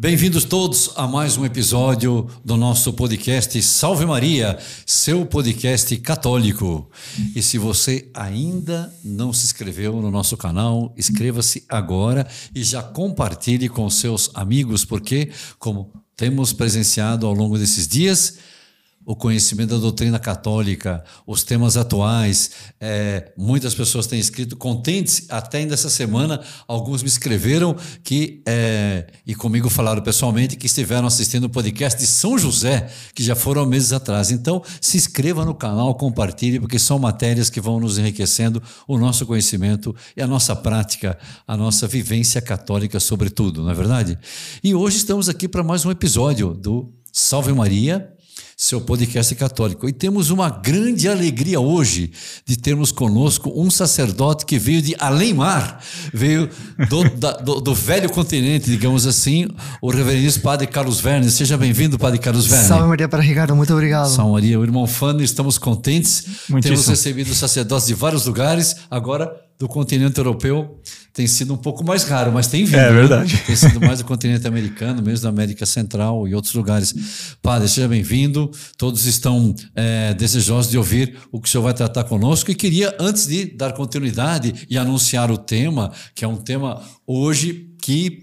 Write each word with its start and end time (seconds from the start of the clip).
Bem-vindos 0.00 0.44
todos 0.44 0.92
a 0.94 1.08
mais 1.08 1.36
um 1.36 1.44
episódio 1.44 2.30
do 2.44 2.56
nosso 2.56 2.92
podcast 2.92 3.60
Salve 3.60 4.06
Maria, 4.06 4.56
seu 4.86 5.26
podcast 5.26 5.96
católico. 5.96 6.88
E 7.34 7.42
se 7.42 7.58
você 7.58 8.08
ainda 8.14 8.94
não 9.02 9.32
se 9.32 9.46
inscreveu 9.46 10.00
no 10.00 10.08
nosso 10.08 10.36
canal, 10.36 10.94
inscreva-se 10.96 11.64
agora 11.68 12.28
e 12.54 12.62
já 12.62 12.80
compartilhe 12.80 13.68
com 13.68 13.90
seus 13.90 14.30
amigos, 14.34 14.84
porque, 14.84 15.32
como 15.58 15.92
temos 16.16 16.52
presenciado 16.52 17.26
ao 17.26 17.34
longo 17.34 17.58
desses 17.58 17.88
dias, 17.88 18.38
o 19.08 19.16
conhecimento 19.16 19.70
da 19.70 19.78
doutrina 19.78 20.18
católica, 20.18 21.02
os 21.26 21.42
temas 21.42 21.78
atuais. 21.78 22.50
É, 22.78 23.32
muitas 23.38 23.74
pessoas 23.74 24.06
têm 24.06 24.20
escrito 24.20 24.54
contentes, 24.54 25.24
até 25.30 25.58
ainda 25.58 25.72
essa 25.72 25.88
semana, 25.88 26.42
alguns 26.68 27.02
me 27.02 27.08
escreveram 27.08 27.74
que, 28.04 28.42
é, 28.46 29.06
e 29.26 29.34
comigo 29.34 29.70
falaram 29.70 30.02
pessoalmente, 30.02 30.56
que 30.56 30.66
estiveram 30.66 31.06
assistindo 31.06 31.44
o 31.44 31.48
podcast 31.48 31.98
de 31.98 32.06
São 32.06 32.36
José, 32.36 32.90
que 33.14 33.22
já 33.22 33.34
foram 33.34 33.64
meses 33.64 33.94
atrás. 33.94 34.30
Então, 34.30 34.62
se 34.78 34.98
inscreva 34.98 35.42
no 35.42 35.54
canal, 35.54 35.94
compartilhe, 35.94 36.60
porque 36.60 36.78
são 36.78 36.98
matérias 36.98 37.48
que 37.48 37.62
vão 37.62 37.80
nos 37.80 37.96
enriquecendo 37.96 38.62
o 38.86 38.98
nosso 38.98 39.24
conhecimento 39.24 39.96
e 40.14 40.20
a 40.20 40.26
nossa 40.26 40.54
prática, 40.54 41.18
a 41.46 41.56
nossa 41.56 41.88
vivência 41.88 42.42
católica, 42.42 43.00
sobretudo, 43.00 43.62
não 43.62 43.70
é 43.70 43.74
verdade? 43.74 44.18
E 44.62 44.74
hoje 44.74 44.98
estamos 44.98 45.30
aqui 45.30 45.48
para 45.48 45.62
mais 45.62 45.86
um 45.86 45.90
episódio 45.90 46.52
do 46.52 46.92
Salve 47.10 47.54
Maria 47.54 48.17
seu 48.60 48.80
podcast 48.80 49.32
católico. 49.36 49.88
E 49.88 49.92
temos 49.92 50.30
uma 50.30 50.50
grande 50.50 51.08
alegria 51.08 51.60
hoje 51.60 52.10
de 52.44 52.56
termos 52.56 52.90
conosco 52.90 53.52
um 53.54 53.70
sacerdote 53.70 54.44
que 54.44 54.58
veio 54.58 54.82
de 54.82 54.96
além-mar, 54.98 55.80
veio 56.12 56.50
do, 56.88 57.08
da, 57.16 57.36
do, 57.36 57.60
do, 57.60 57.72
velho 57.72 58.10
continente, 58.10 58.68
digamos 58.68 59.06
assim, 59.06 59.46
o 59.80 59.90
reverendo 59.90 60.40
Padre 60.40 60.66
Carlos 60.66 60.98
Verne. 60.98 61.30
Seja 61.30 61.56
bem-vindo, 61.56 61.96
Padre 61.96 62.18
Carlos 62.18 62.46
Verne. 62.46 62.66
Salve 62.66 62.88
Maria 62.88 63.08
para 63.08 63.22
Ricardo, 63.22 63.54
muito 63.54 63.72
obrigado. 63.72 64.08
Salve 64.08 64.32
Maria, 64.32 64.58
o 64.58 64.64
irmão 64.64 64.88
Fano, 64.88 65.22
estamos 65.22 65.56
contentes. 65.56 66.24
Muitíssimo. 66.48 66.60
Temos 66.60 66.88
recebido 66.88 67.32
sacerdotes 67.36 67.86
de 67.86 67.94
vários 67.94 68.26
lugares, 68.26 68.74
agora 68.90 69.47
do 69.58 69.66
continente 69.66 70.18
europeu 70.18 70.80
tem 71.12 71.26
sido 71.26 71.52
um 71.52 71.56
pouco 71.56 71.84
mais 71.84 72.04
raro, 72.04 72.30
mas 72.32 72.46
tem 72.46 72.64
vindo. 72.64 72.78
É 72.78 72.92
verdade. 72.92 73.34
Né? 73.34 73.42
Tem 73.44 73.56
sido 73.56 73.80
mais 73.80 73.98
do 73.98 74.04
continente 74.04 74.46
americano, 74.46 75.02
mesmo 75.02 75.24
da 75.24 75.30
América 75.30 75.66
Central 75.66 76.28
e 76.28 76.34
outros 76.34 76.54
lugares. 76.54 76.94
Padre, 77.42 77.68
seja 77.68 77.88
bem-vindo. 77.88 78.52
Todos 78.76 79.04
estão 79.04 79.52
é, 79.74 80.14
desejosos 80.14 80.70
de 80.70 80.78
ouvir 80.78 81.16
o 81.32 81.40
que 81.40 81.48
o 81.48 81.50
senhor 81.50 81.64
vai 81.64 81.74
tratar 81.74 82.04
conosco. 82.04 82.52
E 82.52 82.54
queria, 82.54 82.94
antes 83.00 83.26
de 83.26 83.46
dar 83.46 83.72
continuidade 83.72 84.66
e 84.70 84.78
anunciar 84.78 85.28
o 85.28 85.36
tema, 85.36 85.90
que 86.14 86.24
é 86.24 86.28
um 86.28 86.36
tema 86.36 86.80
hoje 87.04 87.68
que 87.82 88.22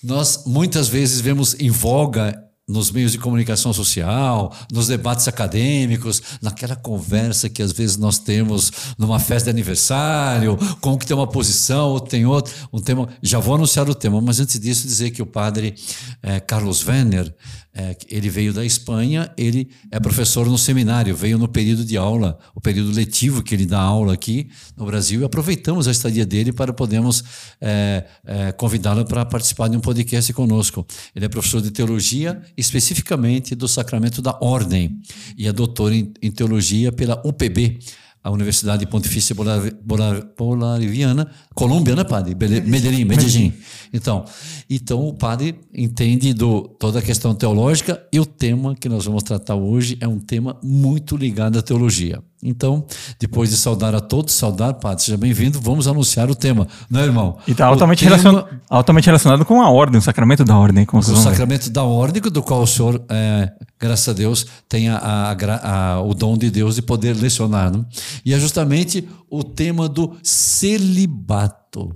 nós 0.00 0.44
muitas 0.46 0.86
vezes 0.86 1.20
vemos 1.20 1.56
em 1.58 1.70
voga 1.70 2.40
nos 2.72 2.90
meios 2.90 3.12
de 3.12 3.18
comunicação 3.18 3.72
social, 3.72 4.52
nos 4.72 4.88
debates 4.88 5.28
acadêmicos, 5.28 6.22
naquela 6.40 6.74
conversa 6.74 7.48
que 7.48 7.62
às 7.62 7.70
vezes 7.70 7.96
nós 7.96 8.18
temos 8.18 8.72
numa 8.96 9.18
festa 9.18 9.44
de 9.44 9.50
aniversário, 9.50 10.58
com 10.80 10.96
que 10.96 11.06
tem 11.06 11.16
uma 11.16 11.26
posição, 11.26 11.90
ou 11.90 12.00
tem 12.00 12.24
outro, 12.24 12.52
um 12.72 12.80
tema. 12.80 13.08
Já 13.22 13.38
vou 13.38 13.54
anunciar 13.54 13.88
o 13.88 13.94
tema, 13.94 14.20
mas 14.20 14.40
antes 14.40 14.58
disso 14.58 14.86
dizer 14.86 15.10
que 15.10 15.20
o 15.20 15.26
padre 15.26 15.74
é, 16.22 16.40
Carlos 16.40 16.86
Werner 16.86 17.32
é, 17.74 17.96
ele 18.10 18.28
veio 18.28 18.52
da 18.52 18.64
Espanha, 18.64 19.32
ele 19.36 19.70
é 19.90 19.98
professor 19.98 20.46
no 20.46 20.58
seminário, 20.58 21.16
veio 21.16 21.38
no 21.38 21.48
período 21.48 21.84
de 21.84 21.96
aula, 21.96 22.38
o 22.54 22.60
período 22.60 22.92
letivo 22.92 23.42
que 23.42 23.54
ele 23.54 23.64
dá 23.64 23.80
aula 23.80 24.12
aqui 24.12 24.50
no 24.76 24.84
Brasil, 24.84 25.22
e 25.22 25.24
aproveitamos 25.24 25.88
a 25.88 25.90
estadia 25.90 26.26
dele 26.26 26.52
para 26.52 26.72
podermos 26.72 27.24
é, 27.60 28.04
é, 28.26 28.52
convidá-lo 28.52 29.06
para 29.06 29.24
participar 29.24 29.68
de 29.68 29.76
um 29.76 29.80
podcast 29.80 30.30
conosco. 30.34 30.86
Ele 31.16 31.24
é 31.24 31.28
professor 31.28 31.62
de 31.62 31.70
teologia, 31.70 32.42
especificamente 32.56 33.54
do 33.54 33.66
sacramento 33.66 34.20
da 34.20 34.38
ordem, 34.42 35.00
e 35.38 35.48
é 35.48 35.52
doutor 35.52 35.92
em, 35.92 36.12
em 36.20 36.30
teologia 36.30 36.92
pela 36.92 37.22
UPB, 37.26 37.78
a 38.22 38.30
Universidade 38.30 38.86
Pontifícia 38.86 39.34
Bolivariana, 39.34 41.28
Colômbia, 41.54 41.96
né, 41.96 42.04
padre? 42.04 42.34
Medellín, 42.34 43.04
Medellín. 43.04 43.52
Então, 43.92 44.24
então 44.70 45.08
o 45.08 45.12
padre 45.12 45.58
entende 45.74 46.32
do, 46.32 46.62
toda 46.78 47.00
a 47.00 47.02
questão 47.02 47.34
teológica 47.34 48.00
e 48.12 48.20
o 48.20 48.26
tema 48.26 48.76
que 48.76 48.88
nós 48.88 49.04
vamos 49.04 49.24
tratar 49.24 49.56
hoje 49.56 49.96
é 50.00 50.06
um 50.06 50.20
tema 50.20 50.56
muito 50.62 51.16
ligado 51.16 51.58
à 51.58 51.62
teologia. 51.62 52.22
Então, 52.44 52.84
depois 53.20 53.50
de 53.50 53.56
saudar 53.56 53.94
a 53.94 54.00
todos, 54.00 54.34
saudar, 54.34 54.74
Padre, 54.74 55.04
seja 55.04 55.16
bem-vindo, 55.16 55.60
vamos 55.60 55.86
anunciar 55.86 56.28
o 56.28 56.34
tema, 56.34 56.66
não 56.90 57.00
é, 57.00 57.04
irmão? 57.04 57.38
E 57.46 57.52
está 57.52 57.66
altamente, 57.66 58.04
tema... 58.04 58.16
relacion... 58.16 58.44
altamente 58.68 59.06
relacionado 59.06 59.44
com 59.44 59.62
a 59.62 59.70
ordem, 59.70 59.98
o 59.98 60.02
sacramento 60.02 60.44
da 60.44 60.58
ordem. 60.58 60.84
Com 60.84 60.98
o 60.98 61.02
sacramento 61.02 61.70
da 61.70 61.84
ordem, 61.84 62.20
do 62.20 62.42
qual 62.42 62.62
o 62.62 62.66
senhor, 62.66 63.00
é, 63.08 63.48
graças 63.78 64.08
a 64.08 64.12
Deus, 64.12 64.44
tem 64.68 64.88
a, 64.88 64.96
a, 64.96 65.92
a, 65.92 66.02
o 66.02 66.14
dom 66.14 66.36
de 66.36 66.50
Deus 66.50 66.74
de 66.74 66.82
poder 66.82 67.14
lecionar. 67.16 67.70
Não? 67.70 67.86
E 68.24 68.34
é 68.34 68.40
justamente 68.40 69.08
o 69.30 69.44
tema 69.44 69.88
do 69.88 70.16
celibato. 70.20 71.94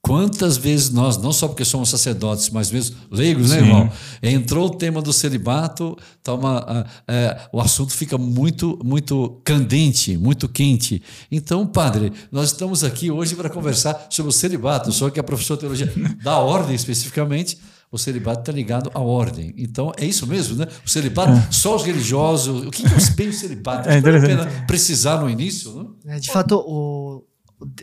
Quantas 0.00 0.56
vezes 0.56 0.90
nós, 0.90 1.18
não 1.18 1.32
só 1.32 1.48
porque 1.48 1.64
somos 1.64 1.88
sacerdotes, 1.88 2.50
mas 2.50 2.70
mesmo 2.70 2.96
leigos, 3.10 3.50
né, 3.50 3.58
irmão? 3.58 3.90
Entrou 4.22 4.66
o 4.66 4.70
tema 4.70 5.02
do 5.02 5.12
celibato, 5.12 5.98
tá 6.22 6.34
uma, 6.34 6.86
é, 7.06 7.48
o 7.52 7.60
assunto 7.60 7.92
fica 7.92 8.16
muito, 8.16 8.78
muito 8.82 9.40
candente, 9.44 10.16
muito 10.16 10.48
quente. 10.48 11.02
Então, 11.30 11.66
padre, 11.66 12.12
nós 12.30 12.52
estamos 12.52 12.84
aqui 12.84 13.10
hoje 13.10 13.34
para 13.34 13.50
conversar 13.50 14.06
sobre 14.08 14.30
o 14.30 14.32
celibato. 14.32 14.92
Só 14.92 15.10
que 15.10 15.18
a 15.18 15.22
professora 15.22 15.56
de 15.56 15.60
teologia 15.62 15.92
da 16.22 16.38
ordem 16.38 16.76
especificamente, 16.76 17.58
o 17.90 17.98
celibato 17.98 18.40
está 18.40 18.52
ligado 18.52 18.90
à 18.94 19.00
ordem. 19.00 19.52
Então, 19.56 19.92
é 19.96 20.06
isso 20.06 20.26
mesmo, 20.26 20.56
né? 20.56 20.68
O 20.86 20.88
celibato, 20.88 21.32
é. 21.32 21.48
só 21.50 21.74
os 21.74 21.82
religiosos. 21.82 22.66
O 22.66 22.70
que 22.70 22.86
é 22.86 23.10
bem 23.16 23.28
o 23.28 23.32
celibato? 23.32 23.88
É 23.88 23.98
interessante. 23.98 24.36
Vale 24.36 24.42
a 24.42 24.46
pena 24.46 24.66
precisar 24.66 25.20
no 25.20 25.28
início, 25.28 25.74
né? 26.04 26.16
É, 26.16 26.20
de 26.20 26.30
fato, 26.30 26.56
o, 26.66 27.24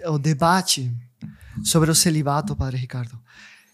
o 0.08 0.18
debate 0.18 0.92
sobre 1.64 1.90
o 1.92 1.96
celibato, 1.96 2.56
Padre 2.56 2.78
Ricardo. 2.78 3.20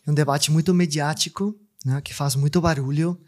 É 0.05 0.11
um 0.11 0.13
debate 0.13 0.51
muito 0.51 0.73
mediático, 0.73 1.55
né, 1.85 2.01
que 2.01 2.13
faz 2.13 2.35
muito 2.35 2.61
barulho, 2.61 3.19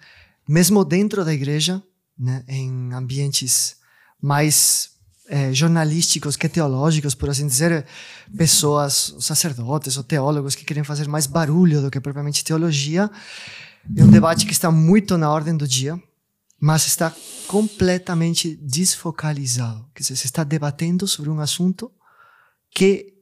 mesmo 0.48 0.84
dentro 0.84 1.24
da 1.24 1.34
igreja, 1.34 1.82
né, 2.18 2.44
em 2.48 2.94
ambientes 2.94 3.78
mais 4.22 4.92
é, 5.28 5.54
jornalísticos 5.54 6.36
que 6.36 6.50
teológicos, 6.50 7.16
por 7.16 7.30
assim 7.30 7.48
dizer, 7.48 7.86
pessoas, 8.38 9.16
sacerdotes 9.20 9.98
ou 9.98 10.04
teólogos 10.04 10.56
que 10.56 10.66
querem 10.66 10.84
fazer 10.84 11.08
mais 11.08 11.28
barulho 11.28 11.82
do 11.82 11.90
que 11.90 12.00
propriamente 12.00 12.44
teologia. 12.44 13.10
É 13.96 14.04
um 14.04 14.10
debate 14.10 14.46
que 14.46 14.54
está 14.54 14.72
muito 14.72 15.18
na 15.18 15.30
ordem 15.30 15.56
do 15.56 15.68
dia, 15.68 16.02
mas 16.60 16.88
está 16.88 17.14
completamente 17.48 18.56
desfocalizado. 18.56 19.86
Quer 19.94 20.04
dizer, 20.04 20.16
se 20.16 20.26
está 20.26 20.44
debatendo 20.44 21.08
sobre 21.08 21.30
um 21.30 21.40
assunto 21.40 21.92
que 22.72 23.13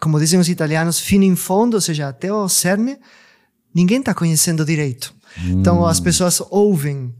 como 0.00 0.18
dizem 0.18 0.38
os 0.38 0.48
italianos, 0.48 1.00
fino 1.00 1.24
em 1.24 1.36
fundo, 1.36 1.74
ou 1.74 1.80
seja, 1.80 2.08
até 2.08 2.32
o 2.32 2.48
cerne, 2.48 2.98
ninguém 3.74 3.98
está 4.00 4.14
conhecendo 4.14 4.64
direito. 4.64 5.14
Hum. 5.38 5.60
Então 5.60 5.86
as 5.86 6.00
pessoas 6.00 6.40
ouvem 6.50 7.14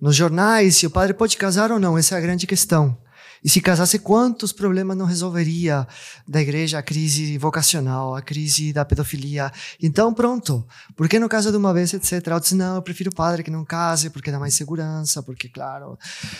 nos 0.00 0.16
jornais 0.16 0.76
se 0.76 0.86
o 0.86 0.90
padre 0.90 1.14
pode 1.14 1.36
casar 1.36 1.70
ou 1.70 1.78
não, 1.78 1.96
essa 1.96 2.14
é 2.14 2.18
a 2.18 2.20
grande 2.20 2.46
questão. 2.46 2.96
E 3.44 3.50
se 3.50 3.60
casasse, 3.60 3.98
quantos 3.98 4.52
problemas 4.52 4.96
não 4.96 5.04
resolveria 5.04 5.86
da 6.28 6.40
igreja 6.40 6.78
a 6.78 6.82
crise 6.82 7.36
vocacional, 7.38 8.14
a 8.14 8.22
crise 8.22 8.72
da 8.72 8.84
pedofilia? 8.84 9.50
Então, 9.82 10.14
pronto. 10.14 10.64
Por 10.94 11.08
que 11.08 11.18
não 11.18 11.28
casa 11.28 11.50
de 11.50 11.56
uma 11.56 11.74
vez, 11.74 11.92
etc? 11.92 12.24
Eu 12.24 12.38
disse, 12.38 12.54
não, 12.54 12.76
eu 12.76 12.82
prefiro 12.82 13.10
o 13.10 13.14
padre 13.14 13.42
que 13.42 13.50
não 13.50 13.64
case, 13.64 14.10
porque 14.10 14.30
dá 14.30 14.38
mais 14.38 14.54
segurança, 14.54 15.24
porque, 15.24 15.48
claro. 15.48 15.98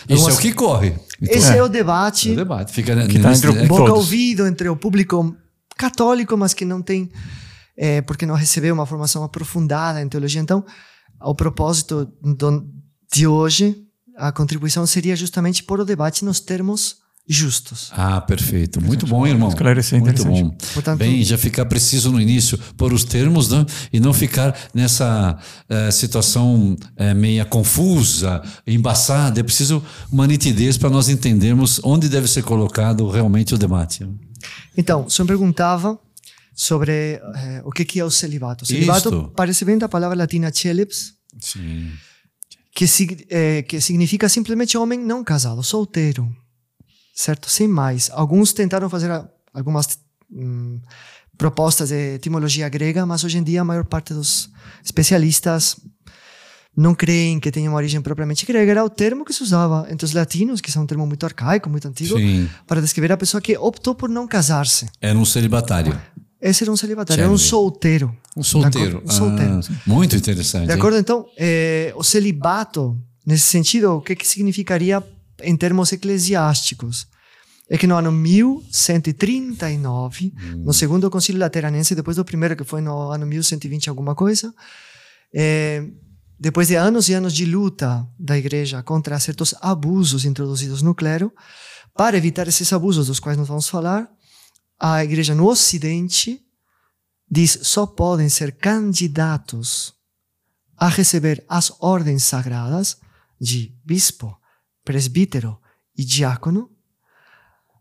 Isso 0.08 0.28
algumas... 0.28 0.34
é 0.36 0.38
o 0.38 0.40
que 0.40 0.52
corre. 0.52 0.94
Então, 1.20 1.36
Esse 1.36 1.52
é. 1.54 1.56
é. 1.56 1.62
o 1.62 1.68
debate. 1.68 2.30
É 2.30 2.32
o 2.34 2.36
debate. 2.36 2.72
Fica 2.72 2.94
que 3.08 3.18
tá 3.18 3.32
entre 3.32 3.50
o 3.50 3.66
boca 3.66 3.92
ouvido 3.92 4.46
entre 4.46 4.68
o 4.68 4.76
público 4.76 5.36
católico, 5.76 6.36
mas 6.36 6.54
que 6.54 6.64
não 6.64 6.82
tem, 6.82 7.10
é, 7.76 8.00
porque 8.02 8.26
não 8.26 8.34
recebeu 8.34 8.74
uma 8.74 8.86
formação 8.86 9.22
aprofundada 9.24 10.00
em 10.00 10.08
teologia. 10.08 10.40
Então, 10.40 10.64
o 11.20 11.34
propósito 11.34 12.10
do, 12.20 12.64
de 13.12 13.26
hoje, 13.26 13.76
a 14.16 14.32
contribuição 14.32 14.86
seria 14.86 15.16
justamente 15.16 15.62
pôr 15.62 15.80
o 15.80 15.84
debate 15.84 16.24
nos 16.24 16.40
termos 16.40 17.02
justos. 17.26 17.90
Ah, 17.92 18.20
perfeito. 18.20 18.80
Muito 18.80 19.06
bom, 19.06 19.26
irmão. 19.26 19.48
Esclarecer, 19.48 20.00
Muito 20.00 20.24
bom. 20.24 20.50
Portanto, 20.74 20.98
Bem, 20.98 21.22
já 21.22 21.38
ficar 21.38 21.64
preciso 21.66 22.10
no 22.10 22.20
início, 22.20 22.58
pôr 22.76 22.92
os 22.92 23.04
termos 23.04 23.48
né? 23.48 23.64
e 23.92 24.00
não 24.00 24.12
ficar 24.12 24.56
nessa 24.75 25.38
uh, 25.70 25.92
situação 25.92 26.75
uh, 26.75 27.14
meia 27.14 27.44
confusa, 27.44 28.42
embaçada. 28.66 29.40
É 29.40 29.42
preciso 29.42 29.82
uma 30.10 30.26
nitidez 30.26 30.76
para 30.76 30.90
nós 30.90 31.08
entendermos 31.08 31.80
onde 31.84 32.08
deve 32.08 32.28
ser 32.28 32.42
colocado 32.42 33.08
realmente 33.08 33.54
o 33.54 33.58
debate. 33.58 34.06
Então, 34.76 35.06
o 35.06 35.10
senhor 35.10 35.26
perguntava 35.26 35.98
sobre 36.54 36.92
eh, 36.92 37.62
o 37.64 37.70
que, 37.70 37.84
que 37.84 38.00
é 38.00 38.04
o 38.04 38.10
celibato. 38.10 38.64
O 38.64 38.66
celibato 38.66 39.08
Isto. 39.08 39.32
parece 39.34 39.64
bem 39.64 39.78
da 39.78 39.88
palavra 39.88 40.16
latina 40.16 40.52
celips, 40.52 41.14
Sim. 41.40 41.92
Que, 42.74 42.86
eh, 43.28 43.62
que 43.62 43.80
significa 43.80 44.28
simplesmente 44.28 44.78
homem 44.78 44.98
não 44.98 45.22
casado, 45.22 45.62
solteiro, 45.62 46.34
certo? 47.14 47.50
Sem 47.50 47.68
mais. 47.68 48.10
Alguns 48.10 48.52
tentaram 48.52 48.88
fazer 48.88 49.10
algumas 49.52 49.98
hum, 50.30 50.80
propostas 51.36 51.90
de 51.90 52.14
etimologia 52.14 52.68
grega, 52.68 53.04
mas 53.04 53.24
hoje 53.24 53.38
em 53.38 53.42
dia 53.42 53.60
a 53.60 53.64
maior 53.64 53.84
parte 53.84 54.14
dos 54.14 54.50
especialistas 54.84 55.76
não 56.76 56.94
creem 56.94 57.38
que 57.38 57.50
tenha 57.50 57.69
uma 57.69 57.76
origem 57.76 58.00
propriamente 58.00 58.46
grega, 58.46 58.70
era 58.70 58.84
o 58.84 58.88
termo 58.88 59.24
que 59.24 59.32
se 59.32 59.42
usava 59.42 59.86
entre 59.90 60.06
os 60.06 60.12
latinos, 60.12 60.60
que 60.60 60.70
são 60.72 60.84
um 60.84 60.86
termo 60.86 61.06
muito 61.06 61.24
arcaico, 61.24 61.69
muito 61.69 61.86
antigo, 61.86 62.16
Sim. 62.16 62.48
para 62.66 62.80
descrever 62.80 63.12
a 63.12 63.16
pessoa 63.16 63.40
que 63.40 63.56
optou 63.56 63.94
por 63.94 64.08
não 64.08 64.26
casar-se. 64.26 64.88
Era 65.00 65.16
um 65.19 65.24
celibatário. 65.24 65.96
Esse 66.40 66.64
era 66.64 66.72
um 66.72 66.76
celibatário, 66.76 67.22
era 67.22 67.30
um 67.30 67.38
solteiro. 67.38 68.12
Um 68.36 68.42
solteiro. 68.42 69.00
Um 69.04 69.10
solteiro. 69.10 69.60
Ah, 69.60 69.62
muito 69.86 70.16
interessante. 70.16 70.66
De 70.66 70.72
hein? 70.72 70.78
acordo? 70.78 70.98
Então, 70.98 71.26
eh, 71.38 71.92
o 71.94 72.02
celibato, 72.02 72.98
nesse 73.25 73.44
sentido, 73.44 73.92
o 73.96 74.00
que, 74.00 74.16
que 74.16 74.26
significaria 74.26 75.00
em 75.42 75.56
termos 75.56 75.92
eclesiásticos? 75.92 77.06
É 77.70 77.78
que 77.78 77.86
no 77.86 77.94
ano 77.96 78.10
1139, 78.10 80.34
no 80.58 80.72
segundo 80.72 81.08
concílio 81.10 81.38
lateranense, 81.40 81.94
depois 81.94 82.16
do 82.16 82.25
primeiro, 82.25 82.56
que 82.56 82.64
foi 82.64 82.80
no 82.80 83.10
ano 83.10 83.25
1120 83.25 83.88
alguma 83.88 84.16
coisa, 84.16 84.52
eh, 85.32 85.86
depois 86.42 86.66
de 86.66 86.74
anos 86.74 87.08
e 87.08 87.14
anos 87.14 87.32
de 87.32 87.44
luta 87.44 88.04
da 88.18 88.36
igreja 88.36 88.82
contra 88.82 89.20
certos 89.20 89.54
abusos 89.60 90.24
introduzidos 90.24 90.82
no 90.82 90.92
clero, 90.92 91.32
para 91.94 92.16
evitar 92.16 92.48
esses 92.48 92.72
abusos 92.72 93.06
dos 93.06 93.20
quais 93.20 93.38
nós 93.38 93.46
vamos 93.46 93.68
falar, 93.68 94.10
a 94.76 95.04
igreja 95.04 95.36
no 95.36 95.46
Ocidente 95.46 96.44
diz 97.30 97.60
só 97.62 97.86
podem 97.86 98.28
ser 98.28 98.56
candidatos 98.56 99.94
a 100.76 100.88
receber 100.88 101.44
as 101.48 101.72
ordens 101.78 102.24
sagradas 102.24 102.96
de 103.40 103.72
bispo, 103.84 104.36
presbítero 104.84 105.60
e 105.96 106.04
diácono 106.04 106.68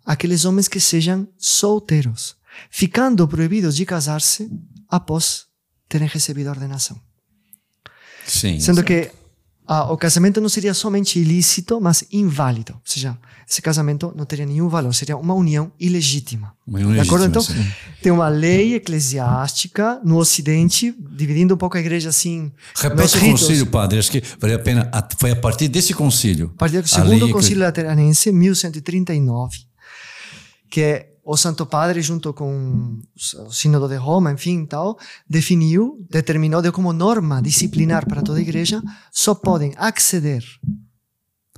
aqueles 0.06 0.46
homens 0.46 0.68
que 0.68 0.80
sejam 0.80 1.28
solteiros, 1.36 2.36
ficando 2.70 3.28
proibidos 3.28 3.76
de 3.76 3.88
casar-se 3.88 4.52
após 4.88 5.48
terem 5.90 6.08
recebido 6.08 6.50
a 6.50 6.52
ordenação. 6.52 7.11
Sim. 8.26 8.60
Sendo 8.60 8.84
que 8.84 9.12
ah, 9.74 9.92
o 9.92 9.96
casamento 9.96 10.42
não 10.42 10.50
seria 10.50 10.74
somente 10.74 11.18
ilícito, 11.18 11.80
mas 11.80 12.04
inválido. 12.12 12.74
Ou 12.74 12.82
seja, 12.84 13.18
esse 13.48 13.62
casamento 13.62 14.14
não 14.18 14.26
teria 14.26 14.46
nenhum 14.46 14.68
valor, 14.68 14.94
seria 14.94 15.16
uma 15.16 15.34
união 15.34 15.72
ilegítima. 15.80 16.54
Uma 16.68 16.80
união 16.80 16.94
De 16.94 17.00
acordo? 17.00 17.26
Então, 17.26 17.42
sim. 17.42 17.66
tem 18.02 18.12
uma 18.12 18.28
lei 18.28 18.76
eclesiástica 18.76 20.02
no 20.04 20.18
Ocidente, 20.18 20.94
dividindo 21.12 21.54
um 21.54 21.58
pouco 21.58 21.78
a 21.78 21.80
igreja 21.80 22.10
assim. 22.10 22.52
Repete 22.76 23.18
o 23.18 23.22
concílio, 23.22 23.66
padre. 23.66 24.00
Acho 24.00 24.12
que 24.12 24.22
vale 24.40 24.56
a 24.56 24.60
pena. 24.60 24.92
Foi 25.18 25.32
a 25.32 25.36
partir 25.38 25.70
desse 25.70 25.94
concílio. 25.94 26.52
A 26.56 26.60
partir 26.60 26.82
do 26.82 26.88
segundo 26.90 27.30
concílio 27.30 27.64
lateranense, 27.64 28.30
1139, 28.30 29.58
que 30.70 31.11
o 31.24 31.38
Santo 31.38 31.66
Padre, 31.66 32.02
junto 32.02 32.34
com 32.34 33.00
o 33.46 33.52
Sínodo 33.52 33.88
de 33.88 33.96
Roma, 33.96 34.32
enfim, 34.32 34.66
tal, 34.66 34.98
definiu, 35.30 36.04
determinou 36.10 36.62
de 36.62 36.72
como 36.72 36.92
norma 36.92 37.42
disciplinar 37.42 38.08
para 38.08 38.22
toda 38.22 38.40
a 38.40 38.42
igreja, 38.42 38.82
só 39.12 39.36
podem 39.36 39.74
acceder 39.78 40.44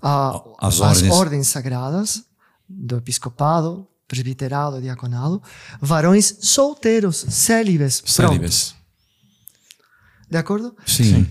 às 0.02 0.80
ordens. 0.80 1.12
ordens 1.14 1.48
sagradas 1.48 2.24
do 2.68 2.98
episcopado, 2.98 3.88
presbiterado, 4.08 4.82
diaconado, 4.82 5.42
varões 5.82 6.38
solteiros, 6.42 7.26
célibes. 7.30 8.04
Célibes. 8.06 8.76
De 10.30 10.38
acordo? 10.38 10.76
Sim. 10.86 11.28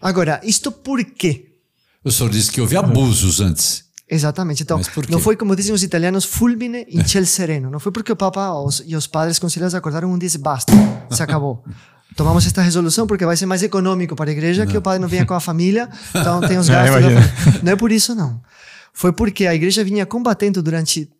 Agora, 0.00 0.40
isto 0.42 0.72
por 0.72 1.04
quê? 1.04 1.56
O 2.02 2.10
senhor 2.10 2.30
disse 2.30 2.50
que 2.50 2.60
houve 2.60 2.76
abusos 2.76 3.40
antes. 3.40 3.85
Exatamente. 4.08 4.62
Então, 4.62 4.80
não 5.08 5.18
foi 5.18 5.36
como 5.36 5.56
dizem 5.56 5.74
os 5.74 5.82
italianos, 5.82 6.24
fulmine 6.24 6.86
in 6.90 7.04
ciel 7.04 7.26
sereno. 7.26 7.70
Não 7.70 7.80
foi 7.80 7.90
porque 7.90 8.12
o 8.12 8.16
Papa 8.16 8.52
os, 8.52 8.82
e 8.86 8.94
os 8.94 9.06
padres 9.06 9.38
conciliares 9.38 9.74
acordaram 9.74 10.12
um 10.12 10.18
dia 10.18 10.26
e 10.26 10.28
disse, 10.28 10.38
basta, 10.38 10.72
se 11.10 11.22
acabou. 11.22 11.64
Tomamos 12.14 12.46
esta 12.46 12.62
resolução 12.62 13.06
porque 13.06 13.26
vai 13.26 13.36
ser 13.36 13.44
mais 13.44 13.62
econômico 13.62 14.16
para 14.16 14.30
a 14.30 14.32
igreja 14.32 14.64
que 14.64 14.78
o 14.78 14.80
padre 14.80 15.00
não 15.00 15.08
venha 15.08 15.26
com 15.26 15.34
a 15.34 15.40
família, 15.40 15.90
então 16.14 16.40
tem 16.40 16.56
os 16.56 16.66
gastos. 16.66 16.94
da 16.94 17.02
família. 17.02 17.62
não 17.62 17.72
é 17.72 17.76
por 17.76 17.92
isso, 17.92 18.14
não. 18.14 18.40
Foi 18.94 19.12
porque 19.12 19.46
a 19.46 19.54
igreja 19.54 19.84
vinha 19.84 20.06
combatendo 20.06 20.62
durante, 20.62 21.10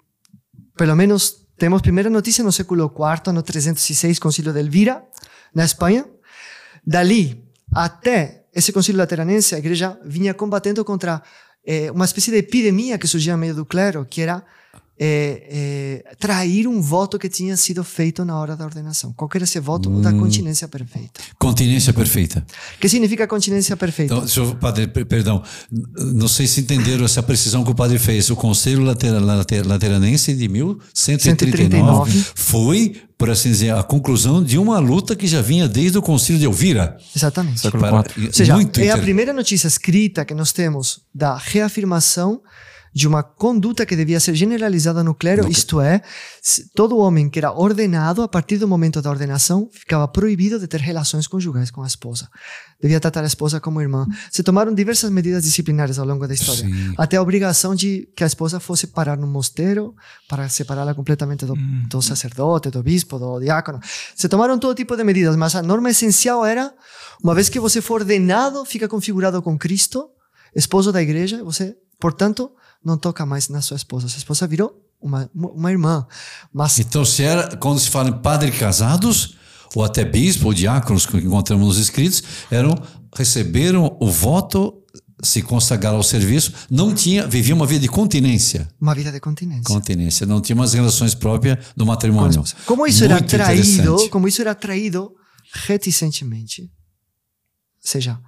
pelo 0.74 0.96
menos, 0.96 1.36
temos 1.58 1.82
primeira 1.82 2.08
notícia 2.08 2.42
no 2.42 2.50
século 2.50 2.84
IV, 2.84 3.30
no 3.30 3.42
306, 3.42 4.18
concílio 4.18 4.54
de 4.54 4.60
Elvira, 4.60 5.02
na 5.54 5.66
Espanha. 5.66 6.06
Dali 6.86 7.44
até 7.74 8.44
esse 8.54 8.72
concílio 8.72 8.98
lateranense, 8.98 9.54
a 9.54 9.58
igreja 9.58 9.98
vinha 10.02 10.32
combatendo 10.32 10.82
contra 10.82 11.22
eh, 11.66 11.90
uma 11.90 12.04
espécie 12.04 12.30
de 12.30 12.38
epidemia 12.38 12.98
que 12.98 13.08
surgia 13.08 13.32
no 13.32 13.38
meio 13.38 13.54
do 13.54 13.66
clero, 13.66 14.06
que 14.08 14.22
era 14.22 14.44
eh, 14.98 16.02
eh, 16.08 16.14
trair 16.19 16.66
um 16.66 16.81
voto 16.81 17.19
que 17.19 17.28
tinha 17.28 17.56
sido 17.56 17.84
feito 17.84 18.25
na 18.25 18.38
hora 18.38 18.56
da 18.56 18.64
ordenação. 18.64 19.12
Qual 19.12 19.31
era 19.34 19.44
esse 19.44 19.60
voto? 19.60 19.90
O 19.90 20.00
da 20.00 20.12
continência 20.12 20.66
perfeita. 20.66 21.20
Continência 21.38 21.93
perfeita. 21.93 22.44
O 22.76 22.81
que 22.81 22.88
significa 22.88 23.26
continência 23.26 23.76
perfeita? 23.76 24.14
Então, 24.14 24.26
senhor 24.28 24.54
padre, 24.56 24.87
per- 24.87 25.04
perdão, 25.06 25.43
não 25.96 26.28
sei 26.28 26.46
se 26.46 26.60
entenderam 26.60 27.04
essa 27.04 27.22
precisão 27.22 27.62
que 27.64 27.70
o 27.70 27.75
padre 27.75 27.98
fez. 27.98 28.31
O 28.31 28.37
Conselho 28.37 28.82
Latera- 28.82 29.20
Later- 29.20 29.66
Lateranense 29.66 30.34
de 30.34 30.48
1139 30.48 32.10
139. 32.10 32.25
foi, 32.34 33.02
por 33.19 33.28
assim 33.31 33.50
dizer, 33.50 33.75
a 33.75 33.82
conclusão 33.82 34.42
de 34.42 34.56
uma 34.58 34.78
luta 34.78 35.14
que 35.14 35.26
já 35.26 35.42
vinha 35.42 35.69
desde 35.69 35.99
o 35.99 36.02
Concílio 36.02 36.38
de 36.38 36.46
Elvira. 36.46 36.96
Exatamente. 37.14 37.60
Século 37.60 37.82
Para-. 37.82 37.96
Ou 38.26 38.32
seja, 38.32 38.54
muito 38.54 38.81
é 38.81 38.90
a 38.90 38.99
primeira 38.99 39.32
notícia 39.32 39.66
escrita 39.69 40.25
que 40.25 40.34
nós 40.34 40.52
temos 40.52 41.00
da 41.14 41.37
reafirmação 41.37 42.40
de 42.96 43.06
uma 43.06 43.22
conduta 43.22 43.84
que 43.84 43.94
devia 43.94 44.19
ser 44.19 44.34
generalizada 44.34 45.04
no 45.04 45.14
clero, 45.14 45.46
isto 45.50 45.82
é, 45.82 46.00
todo 46.75 46.96
homem 46.96 47.28
que 47.28 47.38
era 47.38 47.52
ordenado, 47.52 48.22
a 48.22 48.28
partir 48.28 48.56
do 48.56 48.66
momento 48.66 49.02
da 49.02 49.10
ordenação, 49.10 49.69
ficava 49.70 50.08
proibido 50.08 50.58
de 50.58 50.66
ter 50.66 50.81
relações 50.81 51.26
conjugais 51.26 51.70
com 51.70 51.82
a 51.82 51.87
esposa. 51.87 52.26
Devia 52.81 52.98
tratar 52.98 53.22
a 53.22 53.26
esposa 53.26 53.60
como 53.60 53.82
irmã. 53.82 54.06
Se 54.31 54.43
tomaram 54.43 54.72
diversas 54.72 55.10
medidas 55.10 55.44
disciplinares 55.44 55.98
ao 55.98 56.06
longo 56.06 56.26
da 56.26 56.32
história, 56.32 56.64
Sim. 56.64 56.94
até 56.96 57.19
a 57.19 57.22
obrigação 57.22 57.75
de 57.75 58.08
que 58.16 58.25
a 58.25 58.26
esposa 58.26 58.58
fosse 58.60 58.87
parar 58.87 59.19
num 59.19 59.26
mosteiro 59.26 59.94
para 60.26 60.49
separá-la 60.49 60.94
completamente 60.94 61.44
do, 61.44 61.52
do 61.90 62.00
sacerdote, 62.00 62.70
do 62.70 62.82
bispo, 62.82 63.19
do 63.19 63.40
diácono. 63.40 63.78
Se 64.14 64.26
tomaram 64.26 64.58
todo 64.58 64.75
tipo 64.75 64.96
de 64.96 65.04
medidas, 65.04 65.37
mas 65.37 65.54
a 65.54 65.60
norma 65.60 65.90
essencial 65.90 66.46
era, 66.46 66.72
uma 67.22 67.34
vez 67.34 67.50
que 67.50 67.60
você 67.60 67.82
for 67.82 68.00
ordenado, 68.00 68.64
fica 68.64 68.88
configurado 68.88 69.42
com 69.42 69.58
Cristo, 69.58 70.08
esposo 70.54 70.90
da 70.90 71.02
igreja, 71.02 71.44
você, 71.44 71.76
portanto, 72.00 72.50
não 72.84 72.96
toca 72.96 73.25
mais 73.26 73.49
na 73.49 73.61
sua 73.61 73.76
esposa. 73.76 74.08
Sua 74.08 74.19
esposa 74.19 74.46
virou 74.46 74.82
uma, 75.00 75.31
uma 75.34 75.70
irmã. 75.70 76.06
Mas 76.52 76.78
Então, 76.78 77.05
se 77.05 77.23
era, 77.23 77.56
quando 77.56 77.78
se 77.78 77.90
fala 77.90 78.08
em 78.08 78.19
padre 78.19 78.50
casados, 78.50 79.37
ou 79.75 79.84
até 79.84 80.05
bispo, 80.05 80.46
ou 80.46 80.55
diáconos 80.55 81.06
que 81.06 81.17
encontramos 81.19 81.67
nos 81.67 81.78
escritos, 81.78 82.23
eram, 82.50 82.75
receberam 83.14 83.96
o 84.00 84.11
voto, 84.11 84.83
se 85.23 85.42
consagraram 85.42 85.97
ao 85.97 86.02
serviço, 86.02 86.52
não 86.71 86.95
tinha, 86.95 87.26
vivia 87.26 87.54
uma 87.54 87.66
vida 87.66 87.80
de 87.80 87.88
continência. 87.88 88.68
uma 88.80 88.95
vida 88.95 89.11
de 89.11 89.21
continência. 89.21 89.64
Continência, 89.64 90.26
não 90.26 90.40
tinha 90.40 90.54
umas 90.56 90.73
relações 90.73 91.14
próprias 91.14 91.59
do 91.76 91.85
matrimônio. 91.87 92.42
Como 92.64 92.87
isso 92.87 93.04
era 93.04 93.14
Muito 93.14 93.28
traído, 93.28 93.66
interessante. 93.66 94.11
como 94.11 94.28
isso 94.28 94.40
era 94.40 94.54
traído 94.54 95.12
reticentemente. 95.66 96.62
Ou 96.62 96.68
seja, 97.90 98.18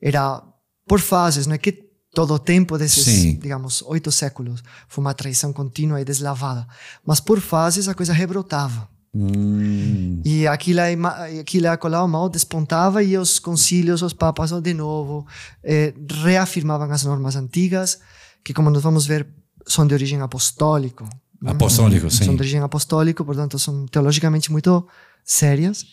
era 0.00 0.42
por 0.86 1.00
fases, 1.00 1.46
não 1.46 1.54
é 1.54 1.58
que 1.58 1.89
todo 2.12 2.34
o 2.34 2.38
tempo 2.38 2.76
desses, 2.78 3.04
Sim. 3.04 3.38
digamos, 3.40 3.82
oito 3.86 4.10
séculos 4.10 4.62
foi 4.88 5.02
uma 5.02 5.14
traição 5.14 5.52
contínua 5.52 6.00
e 6.00 6.04
deslavada. 6.04 6.66
Mas 7.06 7.20
por 7.20 7.40
fases 7.40 7.88
a 7.88 7.94
coisa 7.94 8.12
rebrotava. 8.12 8.88
Hum, 9.12 10.22
E 10.24 10.46
aquilo, 10.46 10.80
ma- 10.98 11.24
aquilo 11.40 11.68
acolá 11.68 12.06
mal 12.06 12.28
despontava 12.28 13.02
e 13.02 13.16
os 13.18 13.38
concílios, 13.38 14.02
os 14.02 14.12
papas, 14.12 14.50
de 14.62 14.72
novo, 14.74 15.26
eh, 15.64 15.92
reafirmavam 16.22 16.90
as 16.90 17.02
normas 17.04 17.34
antigas, 17.36 17.98
que 18.44 18.52
como 18.54 18.70
nós 18.70 18.82
vamos 18.82 19.06
ver, 19.06 19.26
são 19.66 19.86
de 19.86 19.94
origem 19.94 20.20
apostólico. 20.20 21.04
né? 21.42 21.50
apostólico, 21.52 22.08
São 22.10 22.26
sim. 22.26 22.34
de 22.36 22.40
origem 22.42 22.60
apostólico, 22.60 23.24
portanto, 23.24 23.58
são 23.58 23.86
teologicamente 23.86 24.50
muito 24.52 24.86
sérias. 25.24 25.84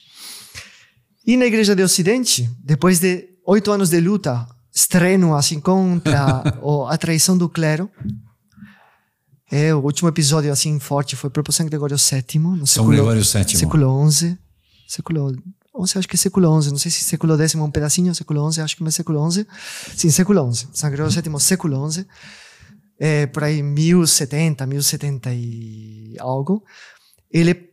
E 1.25 1.36
na 1.38 1.45
Igreja 1.45 1.75
de 1.75 1.83
Ocidente, 1.83 2.50
depois 2.63 3.00
de 3.00 3.29
oito 3.45 3.71
anos 3.71 3.89
de 3.89 4.00
luta 4.00 4.47
estrênua 4.77 5.39
assim, 5.39 5.60
contra 5.60 6.43
a 6.88 6.98
traição 6.98 7.36
do 7.36 7.50
clero, 7.50 7.89
é, 9.51 9.74
o 9.74 9.79
último 9.79 10.07
episódio 10.07 10.51
assim 10.51 10.79
forte 10.79 11.15
foi 11.15 11.31
para 11.31 11.41
São 11.51 11.65
Gregório 11.65 11.98
VII, 11.98 12.39
no 12.39 12.57
São 12.57 12.84
século, 12.84 12.91
Gregório 12.91 13.24
VII. 13.24 13.57
século 13.57 14.12
XI. 14.12 14.38
Século 14.88 15.34
XI, 15.86 16.00
acho 16.00 16.07
que 16.07 16.15
é 16.15 16.17
século 16.17 16.62
XI, 16.62 16.69
não 16.69 16.77
sei 16.77 16.91
se 16.91 17.03
século 17.03 17.41
X 17.41 17.55
é 17.55 17.57
um 17.62 17.72
pedacinho, 17.72 18.13
século 18.13 18.51
XI, 18.51 18.62
acho 18.62 18.77
que 18.77 18.84
é 18.84 18.91
século 18.91 19.31
XI. 19.31 19.48
Sim, 19.96 20.12
século 20.12 20.53
XI. 20.53 20.67
São 20.74 20.91
Gregório 20.91 21.22
VII, 21.22 21.39
século 21.39 21.91
XI. 21.91 22.05
É, 23.00 23.25
por 23.27 23.43
aí 23.43 23.63
1070, 23.63 24.65
1070 24.65 25.34
e 25.34 26.15
algo. 26.19 26.63
Ele 27.31 27.69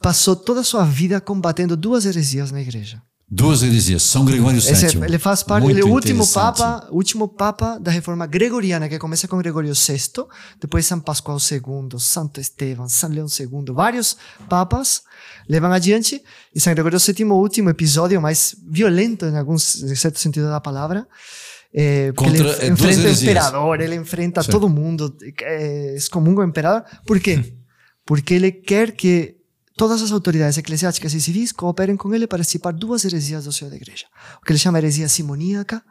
passou 0.00 0.36
toda 0.36 0.60
a 0.60 0.64
sua 0.64 0.84
vida 0.84 1.20
combatendo 1.20 1.76
duas 1.76 2.04
heresias 2.04 2.52
na 2.52 2.60
igreja. 2.60 3.02
Duas 3.30 3.62
heresias. 3.62 4.02
São 4.04 4.24
Gregório 4.24 4.58
VII. 4.58 5.04
ele 5.04 5.18
faz 5.18 5.42
parte, 5.42 5.64
Muito 5.64 5.76
ele 5.76 5.86
é 5.86 5.90
o 5.90 5.92
último 5.92 6.26
papa, 6.26 6.88
último 6.90 7.28
papa 7.28 7.78
da 7.78 7.90
reforma 7.90 8.26
gregoriana, 8.26 8.88
que 8.88 8.98
começa 8.98 9.28
com 9.28 9.36
Gregório 9.36 9.74
VI, 9.74 10.24
depois 10.58 10.86
São 10.86 10.98
Pascoal 10.98 11.36
II, 11.38 12.00
Santo 12.00 12.40
Estevão, 12.40 12.88
São 12.88 13.10
Leão 13.10 13.26
II, 13.26 13.74
vários 13.74 14.16
papas 14.48 15.02
levam 15.46 15.70
adiante, 15.70 16.22
e 16.54 16.60
São 16.60 16.72
Gregório 16.72 16.98
VII, 16.98 17.24
o 17.26 17.34
último 17.34 17.68
episódio 17.68 18.20
mais 18.20 18.56
violento, 18.66 19.26
em 19.26 19.36
algum 19.36 19.58
certo 19.58 20.18
sentido 20.18 20.48
da 20.48 20.58
palavra, 20.60 21.06
é, 21.74 22.12
porque 22.12 22.30
Contra, 22.30 22.64
ele 22.64 22.66
é, 22.66 22.70
duas 22.70 22.96
enfrenta 22.96 23.08
o 23.08 23.22
imperador, 23.22 23.80
ele 23.80 23.94
enfrenta 23.94 24.42
Sim. 24.42 24.50
todo 24.50 24.68
mundo, 24.70 25.14
é, 25.42 25.94
excomunga 25.94 26.40
o 26.40 26.44
imperador. 26.44 26.82
Por 27.06 27.20
quê? 27.20 27.44
Porque 28.06 28.32
ele 28.32 28.50
quer 28.50 28.92
que 28.92 29.37
todas 29.78 30.02
as 30.02 30.10
autoridades 30.10 30.58
eclesiásticas 30.58 31.14
e 31.14 31.20
civis 31.20 31.52
cooperem 31.52 31.96
com 31.96 32.12
ele 32.12 32.26
para 32.26 32.42
dissipar 32.42 32.74
duas 32.74 33.04
heresias 33.04 33.44
do 33.44 33.52
seio 33.52 33.70
da 33.70 33.76
igreja. 33.76 34.06
O 34.42 34.44
que 34.44 34.50
ele 34.50 34.58
chama 34.58 34.76
heresia 34.78 35.08
simoníaca, 35.08 35.76
ou 35.76 35.82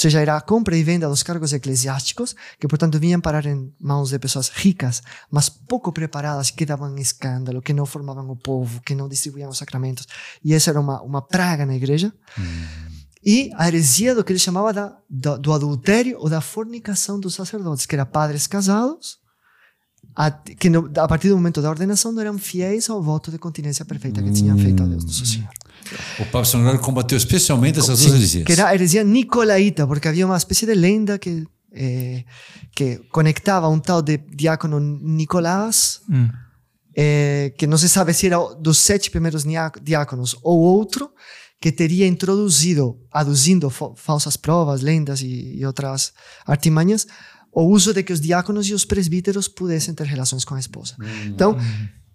seja, 0.00 0.20
era 0.20 0.36
a 0.36 0.40
compra 0.40 0.76
e 0.76 0.84
venda 0.84 1.08
dos 1.08 1.24
cargos 1.24 1.52
eclesiásticos, 1.52 2.36
que 2.60 2.68
portanto 2.68 2.96
vinham 2.96 3.20
parar 3.20 3.44
em 3.44 3.74
mãos 3.80 4.10
de 4.10 4.20
pessoas 4.20 4.48
ricas, 4.48 5.02
mas 5.28 5.48
pouco 5.48 5.92
preparadas, 5.92 6.50
que 6.52 6.64
davam 6.64 6.96
escândalo, 6.96 7.60
que 7.60 7.72
não 7.72 7.84
formavam 7.84 8.30
o 8.30 8.36
povo, 8.36 8.80
que 8.82 8.94
não 8.94 9.08
distribuíam 9.08 9.50
os 9.50 9.58
sacramentos. 9.58 10.06
E 10.44 10.54
essa 10.54 10.70
era 10.70 10.80
uma, 10.80 11.02
uma 11.02 11.20
praga 11.20 11.66
na 11.66 11.74
igreja. 11.74 12.12
E 13.26 13.50
a 13.56 13.66
heresia 13.66 14.14
do 14.14 14.22
que 14.22 14.30
ele 14.30 14.38
chamava 14.38 14.72
da, 14.72 14.96
do, 15.10 15.38
do 15.38 15.52
adultério 15.52 16.18
ou 16.20 16.28
da 16.28 16.40
fornicação 16.40 17.18
dos 17.18 17.34
sacerdotes, 17.34 17.84
que 17.84 17.96
eram 17.96 18.06
padres 18.06 18.46
casados, 18.46 19.18
a, 20.16 20.30
que 20.30 20.70
no, 20.70 20.90
a 20.96 21.08
partir 21.08 21.28
do 21.28 21.36
momento 21.36 21.60
da 21.60 21.68
ordenação 21.70 22.12
não 22.12 22.20
eram 22.20 22.38
fiéis 22.38 22.88
ao 22.88 23.02
voto 23.02 23.30
de 23.30 23.38
continência 23.38 23.84
perfeita 23.84 24.22
que 24.22 24.30
tinham 24.32 24.56
feito 24.58 24.82
a 24.82 24.86
Deus 24.86 25.04
Nosso 25.04 25.26
Senhor. 25.26 25.48
O 26.18 26.24
Papa 26.26 26.44
São 26.44 26.60
Gregório 26.60 26.80
combateu 26.84 27.18
especialmente 27.18 27.78
essas 27.78 28.00
duas 28.00 28.14
heresias. 28.14 28.44
que 28.44 28.52
era 28.52 28.68
a 28.68 28.74
heresia 28.74 29.02
nicolaíta, 29.04 29.86
porque 29.86 30.08
havia 30.08 30.24
uma 30.26 30.36
espécie 30.36 30.64
de 30.66 30.74
lenda 30.74 31.18
que, 31.18 31.44
eh, 31.72 32.24
que 32.74 32.98
conectava 33.10 33.68
um 33.68 33.78
tal 33.78 34.00
de 34.00 34.18
diácono 34.18 34.78
Nicolás, 34.80 36.00
Hum. 36.08 36.28
eh, 36.96 37.52
que 37.58 37.66
não 37.66 37.76
se 37.76 37.88
sabe 37.88 38.14
se 38.14 38.26
era 38.26 38.38
dos 38.54 38.78
sete 38.78 39.10
primeiros 39.10 39.44
diáconos 39.82 40.36
ou 40.42 40.58
outro, 40.60 41.10
que 41.60 41.72
teria 41.72 42.06
introduzido, 42.06 42.98
aduzindo 43.10 43.70
fa- 43.70 43.92
falsas 43.96 44.36
provas, 44.36 44.80
lendas 44.82 45.22
e, 45.22 45.56
e 45.58 45.64
outras 45.66 46.12
artimanhas, 46.46 47.06
o 47.54 47.62
uso 47.62 47.94
de 47.94 48.02
que 48.02 48.12
os 48.12 48.20
diáconos 48.20 48.66
e 48.68 48.74
os 48.74 48.84
presbíteros 48.84 49.48
pudessem 49.48 49.94
ter 49.94 50.06
relações 50.06 50.44
com 50.44 50.54
a 50.54 50.60
esposa. 50.60 50.96
Então, 51.26 51.56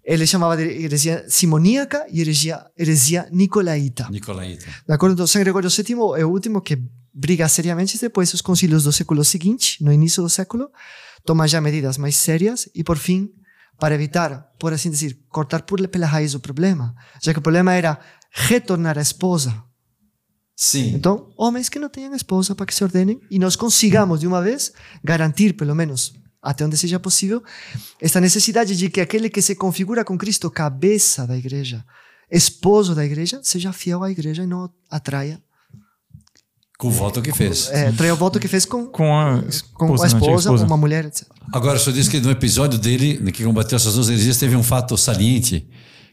ele 0.04 0.26
chamava 0.26 0.56
de 0.56 0.64
heresia 0.64 1.24
simoníaca 1.28 2.06
e 2.10 2.20
heresia, 2.20 2.64
heresia 2.76 3.28
nicolaíta. 3.32 4.08
Nicolaíta. 4.10 4.66
De 4.86 4.92
acordo? 4.92 5.14
Então, 5.14 5.26
São 5.26 5.40
Gregório 5.40 5.70
VII 5.70 6.20
é 6.20 6.24
o 6.24 6.30
último 6.30 6.60
que 6.60 6.78
briga 7.12 7.48
seriamente 7.48 7.98
depois 7.98 8.32
os 8.32 8.40
concílios 8.40 8.84
do 8.84 8.92
século 8.92 9.24
seguinte, 9.24 9.82
no 9.82 9.92
início 9.92 10.22
do 10.22 10.28
século, 10.28 10.68
toma 11.24 11.46
já 11.48 11.60
medidas 11.60 11.96
mais 11.96 12.16
sérias 12.16 12.68
e, 12.74 12.84
por 12.84 12.98
fim, 12.98 13.30
para 13.78 13.94
evitar, 13.94 14.50
por 14.58 14.72
assim 14.72 14.90
dizer, 14.90 15.18
cortar 15.28 15.62
por, 15.62 15.86
pela 15.88 16.06
raiz 16.06 16.34
o 16.34 16.40
problema, 16.40 16.94
já 17.22 17.32
que 17.32 17.38
o 17.38 17.42
problema 17.42 17.72
era 17.72 17.98
retornar 18.30 18.98
a 18.98 19.02
esposa. 19.02 19.54
Sim. 20.62 20.92
Então, 20.94 21.26
homens 21.38 21.70
que 21.70 21.78
não 21.78 21.88
tenham 21.88 22.14
esposa 22.14 22.54
para 22.54 22.66
que 22.66 22.74
se 22.74 22.84
ordenem 22.84 23.18
e 23.30 23.38
nós 23.38 23.56
consigamos, 23.56 24.20
de 24.20 24.26
uma 24.26 24.42
vez, 24.42 24.74
garantir, 25.02 25.54
pelo 25.54 25.74
menos 25.74 26.12
até 26.42 26.66
onde 26.66 26.76
seja 26.76 27.00
possível, 27.00 27.42
esta 27.98 28.20
necessidade 28.20 28.76
de 28.76 28.90
que 28.90 29.00
aquele 29.00 29.30
que 29.30 29.40
se 29.40 29.54
configura 29.54 30.04
com 30.04 30.18
Cristo 30.18 30.50
cabeça 30.50 31.26
da 31.26 31.34
igreja, 31.34 31.82
esposo 32.30 32.94
da 32.94 33.02
igreja, 33.02 33.40
seja 33.42 33.72
fiel 33.72 34.02
à 34.04 34.10
igreja 34.10 34.42
e 34.42 34.46
não 34.46 34.68
atraia 34.90 35.40
Com 36.78 36.88
o 36.88 36.90
voto 36.90 37.22
que 37.22 37.32
fez. 37.32 37.70
é, 37.70 37.90
traia 37.92 38.12
o 38.12 38.16
voto 38.16 38.38
que 38.38 38.46
fez 38.46 38.66
com, 38.66 38.86
Com 38.86 39.18
a 39.18 39.40
com 39.72 39.94
esposa, 39.94 40.04
a 40.04 40.36
esposa, 40.36 40.66
uma 40.66 40.76
mulher, 40.76 41.06
etc. 41.06 41.26
Agora, 41.54 41.78
o 41.78 41.80
senhor 41.80 41.94
disse 41.96 42.10
que 42.10 42.20
no 42.20 42.30
episódio 42.30 42.78
dele, 42.78 43.32
que 43.32 43.44
combateu 43.44 43.76
essas 43.76 43.94
duas 43.94 44.10
heresias, 44.10 44.36
teve 44.36 44.54
um 44.56 44.62
fato 44.62 44.94
saliente 44.98 45.66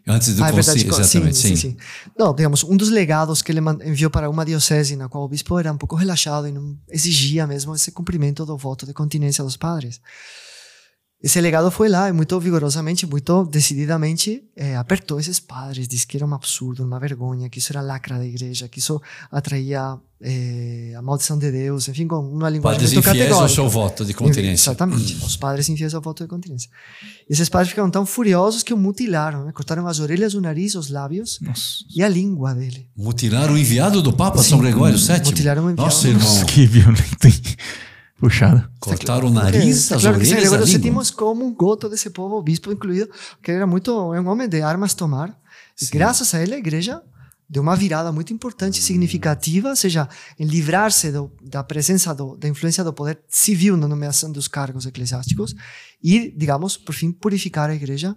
antes 0.08 0.36
do 0.36 0.44
Ah, 0.44 0.50
é 0.50 0.52
verdade. 0.52 0.80
concílio. 0.84 0.94
co- 0.96 1.02
Exatamente, 1.02 1.38
sim, 1.38 1.56
sim, 1.56 1.70
sim. 1.72 1.78
Não, 2.18 2.34
digamos, 2.34 2.64
um 2.64 2.76
dos 2.78 2.90
legados 2.90 3.42
que 3.42 3.52
ele 3.52 3.60
enviou 3.86 4.10
para 4.10 4.30
uma 4.30 4.46
diocese 4.46 4.96
na 4.96 5.08
qual 5.10 5.24
o 5.24 5.28
bispo 5.28 5.58
era 5.60 5.72
um 5.72 5.78
pouco 5.78 5.96
relaxado 5.96 6.48
e 6.48 6.52
não 6.52 6.78
exigia 6.90 7.46
mesmo 7.46 7.76
esse 7.76 7.92
cumprimento 7.92 8.46
do 8.46 8.58
voto 8.58 8.86
de 8.86 8.94
continência 8.94 9.44
dos 9.44 9.58
padres. 9.58 10.00
Esse 11.21 11.41
legado 11.41 11.71
foi 11.71 11.89
lá 11.89 12.07
e 12.07 12.13
muito 12.13 12.39
vigorosamente, 12.39 13.07
muito 13.07 13.43
decididamente 13.45 14.43
eh, 14.55 14.75
apertou 14.75 15.19
esses 15.19 15.39
padres, 15.39 15.88
disse 15.88 16.05
que 16.05 16.15
era 16.15 16.25
um 16.25 16.33
absurdo, 16.33 16.83
uma 16.83 17.00
vergonha, 17.00 17.50
que 17.50 17.57
isso 17.57 17.74
era 17.74 17.81
lacra 17.81 18.19
da 18.19 18.25
igreja, 18.25 18.67
que 18.67 18.77
isso 18.77 19.01
atraía 19.31 19.97
eh, 20.21 20.93
a 20.95 21.01
maldição 21.01 21.39
de 21.39 21.51
Deus, 21.51 21.88
enfim, 21.88 22.07
com 22.07 22.19
uma 22.19 22.47
linguagem 22.51 22.79
Padres 22.79 22.93
muito 22.93 23.09
infiéis 23.09 23.31
ao 23.31 23.39
categórica. 23.39 23.55
seu 23.55 23.67
voto 23.67 24.05
de 24.05 24.13
continência. 24.13 24.69
Exatamente. 24.69 25.15
Os 25.25 25.36
padres 25.36 25.67
infiéis 25.69 25.95
ao 25.95 26.01
voto 26.01 26.24
de 26.24 26.29
continência. 26.29 26.69
E 27.27 27.33
esses 27.33 27.50
padres 27.50 27.69
ficaram 27.69 27.89
tão 27.89 28.05
furiosos 28.05 28.62
que 28.62 28.71
o 28.74 28.77
mutilaram, 28.77 29.43
né? 29.43 29.51
cortaram 29.51 29.88
as 29.88 30.00
orelhas, 30.00 30.36
o 30.36 30.41
nariz, 30.41 30.75
os 30.75 30.91
lábios 30.91 31.39
Nossa. 31.41 31.83
e 31.95 32.03
a 32.03 32.07
língua 32.07 32.53
dele. 32.53 32.88
Mutilaram 32.95 33.55
o 33.55 33.57
enviado 33.57 34.03
do 34.03 34.13
Papa 34.13 34.43
São 34.43 34.59
Gregório 34.59 35.00
VII? 35.00 35.17
Mutilaram 35.25 35.65
o 35.65 35.71
enviado. 35.71 35.89
Nossa, 35.89 36.07
irmão. 36.07 36.45
Que 36.45 36.67
violento? 36.67 37.27
Puxado. 38.17 38.67
Cortaram 38.79 39.27
o 39.27 39.31
nariz, 39.31 39.83
Porque, 39.89 39.93
as 39.95 40.01
claro 40.01 40.17
orelhas. 40.17 40.69
VII 40.71 40.91
como 41.15 41.45
um 41.45 41.53
goto 41.53 41.88
desse 41.88 42.09
povo, 42.09 42.36
o 42.36 42.41
bispo 42.41 42.71
incluído, 42.71 43.09
que 43.43 43.51
era 43.51 43.67
muito 43.67 43.91
é 44.13 44.19
um 44.19 44.27
homem 44.27 44.50
de 44.50 44.62
armas 44.62 44.93
tomar. 44.93 45.29
E 45.79 45.86
Sim. 45.86 45.91
graças 45.93 46.33
a 46.33 46.41
ele 46.41 46.55
a 46.55 46.57
igreja 46.57 47.01
deu 47.50 47.62
uma 47.63 47.75
virada 47.75 48.12
muito 48.12 48.33
importante, 48.33 48.81
significativa, 48.81 49.69
ou 49.69 49.75
seja, 49.75 50.09
em 50.38 50.45
livrar-se 50.45 51.13
da 51.41 51.63
presença 51.63 52.13
do, 52.13 52.36
da 52.36 52.47
influência 52.47 52.83
do 52.83 52.91
poder 52.91 53.19
civil 53.29 53.77
na 53.77 53.88
nomeação 53.88 54.31
dos 54.31 54.47
cargos 54.50 54.86
eclesiásticos 54.86 55.55
e, 56.03 56.33
digamos, 56.36 56.75
por 56.75 56.93
fim, 56.93 57.12
purificar 57.12 57.69
a 57.69 57.75
igreja 57.75 58.15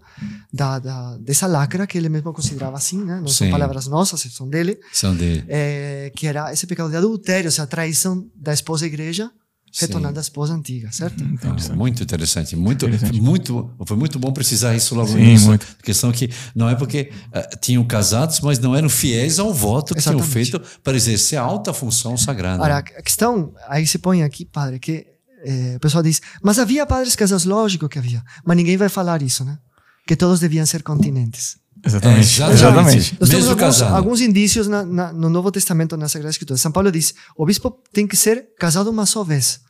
da, 0.53 0.79
da, 0.81 1.17
dessa 1.19 1.47
lacra 1.47 1.87
que 1.87 1.97
ele 1.97 2.09
mesmo 2.09 2.33
considerava 2.33 2.77
assim, 2.77 3.05
né? 3.05 3.21
não 3.21 3.29
são 3.29 3.47
Sim. 3.47 3.51
palavras 3.53 3.87
nossas, 3.87 4.21
são 4.21 4.49
dele, 4.49 4.79
São 4.93 5.15
dele. 5.15 5.45
é, 5.47 6.11
que 6.17 6.27
era 6.27 6.53
esse 6.53 6.67
pecado 6.67 6.91
de 6.91 6.97
adultério, 6.97 7.47
ou 7.47 7.53
seja, 7.53 7.63
a 7.63 7.67
traição 7.69 8.27
da 8.35 8.53
esposa 8.53 8.85
igreja 8.85 9.31
Sim. 9.73 9.87
retornando 9.87 10.19
à 10.19 10.23
esposa 10.23 10.53
antiga, 10.53 10.91
certo? 10.91 11.23
Ah, 11.45 11.75
muito 11.75 12.03
interessante, 12.03 12.57
muito, 12.57 12.87
Interessante. 12.87 13.21
muito, 13.21 13.71
foi 13.87 13.97
muito 13.97 14.19
bom 14.19 14.33
precisar 14.33 14.75
isso 14.75 14.95
logo 14.95 15.09
Sim, 15.09 15.19
início. 15.21 15.47
muito. 15.47 15.67
A 15.79 15.83
questão 15.83 16.11
que 16.11 16.29
não 16.55 16.69
é 16.69 16.75
porque 16.75 17.13
ah, 17.33 17.49
tinham 17.61 17.85
casados, 17.85 18.41
mas 18.41 18.59
não 18.59 18.75
eram 18.75 18.89
fiéis 18.89 19.39
ao 19.39 19.53
voto 19.55 19.95
que 19.95 20.01
tinham 20.03 20.19
Exatamente. 20.19 20.51
feito 20.51 20.81
para 20.83 20.97
exercer 20.97 21.39
a 21.39 21.43
alta 21.43 21.73
função 21.73 22.17
sagrada. 22.17 22.63
Ora, 22.63 22.79
a 22.79 22.83
questão, 22.83 23.53
aí 23.69 23.87
se 23.87 23.99
põe 23.99 24.23
aqui, 24.23 24.45
padre, 24.45 24.79
que 24.81 25.07
eh, 25.45 25.75
o 25.77 25.81
pessoal 25.81 26.03
diz, 26.03 26.21
mas 26.43 26.59
havia 26.59 26.85
padres 26.85 27.15
casados, 27.17 27.45
lógico 27.45 27.89
que 27.89 27.99
havia, 27.99 28.23
mas 28.45 28.57
ninguém 28.57 28.77
vai 28.77 28.89
falar 28.89 29.23
isso, 29.23 29.45
né? 29.45 29.59
Que 30.07 30.17
todos 30.17 30.41
deviam 30.41 30.67
ser 30.67 30.83
continentes. 30.83 31.57
Exatamente. 31.85 32.19
É, 32.19 32.23
exatamente. 32.23 32.55
exatamente. 32.55 33.17
Nós 33.21 33.29
temos 33.29 33.31
Mesmo 33.31 33.51
alguns, 33.51 33.61
casado. 33.61 33.97
alguns 33.97 34.21
indícios 34.21 34.69
na, 34.69 34.85
na, 34.85 35.13
no 35.13 35.31
Novo 35.31 35.51
Testamento, 35.51 35.97
na 35.97 36.09
Sagrada 36.09 36.31
Escritura. 36.31 36.59
São 36.59 36.73
Paulo 36.73 36.91
diz, 36.93 37.15
o 37.37 37.47
bispo 37.47 37.71
tem 37.93 38.07
que 38.07 38.17
ser 38.17 38.49
casado 38.59 38.91
uma 38.91 39.07
só 39.07 39.25
vez. 39.25 39.61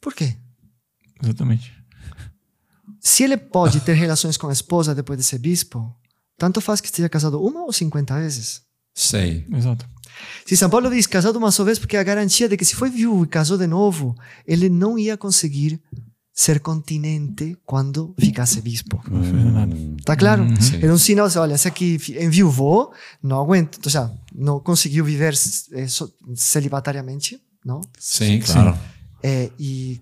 Por 0.00 0.14
quê? 0.14 0.36
Exatamente. 1.22 1.72
Se 3.00 3.24
ele 3.24 3.36
pode 3.36 3.80
ter 3.80 3.94
relações 3.94 4.36
com 4.36 4.48
a 4.48 4.52
esposa 4.52 4.94
depois 4.94 5.18
de 5.18 5.24
ser 5.24 5.38
bispo, 5.38 5.94
tanto 6.38 6.60
faz 6.60 6.80
que 6.80 6.86
esteja 6.86 7.08
casado 7.08 7.42
uma 7.42 7.62
ou 7.64 7.72
50 7.72 8.14
vezes. 8.18 8.62
Sei. 8.94 9.46
Exato. 9.52 9.88
Se 10.46 10.56
São 10.56 10.70
Paulo 10.70 10.90
diz 10.90 11.06
casado 11.06 11.36
uma 11.36 11.50
só 11.50 11.64
vez, 11.64 11.78
porque 11.78 11.96
a 11.96 12.02
garantia 12.02 12.48
de 12.48 12.56
que 12.56 12.64
se 12.64 12.76
foi 12.76 12.90
viúvo 12.90 13.24
e 13.24 13.28
casou 13.28 13.56
de 13.56 13.66
novo, 13.66 14.14
ele 14.46 14.68
não 14.68 14.98
ia 14.98 15.16
conseguir 15.16 15.80
ser 16.34 16.60
continente 16.60 17.56
quando 17.66 18.14
ficasse 18.18 18.60
bispo. 18.62 19.02
Hum, 19.10 19.96
Tá 20.04 20.16
claro? 20.16 20.46
Era 20.80 20.92
um 20.92 20.98
sinal, 20.98 21.28
olha, 21.36 21.54
esse 21.54 21.68
aqui 21.68 21.98
enviuvou, 22.20 22.92
não 23.22 23.40
aguenta, 23.40 23.78
ou 23.78 23.84
seja, 23.90 24.10
não 24.34 24.58
conseguiu 24.58 25.04
viver 25.04 25.34
eh, 25.72 25.86
celibatariamente, 26.34 27.40
não? 27.64 27.80
sim, 27.98 28.40
claro. 28.40 28.76
Eh, 29.22 29.50
e 29.58 30.00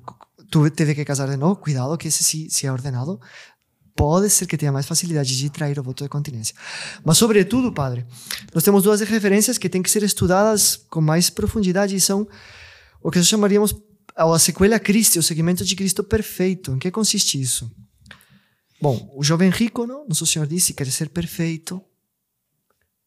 tu 0.50 0.70
teve 0.70 0.94
que 0.94 1.04
casar 1.04 1.28
de 1.28 1.36
novo, 1.36 1.56
cuidado 1.56 1.96
que 1.98 2.08
esse 2.08 2.22
se, 2.22 2.48
se 2.48 2.66
é 2.66 2.72
ordenado, 2.72 3.20
pode 3.94 4.30
ser 4.30 4.46
que 4.46 4.56
tenha 4.56 4.72
mais 4.72 4.86
facilidade 4.86 5.36
de 5.36 5.50
trair 5.50 5.78
o 5.78 5.82
voto 5.82 6.04
de 6.04 6.08
continência. 6.08 6.54
Mas, 7.04 7.18
sobretudo, 7.18 7.72
padre, 7.72 8.06
nós 8.54 8.62
temos 8.62 8.82
duas 8.82 9.00
referências 9.00 9.58
que 9.58 9.68
têm 9.68 9.82
que 9.82 9.90
ser 9.90 10.02
estudadas 10.02 10.76
com 10.88 11.00
mais 11.00 11.28
profundidade 11.28 11.94
e 11.94 12.00
são 12.00 12.26
o 13.02 13.10
que 13.10 13.18
nós 13.18 13.26
chamaríamos 13.26 13.74
a 14.22 14.38
sequela 14.38 14.78
Christi, 14.78 15.18
o 15.18 15.22
segmento 15.22 15.64
de 15.64 15.74
Cristo 15.74 16.04
perfeito. 16.04 16.72
Em 16.72 16.78
que 16.78 16.90
consiste 16.90 17.40
isso? 17.40 17.70
Bom, 18.80 19.10
o 19.14 19.22
jovem 19.22 19.50
rico, 19.50 19.86
não? 19.86 20.06
Nosso 20.08 20.26
Senhor 20.26 20.46
disse 20.46 20.72
quer 20.72 20.86
ser 20.90 21.10
perfeito, 21.10 21.82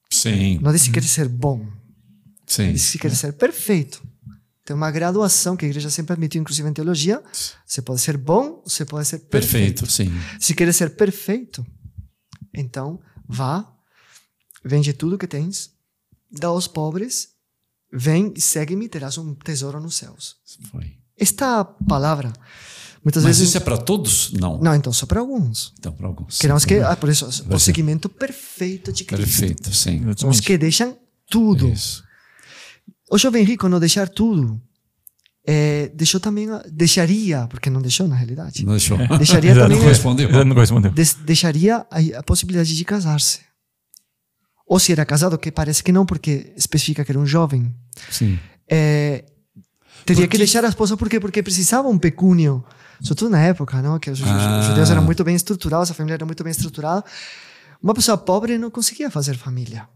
Sim, 0.10 0.60
não 0.60 0.72
disse 0.72 0.92
quer 0.92 1.04
ser 1.04 1.28
bom, 1.28 1.68
sim. 2.46 2.72
disse 2.72 2.94
que 2.94 3.00
quer 3.00 3.16
ser 3.16 3.34
perfeito. 3.34 4.04
Tem 4.64 4.76
uma 4.76 4.92
graduação 4.92 5.58
que 5.58 5.66
a 5.66 5.68
igreja 5.68 5.90
sempre 5.90 6.14
admitiu, 6.14 6.40
inclusive 6.40 6.70
em 6.70 6.74
teologia. 6.74 7.22
Você 7.66 7.82
pode 7.82 8.00
ser 8.00 8.16
bom, 8.16 8.62
você 8.64 8.86
pode 8.86 9.08
ser 9.08 9.20
perfeito. 9.20 9.82
Perfeito, 9.82 9.92
sim. 9.92 10.10
Se 10.40 10.54
quer 10.54 10.72
ser 10.74 10.96
perfeito, 10.96 11.66
então 12.54 13.02
vá, 13.28 13.70
vende 14.64 14.94
tudo 14.94 15.18
que 15.18 15.28
tens 15.28 15.74
dá 16.32 16.48
aos 16.48 16.68
pobres, 16.68 17.30
vem 17.92 18.34
e 18.36 18.42
segue-me, 18.42 18.90
terás 18.90 19.18
um 19.18 19.36
tesouro 19.36 19.80
nos 19.80 19.96
céus. 19.96 20.38
Foi. 20.72 20.98
Esta 21.24 21.64
palavra, 21.66 22.32
muitas 23.04 23.24
Mas 23.24 23.38
vezes. 23.38 23.50
isso 23.50 23.58
é 23.58 23.62
para 23.62 23.78
todos? 23.78 24.32
Não. 24.34 24.60
Não, 24.60 24.76
então 24.76 24.92
só 24.94 25.06
para 25.06 25.20
alguns. 25.20 25.74
Então, 25.80 25.92
para 25.94 26.06
alguns. 26.08 26.38
Queremos 26.38 26.66
que, 26.66 26.76
ah, 26.80 26.96
por 26.96 27.10
isso, 27.10 27.26
Vai 27.46 27.56
o 27.56 27.60
ser. 27.60 27.66
seguimento 27.66 28.08
perfeito 28.10 28.92
de 28.92 29.04
Cristo. 29.06 29.24
Perfeito, 29.40 29.74
sim. 29.74 30.02
Os 30.28 30.40
que 30.40 30.58
deixam 30.58 30.98
tudo. 31.30 31.70
Isso. 31.70 32.04
O 33.10 33.18
jovem 33.18 33.44
rico, 33.44 33.68
não 33.70 33.80
deixar 33.80 34.08
tudo, 34.10 34.60
é, 35.46 35.90
deixou 35.94 36.20
também, 36.20 36.50
a- 36.50 36.64
deixaria, 36.72 37.48
porque 37.48 37.70
não 37.70 37.82
deixou 37.82 38.08
na 38.08 38.16
realidade, 38.16 38.64
Não 38.66 38.74
deixou. 38.74 38.98
deixaria 39.18 39.54
também, 39.54 39.78
Não 39.78 39.86
respondeu. 39.86 40.46
Não 40.46 40.54
correspondeu. 40.56 40.92
des- 40.92 41.14
deixaria 41.16 41.86
a, 41.92 42.20
a 42.20 42.24
possibilidade 42.24 42.76
de 42.76 42.86
casar-se. 42.86 43.40
Ou 44.66 44.80
se 44.80 44.92
era 44.94 45.06
casado, 45.06 45.38
que 45.38 45.52
parece 45.52 45.84
que 45.84 45.92
não, 45.92 46.06
porque 46.06 46.54
especifica 46.58 47.04
que 47.06 47.12
era 47.12 47.20
um 47.20 47.26
jovem, 47.26 47.76
Sim. 48.10 48.40
é, 48.70 49.26
teria 50.06 50.26
Por 50.26 50.32
que 50.32 50.38
deixar 50.38 50.64
a 50.66 50.70
esposa 50.70 50.96
porque 50.98 51.20
porque 51.20 51.42
precisava 51.44 51.88
um 51.88 51.98
pecúnio, 51.98 52.64
sobretudo 53.02 53.32
na 53.32 53.42
época, 53.42 53.82
não, 53.82 54.00
que 54.00 54.10
os, 54.10 54.20
os 54.20 54.28
Ah. 54.28 54.62
judeus 54.68 54.90
eram 54.90 55.04
muito 55.04 55.24
bem 55.24 55.36
estruturados, 55.36 55.92
a 55.92 55.94
família 55.94 56.16
era 56.16 56.26
muito 56.26 56.44
bem 56.44 56.52
estruturada. 56.52 57.04
Uma 57.82 57.94
pessoa 57.94 58.18
pobre 58.18 58.58
não 58.58 58.72
conseguia 58.72 59.10
fazer 59.12 59.36
família. 59.38 59.88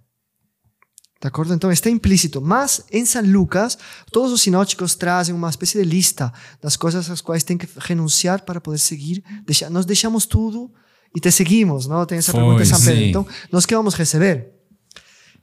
De 1.19 1.27
acordo? 1.27 1.51
Então 1.53 1.71
está 1.71 1.89
implícito. 1.89 2.39
Mas 2.41 2.83
em 2.91 3.03
São 3.05 3.23
Lucas, 3.23 3.75
todos 4.11 4.31
os 4.31 4.41
sinóticos 4.41 4.93
trazem 4.93 5.33
uma 5.33 5.49
espécie 5.49 5.77
de 5.79 5.83
lista 5.83 6.31
das 6.61 6.75
coisas 6.77 7.09
às 7.09 7.21
quais 7.21 7.43
tem 7.43 7.57
que 7.57 7.67
renunciar 7.79 8.43
para 8.43 8.61
poder 8.61 8.77
seguir. 8.77 9.23
Deixa- 9.45 9.67
nós 9.69 9.83
deixamos 9.85 10.25
tudo 10.27 10.69
e 11.15 11.19
te 11.19 11.31
seguimos, 11.31 11.87
não? 11.87 12.05
Tem 12.05 12.19
essa 12.19 12.31
Foi, 12.31 12.39
pergunta 12.41 12.61
em 12.61 12.65
São 12.67 12.79
Pedro. 12.79 13.03
Então, 13.03 13.27
nós 13.51 13.65
que 13.65 13.75
vamos 13.75 13.95
receber? 13.95 14.51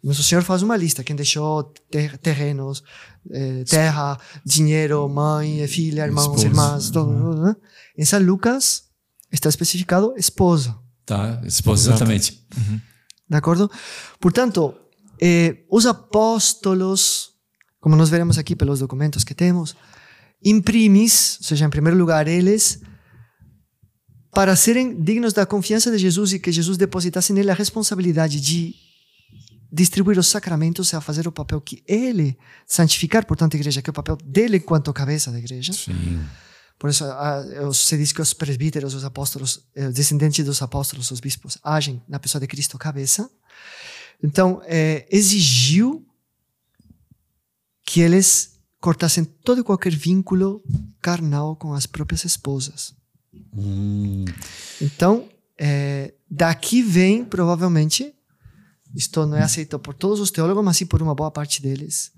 Nosso 0.04 0.22
Senhor 0.22 0.42
faz 0.42 0.60
uma 0.62 0.76
lista. 0.76 1.02
Quem 1.02 1.16
deixou 1.16 1.62
ter- 1.90 2.18
terrenos, 2.18 2.82
eh, 3.30 3.64
terra, 3.64 4.18
dinheiro, 4.44 5.08
mãe, 5.08 5.66
filha, 5.66 6.04
irmãos, 6.04 6.24
Esposa. 6.26 6.46
irmãs. 6.46 6.90
Tudo, 6.90 7.42
né? 7.42 7.56
Em 7.96 8.04
São 8.04 8.20
Lucas 8.20 8.82
está 9.32 9.48
especificado 9.48 10.12
esposa. 10.18 10.76
Tá, 11.06 11.40
esposa, 11.46 11.90
exatamente. 11.90 12.46
De 13.30 13.36
acordo? 13.36 13.70
Portanto, 14.20 14.74
eh, 15.20 15.64
os 15.70 15.86
apóstolos, 15.86 17.30
como 17.80 17.96
nós 17.96 18.10
veremos 18.10 18.36
aqui 18.36 18.54
pelos 18.54 18.80
documentos 18.80 19.24
que 19.24 19.34
temos, 19.34 19.74
imprimis, 20.44 21.38
ou 21.40 21.46
seja, 21.48 21.64
em 21.64 21.70
primeiro 21.70 21.96
lugar, 21.98 22.28
eles, 22.28 22.78
para 24.32 24.54
serem 24.56 25.00
dignos 25.02 25.32
da 25.32 25.46
confiança 25.46 25.90
de 25.90 25.96
Jesus 25.96 26.32
e 26.34 26.38
que 26.38 26.52
Jesus 26.52 26.76
depositasse 26.76 27.32
nele 27.32 27.50
a 27.50 27.54
responsabilidade 27.54 28.38
de 28.40 28.74
distribuir 29.74 30.18
os 30.18 30.28
sacramentos 30.28 30.92
e 30.92 30.96
a 30.96 31.00
fazer 31.00 31.26
o 31.26 31.32
papel 31.32 31.60
que 31.60 31.82
ele 31.86 32.38
santificar, 32.66 33.26
portanto, 33.26 33.54
a 33.54 33.56
igreja, 33.58 33.82
que 33.82 33.90
é 33.90 33.92
o 33.92 33.94
papel 33.94 34.16
dele 34.24 34.58
enquanto 34.58 34.92
cabeça 34.92 35.30
da 35.32 35.38
igreja. 35.38 35.72
Sim. 35.72 36.20
Por 36.78 36.90
isso, 36.90 37.04
os- 37.68 37.78
se 37.78 37.96
diz 37.96 38.12
que 38.12 38.20
os 38.22 38.32
presbíteros, 38.32 38.94
os 38.94 39.04
apóstolos, 39.04 39.64
eh, 39.74 39.88
os 39.88 39.94
descendentes 39.94 40.44
dos 40.44 40.60
apóstolos, 40.62 41.10
os 41.10 41.20
bispos, 41.20 41.58
agem 41.62 42.02
na 42.08 42.18
pessoa 42.18 42.40
de 42.40 42.46
Cristo 42.46 42.76
cabeça. 42.78 43.28
Então, 44.22 44.60
eh, 44.64 45.06
exigiu 45.10 46.06
que 47.86 48.00
eles 48.00 48.58
cortassem 48.80 49.24
todo 49.24 49.60
e 49.60 49.64
qualquer 49.64 49.94
vínculo 49.94 50.62
carnal 51.00 51.56
com 51.56 51.72
as 51.72 51.86
próprias 51.86 52.24
esposas. 52.24 52.94
Hum, 53.56 54.24
Então, 54.80 55.28
eh, 55.58 56.14
daqui 56.30 56.82
vem, 56.82 57.24
provavelmente, 57.24 58.12
isto 58.94 59.26
não 59.26 59.36
é 59.36 59.42
aceito 59.42 59.78
por 59.78 59.94
todos 59.94 60.20
os 60.20 60.30
teólogos, 60.30 60.64
mas 60.64 60.76
sim 60.76 60.86
por 60.86 61.02
uma 61.02 61.14
boa 61.14 61.30
parte 61.30 61.60
deles, 61.60 62.12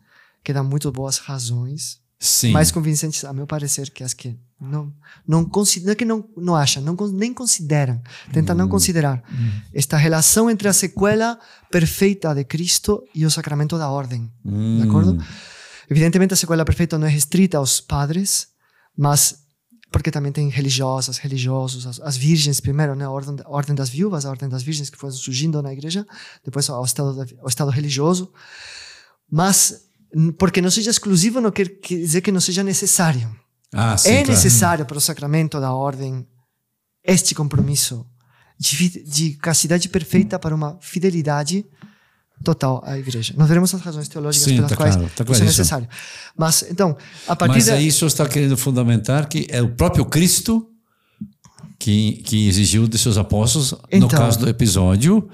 que 0.45 0.53
dá 0.53 0.63
muito 0.63 0.91
boas 0.93 1.19
razões. 1.19 2.01
Sim. 2.19 2.51
mais 2.51 2.71
convincentes, 2.73 3.23
a 3.27 3.33
meu 3.33 3.47
parecer, 3.47 3.91
que 3.91 4.03
as 4.03 4.15
que 4.15 4.35
não 4.59 4.91
não 5.29 5.45
consideram, 5.45 5.95
que 5.95 6.05
não 6.05 6.27
não 6.35 6.57
acham, 6.57 6.83
não 6.83 6.97
nem 7.13 7.35
consideram, 7.35 8.01
tentam 8.33 8.57
não 8.57 8.69
considerar. 8.69 9.23
Esta 9.75 9.99
relação 9.99 10.49
entre 10.49 10.67
a 10.67 10.73
sequela 10.73 11.39
perfeita 11.71 12.35
de 12.35 12.43
Cristo 12.43 13.05
e 13.15 13.27
o 13.27 13.31
sacramento 13.31 13.77
da 13.77 13.91
ordem, 13.91 14.33
Hum, 14.43 14.79
de 14.81 14.89
acordo? 14.89 15.23
Evidentemente 15.91 16.33
a 16.33 16.37
sequela 16.37 16.65
perfeita 16.65 16.99
não 16.99 17.07
é 17.07 17.11
restrita 17.11 17.59
aos 17.59 17.83
padres, 17.83 18.49
mas 18.97 19.46
porque 19.91 20.11
também 20.11 20.33
tem 20.33 20.49
religiosas, 20.49 21.19
religiosos, 21.19 21.87
as, 21.87 22.01
as 22.01 22.17
virgens 22.17 22.61
primeiro, 22.61 22.95
né? 22.95 23.05
a, 23.05 23.11
ordem, 23.11 23.37
a 23.45 23.49
ordem 23.49 23.75
das 23.75 23.89
viúvas, 23.89 24.27
a 24.27 24.31
ordem 24.31 24.49
das 24.49 24.63
virgens 24.63 24.91
que 24.91 24.99
foi 24.99 25.11
surgindo 25.11 25.63
na 25.63 25.73
igreja, 25.73 26.07
depois 26.45 26.69
ao 26.69 26.85
estado, 26.85 27.27
ao 27.41 27.49
estado 27.49 27.71
religioso, 27.71 28.33
mas 29.31 29.87
porque 30.39 30.63
não 30.63 30.71
seja 30.71 30.91
exclusivo 30.91 31.41
não 31.41 31.51
quer 31.51 31.69
quer 31.69 31.97
dizer 31.97 32.21
que 32.21 32.33
não 32.33 32.41
seja 32.41 32.63
necessário. 32.63 33.35
Ah, 33.73 33.97
sim, 33.97 34.09
é 34.09 34.13
claro. 34.19 34.31
necessário 34.31 34.87
para 34.87 34.99
o 34.99 35.01
sacramento 35.01 35.61
da 35.61 35.73
ordem 35.73 36.27
este 37.05 37.35
compromisso 37.35 38.07
de, 38.59 39.05
de 39.05 39.35
castidade 39.35 39.89
perfeita 39.89 40.39
para 40.39 40.55
uma 40.55 40.79
fidelidade 40.81 41.65
total 42.43 42.83
à 42.85 42.99
igreja. 42.99 43.35
Nós 43.37 43.49
veremos 43.49 43.75
as 43.75 43.81
razões 43.81 44.09
teológicas 44.09 44.49
Sim, 44.49 44.57
pelas 44.57 44.71
tá 44.71 44.77
quais 44.77 44.97
claro, 44.97 45.11
tá 45.17 45.25
isso 45.29 45.43
é 45.43 45.47
necessário. 45.47 45.89
Mas, 46.37 46.65
então, 46.71 46.97
a 47.27 47.35
partir 47.35 47.55
Mas 47.55 47.67
da... 47.67 47.75
aí 47.75 47.89
o 47.89 47.93
senhor 47.93 48.09
está 48.09 48.29
querendo 48.29 48.57
fundamentar 48.57 49.29
que 49.29 49.47
é 49.51 49.63
o 49.63 49.69
próprio 49.69 50.05
Cristo 50.05 50.69
que, 51.79 52.23
que 52.25 52.49
exigiu 52.49 52.87
de 52.89 52.99
seus 52.99 53.17
apóstolos, 53.19 53.73
no 53.73 53.79
Então. 53.93 54.09
caso 54.09 54.39
do 54.39 54.49
episódio 54.49 55.29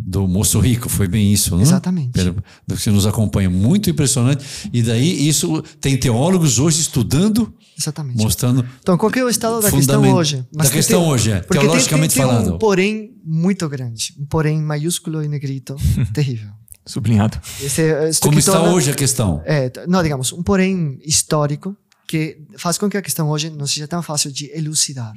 do 0.00 0.28
moço 0.28 0.60
rico, 0.60 0.88
foi 0.88 1.08
bem 1.08 1.32
isso, 1.32 1.56
não? 1.56 1.60
Exatamente. 1.62 2.12
Pelo, 2.12 2.34
do 2.66 2.76
que 2.76 2.80
você 2.82 2.90
nos 2.90 3.04
acompanha, 3.04 3.50
muito 3.50 3.90
impressionante. 3.90 4.44
E 4.72 4.80
daí 4.80 5.26
isso 5.28 5.60
tem 5.80 5.96
teólogos 5.98 6.60
hoje 6.60 6.80
estudando, 6.80 7.52
Exatamente. 7.76 8.16
mostrando 8.16 8.64
Então, 8.80 8.96
qual 8.96 9.10
que 9.10 9.18
é 9.18 9.24
o 9.24 9.28
estado 9.28 9.60
da 9.60 9.68
questão 9.72 10.14
hoje? 10.14 10.46
da 10.52 10.62
tem- 10.64 10.72
questão 10.72 11.08
hoje, 11.08 11.32
é, 11.32 11.40
teologicamente 11.40 12.14
tem, 12.14 12.22
tem, 12.22 12.30
tem 12.32 12.38
falando. 12.44 12.54
um 12.54 12.58
porém 12.58 13.10
muito 13.24 13.68
grande. 13.68 14.14
Um 14.20 14.26
porém 14.26 14.62
maiúsculo 14.62 15.20
e 15.24 15.26
negrito 15.26 15.74
terrível. 16.14 16.50
Sublinhado. 16.86 17.36
Esse, 17.60 17.82
é- 17.82 18.10
como 18.20 18.38
está 18.38 18.52
torna- 18.52 18.72
hoje 18.72 18.92
a 18.92 18.94
questão. 18.94 19.42
É, 19.44 19.70
não, 19.88 20.00
digamos, 20.00 20.32
um 20.32 20.44
porém 20.44 20.98
histórico 21.04 21.76
que 22.06 22.38
faz 22.56 22.78
com 22.78 22.88
que 22.88 22.96
a 22.96 23.02
questão 23.02 23.28
hoje 23.28 23.50
não 23.50 23.66
seja 23.66 23.88
tão 23.88 24.00
fácil 24.00 24.30
de 24.30 24.48
elucidar. 24.56 25.12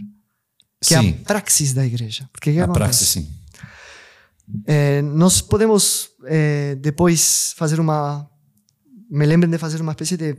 Que 0.83 0.95
é 0.95 1.01
sim, 1.01 1.19
a 1.21 1.25
praxis 1.25 1.73
da 1.73 1.85
igreja. 1.85 2.29
Porque 2.31 2.49
a 2.59 2.67
praxis, 2.67 3.09
sim. 3.09 3.29
É, 4.65 5.01
nós 5.01 5.41
podemos 5.41 6.09
é, 6.25 6.75
depois 6.75 7.53
fazer 7.55 7.79
uma. 7.79 8.27
Me 9.09 9.25
lembrem 9.25 9.49
de 9.49 9.57
fazer 9.57 9.79
uma 9.81 9.91
espécie 9.91 10.17
de 10.17 10.35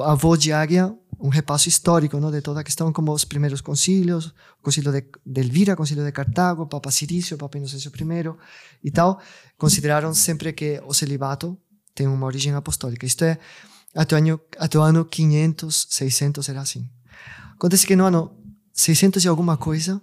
avô 0.00 0.36
de 0.36 0.52
águia, 0.52 0.94
um 1.20 1.28
repasso 1.28 1.68
histórico 1.68 2.18
não, 2.18 2.30
de 2.30 2.40
toda 2.40 2.60
a 2.60 2.64
questão, 2.64 2.92
como 2.92 3.12
os 3.12 3.24
primeiros 3.24 3.60
concílios, 3.60 4.26
o 4.58 4.62
concílio 4.62 4.90
de, 4.90 5.04
de 5.24 5.40
Elvira, 5.40 5.74
o 5.74 5.76
concílio 5.76 6.04
de 6.04 6.12
Cartago, 6.12 6.66
Papa 6.66 6.90
Cirício, 6.90 7.36
Papa 7.36 7.58
Inocêncio 7.58 7.90
I 7.90 8.34
e 8.84 8.90
tal, 8.90 9.20
consideraram 9.56 10.12
sempre 10.14 10.52
que 10.52 10.82
o 10.86 10.92
celibato 10.92 11.56
tem 11.94 12.06
uma 12.06 12.26
origem 12.26 12.54
apostólica. 12.54 13.06
Isto 13.06 13.24
é, 13.24 13.38
até 13.94 14.14
o 14.14 14.18
ano, 14.18 14.40
até 14.58 14.78
o 14.78 14.82
ano 14.82 15.04
500, 15.04 15.86
600 15.90 16.48
era 16.48 16.60
assim. 16.60 16.88
Acontece 17.54 17.86
que 17.86 17.94
no 17.94 18.04
ano 18.04 18.41
600 18.72 19.24
e 19.24 19.28
alguma 19.28 19.56
coisa, 19.56 20.00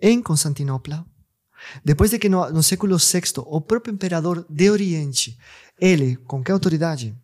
em 0.00 0.22
Constantinopla, 0.22 1.04
depois 1.84 2.10
de 2.10 2.18
que 2.18 2.28
no, 2.28 2.50
no 2.50 2.62
século 2.62 2.96
VI 2.98 3.22
o 3.46 3.60
próprio 3.60 3.92
imperador 3.92 4.46
de 4.48 4.70
Oriente, 4.70 5.38
ele, 5.80 6.16
com 6.16 6.42
que 6.42 6.50
autoridade, 6.50 7.14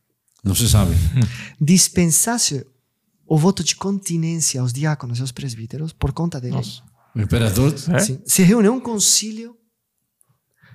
Não 0.42 0.54
se 0.54 0.68
sabe. 0.68 0.94
dispensasse 1.60 2.66
o 3.26 3.38
voto 3.38 3.62
de 3.64 3.76
continência 3.76 4.60
aos 4.60 4.72
diáconos 4.72 5.18
e 5.18 5.22
aos 5.22 5.32
presbíteros 5.32 5.92
por 5.92 6.12
conta 6.12 6.40
dele. 6.40 6.56
Nossa. 6.56 6.82
O 7.14 7.20
imperador. 7.20 7.74
É? 7.90 7.98
Sim. 7.98 8.20
Se 8.24 8.42
reúne 8.42 8.68
um 8.68 8.80
concílio, 8.80 9.56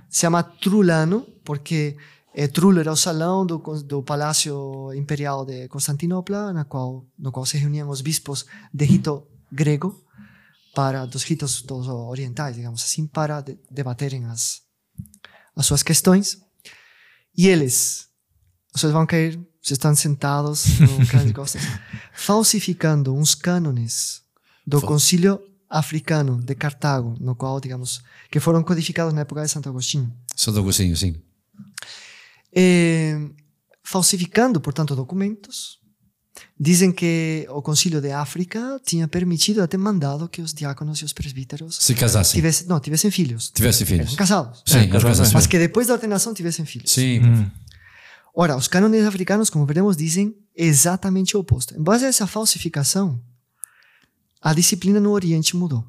se 0.10 0.22
chama 0.22 0.44
Trulano, 0.44 1.22
porque 1.44 1.98
eh, 2.34 2.48
Trulo 2.48 2.80
era 2.80 2.92
o 2.92 2.96
salão 2.96 3.46
do, 3.46 3.58
do 3.84 4.04
Palácio 4.04 4.94
Imperial 4.94 5.46
de 5.46 5.68
Constantinopla, 5.68 6.54
na 6.54 6.64
qual, 6.64 7.06
no 7.18 7.32
qual 7.32 7.46
se 7.46 7.58
reuniam 7.58 7.90
os 7.90 8.02
bispos 8.02 8.46
de 8.74 8.86
rito 8.86 9.24
grego, 9.52 10.04
para 10.78 11.08
dos 11.08 11.24
ritos 11.24 11.64
dos 11.64 11.88
orientais, 11.88 12.56
digamos 12.56 12.84
assim, 12.84 13.08
para 13.08 13.42
de, 13.42 13.58
debaterem 13.72 14.26
as, 14.26 14.62
as 15.56 15.66
suas 15.66 15.82
questões. 15.82 16.38
E 17.36 17.48
eles, 17.48 18.08
vocês 18.72 18.94
vão 18.94 19.04
cair, 19.08 19.38
vocês 19.60 19.72
estão 19.80 19.96
sentados 19.96 20.66
no 20.80 21.00
de 21.26 21.34
costas, 21.34 21.64
falsificando 22.14 23.12
uns 23.16 23.34
cânones 23.34 24.22
do 24.68 24.80
Fa- 24.80 24.86
concílio 24.86 25.42
africano 25.68 26.40
de 26.44 26.54
Cartago, 26.54 27.16
no 27.20 27.36
qual, 27.36 27.60
digamos, 27.60 28.04
que 28.30 28.40
foram 28.40 28.62
codificados 28.62 29.16
na 29.16 29.22
época 29.22 29.42
de 29.42 29.50
Santo 29.50 29.70
Agostinho. 29.70 30.16
Santo 30.36 30.60
Agostinho, 30.60 30.96
sim. 30.96 31.20
Eh, 32.54 33.18
falsificando, 33.82 34.62
portanto, 34.62 34.96
documentos, 34.96 35.80
dizem 36.60 36.92
que 36.92 37.46
o 37.50 37.62
concílio 37.62 38.02
de 38.02 38.12
África 38.12 38.80
tinha 38.86 39.08
permitido, 39.08 39.62
até 39.62 39.78
mandado, 39.78 40.28
que 40.28 40.42
os 40.42 40.54
diáconos 40.54 41.00
e 41.00 41.06
os 41.06 41.14
presbíteros 41.14 41.78
Se 41.78 41.94
casassem. 41.94 42.36
tivessem, 42.36 42.68
não, 42.68 42.80
tivessem 42.80 43.12
filhos. 43.12 43.50
Tivesse 43.50 43.86
filhos. 43.86 44.08
Eram 44.08 44.16
casados. 44.18 44.64
Sim, 44.66 44.78
É, 44.80 44.96
as 44.98 45.04
casados. 45.04 45.34
Mas 45.34 45.48
que 45.48 45.58
depois 45.60 45.88
da 45.88 45.94
ordenação 45.94 46.34
tivessem 46.34 46.66
filhos. 46.66 46.92
Sim. 46.92 47.22
Hum. 47.22 47.50
Ora, 48.36 48.56
os 48.56 48.68
cânones 48.68 49.04
africanos, 49.06 49.50
como 49.50 49.66
veremos, 49.66 49.98
dizem 49.98 50.36
exatamente 50.56 51.36
o 51.36 51.40
oposto. 51.40 51.76
Em 51.76 51.82
base 51.82 52.06
a 52.06 52.08
essa 52.08 52.28
falsificação, 52.28 53.20
a 54.42 54.54
disciplina 54.54 55.00
no 55.00 55.12
Oriente 55.12 55.56
mudou. 55.56 55.84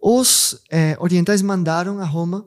Os 0.00 0.60
eh, 0.68 0.96
orientais 0.98 1.40
mandaram 1.42 2.00
a 2.00 2.04
Roma 2.04 2.44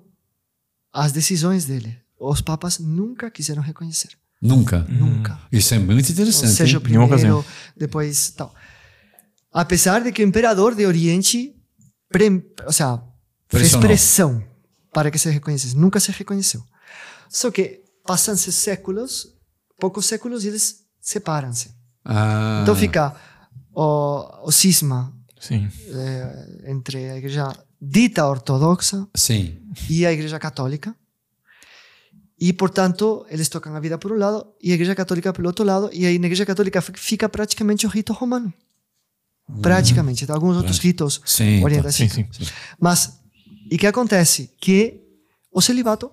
as 0.91 1.11
decisões 1.11 1.65
dele. 1.65 1.97
Os 2.19 2.41
papas 2.41 2.79
nunca 2.79 3.31
quiseram 3.31 3.61
reconhecer. 3.61 4.17
Nunca. 4.41 4.85
Nunca. 4.89 5.39
Isso 5.51 5.73
é 5.73 5.79
muito 5.79 6.11
interessante. 6.11 6.49
Ou 6.49 6.55
seja, 6.55 6.77
hein? 6.77 6.77
o 6.77 6.81
primeiro, 6.81 7.45
depois 7.75 8.31
tal. 8.31 8.53
Apesar 9.51 10.01
de 10.01 10.11
que 10.11 10.23
o 10.23 10.27
imperador 10.27 10.75
de 10.75 10.85
Oriente, 10.85 11.55
pre, 12.09 12.43
ou 12.65 12.71
seja, 12.73 13.01
fez 13.47 13.75
pressão 13.75 14.43
para 14.93 15.09
que 15.09 15.17
se 15.17 15.29
reconhecesse. 15.29 15.75
Nunca 15.75 15.99
se 15.99 16.11
reconheceu. 16.11 16.63
Só 17.29 17.51
que 17.51 17.83
passam-se 18.05 18.51
séculos, 18.51 19.27
poucos 19.79 20.05
séculos, 20.05 20.43
e 20.43 20.49
eles 20.49 20.85
separam-se. 21.01 21.71
Ah, 22.03 22.59
Então 22.63 22.75
fica 22.75 23.15
o, 23.73 24.47
o 24.47 24.51
cisma 24.51 25.13
eh, 25.51 26.63
entre 26.67 27.09
a 27.09 27.17
igreja 27.17 27.51
dita 27.81 28.25
ortodoxa 28.25 29.07
Sim. 29.15 29.59
e 29.89 30.05
a 30.05 30.11
igreja 30.11 30.39
católica. 30.39 30.95
E, 32.39 32.51
portanto, 32.51 33.25
eles 33.29 33.47
tocam 33.47 33.73
a 33.75 33.79
vida 33.79 33.97
por 33.97 34.11
um 34.11 34.17
lado 34.17 34.45
e 34.61 34.71
a 34.71 34.75
igreja 34.75 34.93
católica 34.93 35.31
pelo 35.31 35.47
outro 35.47 35.63
lado. 35.63 35.89
E 35.93 36.05
aí 36.05 36.19
na 36.19 36.25
igreja 36.25 36.45
católica 36.45 36.81
fi- 36.81 36.91
fica 36.97 37.29
praticamente 37.29 37.85
o 37.85 37.89
rito 37.89 38.11
romano. 38.11 38.53
Praticamente. 39.61 40.29
Alguns 40.29 40.57
outros 40.57 40.77
ritos 40.79 41.21
Sim. 41.25 41.63
orientais 41.63 41.95
Sim, 41.95 42.09
ficam. 42.09 42.33
sim. 42.33 42.45
Mas, 42.79 43.19
e 43.71 43.77
que 43.77 43.87
acontece? 43.87 44.51
Que 44.59 45.01
o 45.51 45.61
celibato 45.61 46.11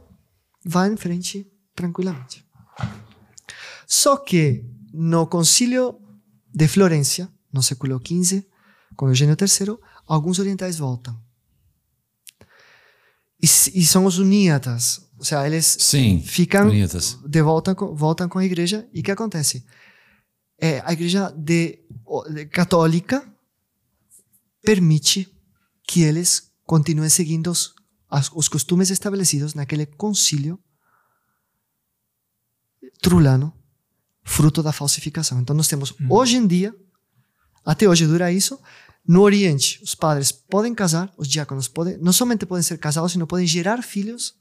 vai 0.65 0.93
em 0.93 0.97
frente 0.97 1.45
tranquilamente. 1.75 2.45
Só 3.87 4.17
que 4.17 4.65
no 4.93 5.27
concílio 5.27 5.99
de 6.55 6.69
Florência, 6.69 7.29
no 7.53 7.63
século 7.63 8.01
XV, 8.07 8.47
com 8.95 9.09
Eugênio 9.09 9.35
III, 9.41 9.77
alguns 10.07 10.39
orientais 10.39 10.79
voltam. 10.79 11.19
E, 13.43 13.47
e 13.47 13.85
são 13.87 14.05
os 14.05 14.19
uníatas. 14.19 15.01
Ou 15.23 15.25
seja, 15.25 15.47
eles 15.47 15.77
Sim. 15.79 16.21
ficam 16.21 16.67
Bonitas. 16.67 17.17
de 17.25 17.43
volta 17.43 17.77
com, 17.77 17.95
voltam 17.95 18.29
com 18.29 18.41
a 18.41 18.45
igreja 18.45 18.89
e 18.93 18.99
o 18.99 19.03
que 19.05 19.11
acontece? 19.13 19.65
É, 20.59 20.83
a 20.85 20.93
igreja 20.93 21.31
de, 21.39 21.79
de- 22.35 22.47
católica 22.47 23.25
permite 24.65 25.33
que 25.87 26.03
eles 26.03 26.51
continuem 26.65 27.09
seguindo 27.09 27.53
os, 27.53 27.73
os 28.35 28.49
costumes 28.49 28.91
estabelecidos 28.91 29.55
naquele 29.55 29.87
concílio 29.87 30.59
trulano, 33.01 33.53
fruto 34.25 34.61
da 34.61 34.73
falsificação. 34.73 35.41
Então 35.41 35.55
nós 35.55 35.69
temos 35.69 35.95
hoje 36.11 36.35
em 36.37 36.49
dia, 36.49 36.75
até 37.65 37.89
hoje 37.89 38.09
dura 38.09 38.33
isso, 38.33 38.59
no 39.07 39.21
Oriente 39.21 39.81
os 39.85 39.95
padres 39.95 40.33
podem 40.33 40.75
casar, 40.75 41.15
os 41.17 41.29
diáconos 41.29 41.69
podem, 41.69 41.97
não 41.99 42.13
somente 42.13 42.45
podem 42.45 42.65
ser 42.65 42.77
casados, 42.79 43.13
sino 43.13 43.25
podem 43.25 43.47
gerar 43.47 43.85
filhos 43.85 44.35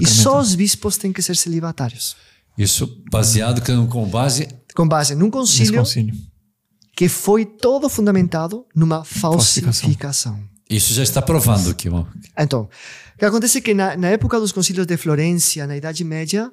e 0.00 0.06
só 0.06 0.38
os 0.40 0.54
bispos 0.54 0.96
têm 0.96 1.12
que 1.12 1.22
ser 1.22 1.36
celibatários. 1.36 2.16
Isso 2.58 3.02
baseado 3.10 3.62
com- 3.64 3.86
com 3.86 4.06
base. 4.08 4.48
Com 4.74 4.86
base 4.86 5.14
num 5.14 5.30
concílio 5.30 5.78
concílio. 5.80 6.14
que 6.96 7.08
foi 7.08 7.44
todo 7.44 7.88
fundamentado 7.88 8.64
numa 8.74 9.04
falsificação. 9.04 9.72
Falsificação. 9.82 10.40
Isso 10.68 10.92
já 10.94 11.02
está 11.02 11.20
provando 11.22 11.70
aqui. 11.70 11.88
ó. 11.88 12.04
Então, 12.38 12.68
o 13.14 13.18
que 13.18 13.24
acontece 13.24 13.58
é 13.58 13.60
que 13.60 13.74
na, 13.74 13.96
na 13.96 14.08
época 14.08 14.38
dos 14.38 14.52
concílios 14.52 14.86
de 14.86 14.96
Florência, 14.96 15.66
na 15.66 15.76
Idade 15.76 16.04
Média, 16.04 16.50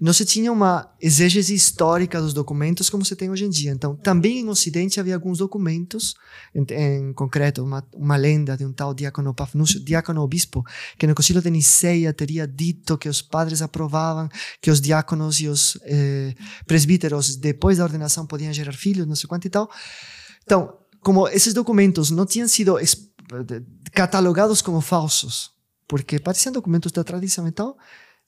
não 0.00 0.12
se 0.12 0.24
tinha 0.24 0.52
uma 0.52 0.90
exégese 1.00 1.54
histórica 1.54 2.20
dos 2.20 2.32
documentos 2.32 2.88
como 2.88 3.04
se 3.04 3.16
tem 3.16 3.30
hoje 3.30 3.44
em 3.44 3.50
dia. 3.50 3.72
Então, 3.72 3.96
também 3.96 4.38
em 4.40 4.48
Ocidente 4.48 5.00
havia 5.00 5.14
alguns 5.14 5.38
documentos, 5.38 6.14
em, 6.54 6.64
em 6.74 7.12
concreto, 7.12 7.62
uma, 7.64 7.84
uma 7.92 8.16
lenda 8.16 8.56
de 8.56 8.64
um 8.64 8.72
tal 8.72 8.94
diácono 8.94 9.34
Pafnúcio, 9.34 9.80
diácono 9.84 10.22
obispo, 10.22 10.64
que 10.98 11.06
no 11.06 11.14
concílio 11.14 11.42
de 11.42 11.50
Niceia 11.50 12.12
teria 12.12 12.46
dito 12.46 12.96
que 12.96 13.08
os 13.08 13.20
padres 13.20 13.60
aprovavam 13.62 14.28
que 14.60 14.70
os 14.70 14.80
diáconos 14.80 15.40
e 15.40 15.48
os 15.48 15.78
eh, 15.82 16.34
presbíteros, 16.66 17.36
depois 17.36 17.78
da 17.78 17.84
ordenação, 17.84 18.26
podiam 18.26 18.52
gerar 18.52 18.72
filhos, 18.72 19.06
não 19.06 19.16
sei 19.16 19.28
quanto 19.28 19.46
e 19.46 19.50
tal. 19.50 19.68
Então, 20.44 20.78
como 21.00 21.28
esses 21.28 21.54
documentos 21.54 22.10
não 22.10 22.26
tinham 22.26 22.48
sido 22.48 22.76
de- 22.78 23.62
catalogados 23.92 24.62
como 24.62 24.80
falsos, 24.80 25.50
porque 25.86 26.18
pareciam 26.18 26.52
documentos 26.52 26.92
da 26.92 27.02
tradição 27.04 27.46
e 27.48 27.52
tal, 27.52 27.76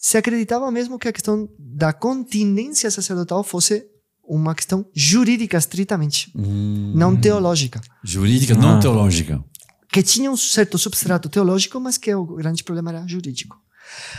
se 0.02 0.16
acreditava 0.16 0.70
mesmo 0.70 0.98
que 0.98 1.06
a 1.08 1.12
questão 1.12 1.46
da 1.58 1.92
continência 1.92 2.90
sacerdotal 2.90 3.44
fosse 3.44 3.86
uma 4.24 4.54
questão 4.54 4.86
jurídica 4.94 5.58
estritamente, 5.58 6.32
Hum, 6.34 6.92
não 6.96 7.14
teológica. 7.20 7.80
jurídica, 8.02 8.54
não 8.54 8.76
Ah. 8.78 8.80
teológica. 8.80 9.44
Que 9.92 10.02
tinha 10.02 10.30
um 10.30 10.36
certo 10.36 10.78
substrato 10.78 11.28
teológico, 11.28 11.78
mas 11.78 11.98
que 11.98 12.14
o 12.14 12.24
grande 12.36 12.64
problema 12.64 12.90
era 12.90 13.06
jurídico. 13.06 13.56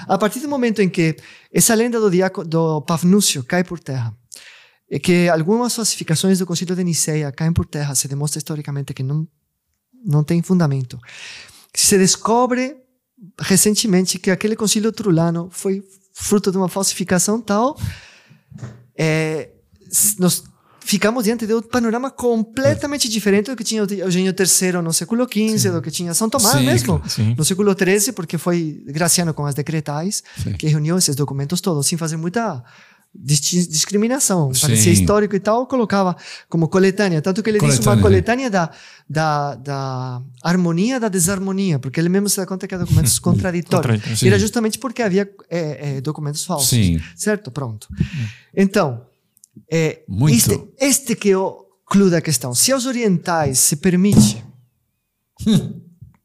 A 0.07 0.17
partir 0.17 0.41
do 0.41 0.49
momento 0.49 0.81
em 0.81 0.89
que 0.89 1.15
essa 1.51 1.73
lenda 1.73 1.99
do, 1.99 2.11
diaco, 2.11 2.43
do 2.43 2.81
Pafnúcio 2.81 3.41
cai 3.43 3.63
por 3.63 3.79
terra, 3.79 4.13
e 4.89 4.99
que 4.99 5.29
algumas 5.29 5.73
falsificações 5.73 6.39
do 6.39 6.45
Concílio 6.45 6.75
de 6.75 6.83
Niceia 6.83 7.31
caem 7.31 7.53
por 7.53 7.65
terra, 7.65 7.95
se 7.95 8.07
demonstra 8.09 8.37
historicamente 8.37 8.93
que 8.93 9.01
não, 9.01 9.25
não 10.05 10.21
tem 10.25 10.41
fundamento. 10.41 10.99
Se 11.73 11.97
descobre 11.97 12.75
recentemente 13.39 14.19
que 14.19 14.31
aquele 14.31 14.55
concílio 14.55 14.91
trulano 14.91 15.49
foi 15.51 15.84
fruto 16.13 16.51
de 16.51 16.57
uma 16.57 16.69
falsificação 16.69 17.41
tal, 17.41 17.77
é, 18.95 19.49
nós 20.19 20.43
ficamos 20.79 21.23
diante 21.23 21.45
de 21.45 21.53
um 21.53 21.62
panorama 21.62 22.10
completamente 22.10 23.07
diferente 23.07 23.49
do 23.49 23.55
que 23.55 23.63
tinha 23.63 23.81
Eugênio 23.81 24.34
III 24.38 24.81
no 24.81 24.91
século 24.91 25.25
XV, 25.25 25.71
do 25.71 25.81
que 25.81 25.91
tinha 25.91 26.13
São 26.13 26.29
Tomás 26.29 26.57
Sim, 26.57 26.65
mesmo. 26.65 27.01
Sim. 27.07 27.36
no 27.38 27.45
século 27.45 27.73
XIII, 27.73 28.12
porque 28.13 28.38
foi 28.38 28.84
Graciano 28.88 29.34
com 29.34 29.45
as 29.45 29.55
decretais, 29.55 30.23
Sim. 30.43 30.53
que 30.53 30.67
reuniu 30.67 30.97
esses 30.97 31.15
documentos 31.15 31.62
todos, 31.62 31.88
sem 31.88 31.97
fazer 31.97 32.17
muita 32.17 32.63
discriminação. 33.13 34.54
Sim. 34.54 34.62
Parecia 34.62 34.91
histórico 34.91 35.36
e 35.36 35.39
tal, 35.39 35.67
colocava 35.67 36.15
como 36.47 36.67
coletânea. 36.67 37.21
Tanto 37.21 37.43
que 37.43 37.50
ele 37.50 37.60
disse 37.60 37.80
uma 37.82 37.97
Coletânea, 37.97 38.02
coletânea 38.02 38.50
da, 38.50 38.71
da, 39.10 39.56
da 39.56 40.21
harmonia 40.41 41.00
da 41.00 41.10
desarmonia, 41.10 41.78
porque 41.78 42.00
ele 42.00 42.10
mesmo 42.10 42.30
se 42.30 42.38
dá 42.38 42.45
conta 42.45 42.67
que 42.67 42.74
há 42.74 42.78
documentos 42.78 43.19
contraditórios. 43.19 43.86
Contraditórios, 43.86 44.21
E 44.21 44.28
era 44.28 44.39
justamente 44.39 44.80
porque 44.80 45.02
havia 45.02 45.30
é, 45.50 45.97
é, 45.97 46.02
documentos 46.02 46.45
falsos. 46.45 46.69
Sim. 46.69 47.02
Certo? 47.15 47.52
Pronto. 47.52 47.88
Então, 48.56 49.02
é, 49.69 50.04
este, 50.30 50.62
este 50.80 51.15
que 51.15 51.32
é 51.32 51.38
o 51.38 51.65
clou 51.86 52.10
da 52.10 52.21
questão. 52.21 52.56
Se 52.56 52.71
aos 52.71 52.86
orientais 52.86 53.60
se 53.60 53.76
permite, 53.76 54.43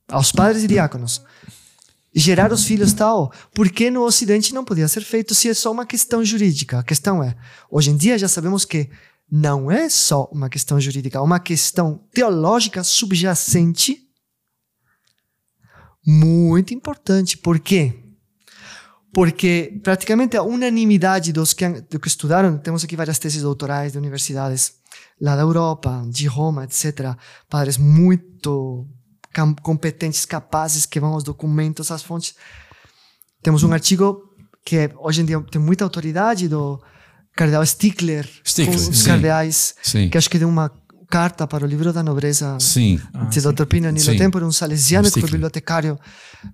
aos 0.08 0.30
padres 0.30 0.62
e 0.62 0.68
diáconos, 0.68 1.22
gerar 2.18 2.50
os 2.50 2.64
filhos 2.64 2.94
tal, 2.94 3.30
por 3.54 3.68
que 3.68 3.90
no 3.90 4.02
Ocidente 4.02 4.54
não 4.54 4.64
podia 4.64 4.88
ser 4.88 5.02
feito 5.02 5.34
se 5.34 5.50
é 5.50 5.54
só 5.54 5.70
uma 5.70 5.84
questão 5.84 6.24
jurídica? 6.24 6.78
A 6.78 6.82
questão 6.82 7.22
é, 7.22 7.36
hoje 7.70 7.90
em 7.90 7.96
dia 7.96 8.18
já 8.18 8.26
sabemos 8.26 8.64
que 8.64 8.88
não 9.30 9.70
é 9.70 9.90
só 9.90 10.24
uma 10.32 10.48
questão 10.48 10.80
jurídica, 10.80 11.18
é 11.18 11.20
uma 11.20 11.38
questão 11.38 12.00
teológica 12.14 12.82
subjacente 12.82 14.00
muito 16.06 16.72
importante. 16.72 17.36
Por 17.36 17.58
quê? 17.58 18.02
Porque 19.12 19.78
praticamente 19.82 20.38
a 20.38 20.42
unanimidade 20.42 21.32
dos 21.32 21.52
que, 21.52 21.68
do 21.68 22.00
que 22.00 22.08
estudaram, 22.08 22.56
temos 22.56 22.82
aqui 22.82 22.96
várias 22.96 23.18
teses 23.18 23.42
doutorais 23.42 23.92
de 23.92 23.98
universidades 23.98 24.74
lá 25.20 25.36
da 25.36 25.42
Europa, 25.42 26.02
de 26.08 26.26
Roma, 26.26 26.64
etc. 26.64 27.14
Padres 27.48 27.76
muito 27.76 28.88
competentes, 29.62 30.24
capazes, 30.24 30.86
que 30.86 31.00
vão 31.00 31.12
aos 31.12 31.22
documentos, 31.22 31.90
às 31.90 32.02
fontes. 32.02 32.34
Temos 33.42 33.62
um 33.62 33.72
artigo 33.72 34.22
que 34.64 34.76
é, 34.76 34.90
hoje 34.98 35.22
em 35.22 35.24
dia 35.24 35.40
tem 35.50 35.60
muita 35.60 35.84
autoridade 35.84 36.48
do 36.48 36.82
cardeal 37.36 37.64
Stickler, 37.64 38.28
Stickler, 38.44 38.76
com 38.76 38.90
os 38.90 38.98
sim. 38.98 39.04
cardeais, 39.04 39.74
Sim. 39.82 40.08
que 40.08 40.18
acho 40.18 40.28
que 40.28 40.38
deu 40.38 40.48
uma 40.48 40.72
carta 41.08 41.46
para 41.46 41.64
o 41.64 41.68
livro 41.68 41.92
da 41.92 42.02
nobreza 42.02 42.58
Sim. 42.58 43.00
de 43.30 43.40
Dr. 43.40 43.66
Pino 43.66 43.90
Nilo. 43.90 44.16
Tempore, 44.16 44.44
um 44.44 44.50
salesiano 44.50 45.10
que 45.10 45.20
foi 45.20 45.30
bibliotecário 45.30 45.98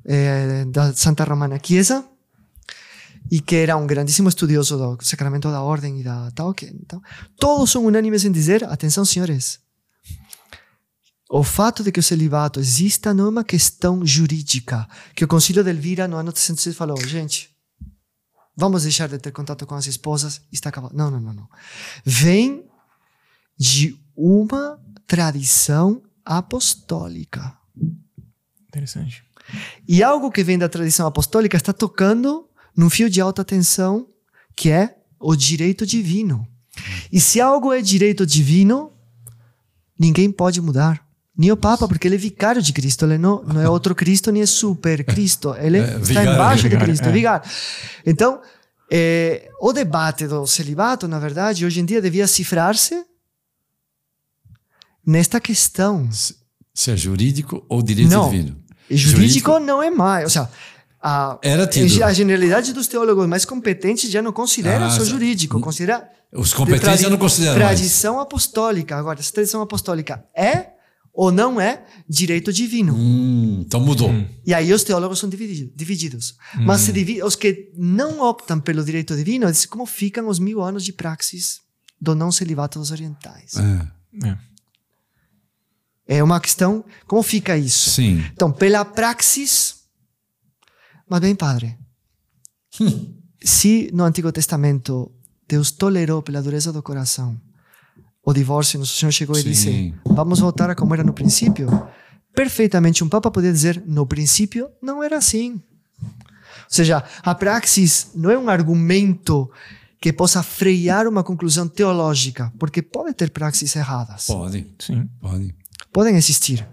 eh, 0.05 0.64
da 0.68 0.92
Santa 0.92 1.25
Romana 1.25 1.59
Chiesa 1.62 2.05
e 3.31 3.40
que 3.40 3.57
era 3.57 3.77
um 3.77 3.87
grandíssimo 3.87 4.29
estudioso 4.29 4.77
do 4.77 5.05
sacramento 5.05 5.51
da 5.51 5.62
ordem 5.62 6.01
e 6.01 6.03
da 6.03 6.31
tal. 6.33 6.53
Que, 6.53 6.66
então, 6.66 7.01
todos 7.38 7.71
são 7.71 7.87
unânimes 7.87 8.25
em 8.25 8.33
dizer, 8.33 8.64
atenção 8.64 9.05
senhores, 9.05 9.59
o 11.35 11.42
fato 11.42 11.83
de 11.83 11.90
que 11.90 11.99
o 11.99 12.03
celibato 12.03 12.61
exista 12.61 13.14
não 13.14 13.25
é 13.25 13.29
uma 13.31 13.42
questão 13.42 14.05
jurídica, 14.05 14.87
que 15.14 15.25
o 15.25 15.29
Concílio 15.29 15.64
de 15.64 15.71
Elvira 15.71 16.07
no 16.07 16.18
ano 16.18 16.31
306 16.31 16.77
falou, 16.77 17.01
gente, 17.01 17.49
vamos 18.55 18.83
deixar 18.83 19.09
de 19.09 19.16
ter 19.16 19.33
contato 19.33 19.64
com 19.64 19.75
as 19.75 19.87
esposas 19.87 20.42
está 20.53 20.68
acabado. 20.68 20.95
Não, 20.95 21.11
não, 21.11 21.18
não, 21.18 21.33
não. 21.33 21.49
Vem 22.05 22.66
de 23.57 23.99
uma 24.14 24.79
tradição 25.07 26.03
apostólica. 26.23 27.57
Interessante. 28.68 29.25
E 29.88 30.03
algo 30.03 30.31
que 30.31 30.45
vem 30.45 30.59
da 30.59 30.68
tradição 30.68 31.07
apostólica 31.07 31.57
está 31.57 31.73
tocando 31.73 32.47
num 32.77 32.90
fio 32.90 33.09
de 33.09 33.23
alta 33.23 33.42
tensão 33.42 34.07
que 34.55 34.68
é 34.68 34.99
o 35.18 35.35
direito 35.35 35.87
divino. 35.87 36.47
E 37.11 37.18
se 37.18 37.40
algo 37.40 37.73
é 37.73 37.81
direito 37.81 38.27
divino, 38.27 38.92
ninguém 39.99 40.31
pode 40.31 40.61
mudar. 40.61 41.11
Nem 41.37 41.51
o 41.51 41.57
Papa, 41.57 41.88
porque 41.88 42.07
ele 42.09 42.16
é 42.16 42.18
vicário 42.18 42.61
de 42.61 42.73
Cristo, 42.73 43.07
ele 43.07 43.16
não, 43.16 43.42
não 43.42 43.61
é 43.61 43.68
outro 43.68 43.95
Cristo, 43.95 44.31
nem 44.31 44.42
é 44.42 44.47
super 44.47 45.03
Cristo, 45.05 45.55
ele 45.59 45.79
É, 45.79 45.83
está 45.85 45.99
vigário, 45.99 46.33
embaixo 46.33 46.62
de 46.62 46.68
vigário, 46.68 46.87
Cristo, 46.87 47.05
é 47.07 47.09
é. 47.09 47.12
vigário. 47.12 47.51
Então, 48.05 48.40
eh, 48.90 49.49
o 49.61 49.73
debate 49.73 50.27
do 50.27 50.47
celibato, 50.47 51.09
na 51.09 51.18
verdade, 51.18 51.64
hoje 51.64 51.81
em 51.81 51.85
dia 51.87 52.03
devia 52.03 52.27
cifrar-se 52.27 53.03
nesta 55.07 55.40
questão. 55.40 56.09
Se 56.75 56.90
é 56.90 56.97
jurídico 56.97 57.64
ou 57.68 57.83
direito 57.83 58.11
Não. 58.11 58.29
divino. 58.31 58.57
Jurídico, 58.90 59.59
não 59.59 59.83
é 59.83 59.90
mais. 59.90 60.25
Ou 60.25 60.31
seja, 60.31 60.51
a, 61.01 61.38
Era 61.42 61.66
tido. 61.66 62.05
a 62.05 62.12
generalidade 62.12 62.73
dos 62.73 62.87
teólogos 62.87 63.27
mais 63.27 63.45
competentes 63.45 64.11
já 64.11 64.21
não 64.21 64.33
considera 64.33 64.87
Ah, 64.87 64.90
só 64.90 64.99
sa- 65.01 65.05
jurídico, 65.07 65.61
considera 65.61 66.09
Os 66.33 66.53
competentes 66.53 66.99
de 66.99 67.05
eu 67.05 67.11
não 67.11 67.18
considero 67.18 67.59
mais. 67.59 67.79
tradição 67.79 68.21
apostólica. 68.21 68.97
Agora, 68.97 69.18
essa 69.18 69.33
tradição 69.33 69.62
apostólica 69.62 70.25
é 70.37 70.71
ou 71.12 71.31
não 71.31 71.61
é 71.61 71.85
direito 72.09 72.53
divino. 72.53 72.94
Hum, 72.94 73.62
então 73.66 73.81
mudou. 73.81 74.11
E 74.46 74.55
aí 74.55 74.72
os 74.72 74.83
teólogos 74.83 75.18
são 75.18 75.29
dividi- 75.29 75.72
divididos. 75.77 76.37
Mas 76.55 76.81
se 76.83 76.92
divi- 76.92 77.22
os 77.22 77.37
que 77.37 77.70
não 77.77 78.20
optam 78.20 78.59
pelo 78.61 78.85
direito 78.85 79.14
divino, 79.16 79.46
eles 79.46 79.66
como 79.66 79.85
ficam 79.87 80.29
os 80.29 80.38
mil 80.38 80.62
anos 80.62 80.85
de 80.85 80.92
praxis 80.92 81.61
do 82.01 82.14
não 82.14 82.33
celibato 82.33 82.79
dos 82.79 82.90
orientais. 82.90 83.53
É, 83.57 84.27
É. 84.29 84.38
É 86.07 86.22
uma 86.22 86.40
questão, 86.40 86.85
como 87.07 87.22
fica 87.22 87.57
isso? 87.57 87.90
sim. 87.90 88.18
Então, 88.33 88.51
pela 88.53 88.85
praxis. 88.85 89.77
Mas 91.09 91.20
bem, 91.20 91.35
padre, 91.35 91.77
se 93.42 93.90
no 93.92 94.05
Antigo 94.05 94.33
Testamento 94.33 95.12
Deus 95.48 95.70
tolerou 95.70 96.22
pela 96.22 96.42
dureza 96.42 96.72
do 96.72 96.83
coração 96.83 97.40
o 98.24 98.32
divórcio, 98.32 98.78
nosso 98.78 98.96
Senhor 98.96 99.11
chegou 99.11 99.37
e 99.37 99.42
Sim. 99.42 99.48
disse: 99.48 99.94
Vamos 100.04 100.38
voltar 100.38 100.70
a 100.70 100.74
como 100.74 100.94
era 100.94 101.02
no 101.02 101.12
princípio. 101.12 101.68
Perfeitamente, 102.35 103.02
um 103.02 103.08
Papa 103.08 103.30
podia 103.30 103.52
dizer: 103.52 103.82
No 103.87 104.06
princípio 104.06 104.70
não 104.80 105.02
era 105.02 105.18
assim. 105.18 105.61
Ou 106.02 106.74
seja, 106.74 107.04
a 107.22 107.35
praxis 107.35 108.11
não 108.14 108.30
é 108.30 108.38
um 108.38 108.48
argumento 108.48 109.50
que 110.00 110.12
possa 110.12 110.42
frear 110.42 111.06
uma 111.06 111.22
conclusão 111.22 111.68
teológica, 111.68 112.52
porque 112.58 112.80
pode 112.80 113.14
ter 113.14 113.30
praxis 113.30 113.74
erradas. 113.76 114.26
Pode, 114.26 114.66
Sim. 114.78 115.08
pode. 115.20 115.54
podem 115.92 116.16
existir. 116.16 116.66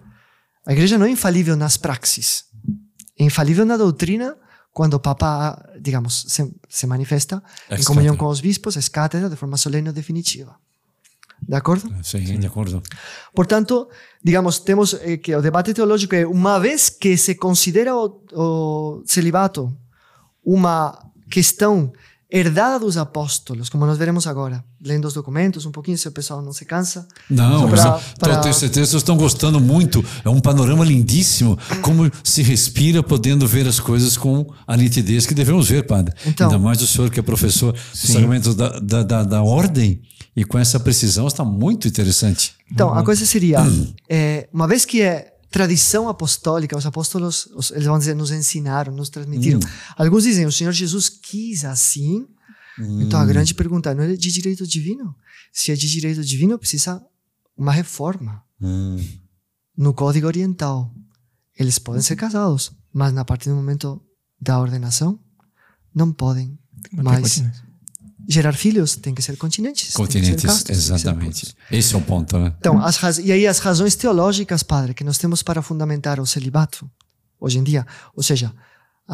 A 0.65 0.71
igreja 0.71 0.97
não 0.97 1.05
é 1.05 1.09
infalível 1.09 1.55
nas 1.55 1.77
praxis. 1.77 2.45
É 3.17 3.23
infalível 3.23 3.65
na 3.65 3.75
doutrina 3.75 4.35
quando 4.71 4.93
o 4.93 4.99
Papa, 4.99 5.61
digamos, 5.81 6.25
se, 6.27 6.55
se 6.69 6.87
manifesta 6.87 7.43
Ex 7.69 7.81
em 7.81 7.83
comunhão 7.83 8.15
com 8.15 8.27
os 8.27 8.39
bispos, 8.39 8.75
ex 8.75 8.87
cátedra, 8.87 9.29
de 9.29 9.35
forma 9.35 9.57
solene 9.57 9.89
e 9.89 9.91
definitiva. 9.91 10.55
De 11.47 11.55
acordo? 11.55 11.91
Sim, 12.03 12.39
de 12.39 12.47
acordo. 12.47 12.81
Portanto, 13.33 13.87
digamos, 14.23 14.59
temos 14.59 14.93
eh, 14.93 15.17
que 15.17 15.35
o 15.35 15.41
debate 15.41 15.73
teológico 15.73 16.13
é 16.15 16.25
uma 16.25 16.59
vez 16.59 16.89
que 16.89 17.17
se 17.17 17.35
considera 17.35 17.95
o, 17.95 18.21
o 18.33 19.03
celibato 19.05 19.75
uma 20.45 20.97
questão 21.29 21.91
herdada 22.31 22.79
dos 22.79 22.95
apóstolos, 22.95 23.69
como 23.69 23.87
nós 23.87 23.97
veremos 23.97 24.27
agora, 24.27 24.63
lendo 24.83 25.05
os 25.05 25.15
documentos 25.15 25.65
um 25.65 25.71
pouquinho, 25.71 25.97
se 25.97 26.07
o 26.07 26.11
pessoal 26.11 26.43
não 26.43 26.53
se 26.53 26.63
cansa. 26.63 27.07
Não, 27.27 27.67
pra- 27.67 27.83
a- 27.95 27.99
pra- 28.19 28.37
tenho 28.41 28.53
certeza 28.53 28.81
que 28.85 28.89
vocês 28.91 29.01
estão 29.01 29.17
gostando 29.17 29.59
muito. 29.59 30.05
É 30.23 30.29
um 30.29 30.39
panorama 30.39 30.85
lindíssimo. 30.85 31.57
Como 31.81 32.09
se 32.23 32.43
respira 32.43 33.01
podendo 33.01 33.47
ver 33.47 33.67
as 33.67 33.79
coisas 33.79 34.15
com 34.15 34.45
a 34.67 34.77
nitidez 34.77 35.25
que 35.25 35.33
devemos 35.33 35.67
ver, 35.67 35.87
padre. 35.87 36.13
Então- 36.23 36.47
Ainda 36.51 36.59
mais 36.59 36.79
o 36.83 36.87
senhor 36.87 37.09
que 37.09 37.19
é 37.19 37.23
professor 37.23 37.73
dos 37.73 37.99
sacramentos 37.99 38.53
da, 38.53 38.77
da, 38.79 39.01
da, 39.01 39.23
da 39.23 39.41
ordem 39.41 39.99
e 40.39 40.43
com 40.45 40.57
essa 40.57 40.79
precisão 40.79 41.27
está 41.27 41.43
muito 41.43 41.87
interessante. 41.87 42.55
Então, 42.71 42.93
a 42.93 43.03
coisa 43.03 43.25
seria, 43.25 43.59
é, 44.07 44.47
uma 44.53 44.67
vez 44.67 44.85
que 44.85 45.01
é 45.01 45.35
tradição 45.51 46.07
apostólica, 46.07 46.77
os 46.77 46.85
apóstolos, 46.85 47.47
os- 47.55 47.71
eles 47.71 47.85
vão 47.85 47.97
dizer, 47.97 48.15
nos 48.15 48.31
ensinaram, 48.31 48.93
nos 48.93 49.09
transmitiram. 49.09 49.59
Alguns 49.97 50.23
dizem, 50.23 50.45
o 50.45 50.51
Senhor 50.51 50.71
Jesus 50.71 51.09
quis 51.09 51.65
assim. 51.65 52.25
Então, 53.01 53.19
a 53.19 53.25
grande 53.25 53.53
pergunta, 53.53 53.93
não 53.93 54.03
é 54.03 54.15
de 54.15 54.31
direito 54.31 54.65
divino? 54.65 55.13
Se 55.51 55.71
é 55.71 55.75
de 55.75 55.89
direito 55.89 56.23
divino, 56.23 56.57
precisa 56.57 57.01
uma 57.57 57.71
reforma. 57.73 58.41
Hum, 58.61 58.97
No 59.75 59.93
Código 59.93 60.27
Oriental, 60.27 60.93
eles 61.57 61.77
podem 61.79 62.01
ser 62.01 62.15
casados, 62.15 62.71
mas 62.93 63.11
na 63.13 63.25
partir 63.25 63.49
do 63.49 63.55
momento 63.55 64.01
da 64.39 64.59
ordenação, 64.59 65.19
não 65.93 66.11
podem 66.13 66.57
mais 67.03 67.41
gerar 68.31 68.53
filhos, 68.53 68.95
tem 68.95 69.13
que 69.15 69.21
ser 69.23 69.35
continentes. 69.37 69.85
que 69.87 69.91
ser 69.91 69.97
continentes, 69.97 70.45
castos, 70.45 70.69
exatamente. 70.77 71.55
Esse 71.71 71.95
é 71.95 71.97
o 71.97 72.01
ponto, 72.01 72.37
né? 72.37 72.53
Então, 72.59 72.79
as 72.81 72.97
raz- 72.97 73.17
e 73.17 73.31
aí 73.31 73.47
as 73.47 73.57
razões 73.59 73.95
teológicas, 73.95 74.61
padre, 74.61 74.93
que 74.93 75.03
nós 75.03 75.17
temos 75.17 75.41
para 75.41 75.61
fundamentar 75.63 76.19
o 76.19 76.25
celibato 76.27 76.89
hoje 77.39 77.57
em 77.57 77.63
dia, 77.63 77.87
ou 78.15 78.21
seja, 78.21 78.53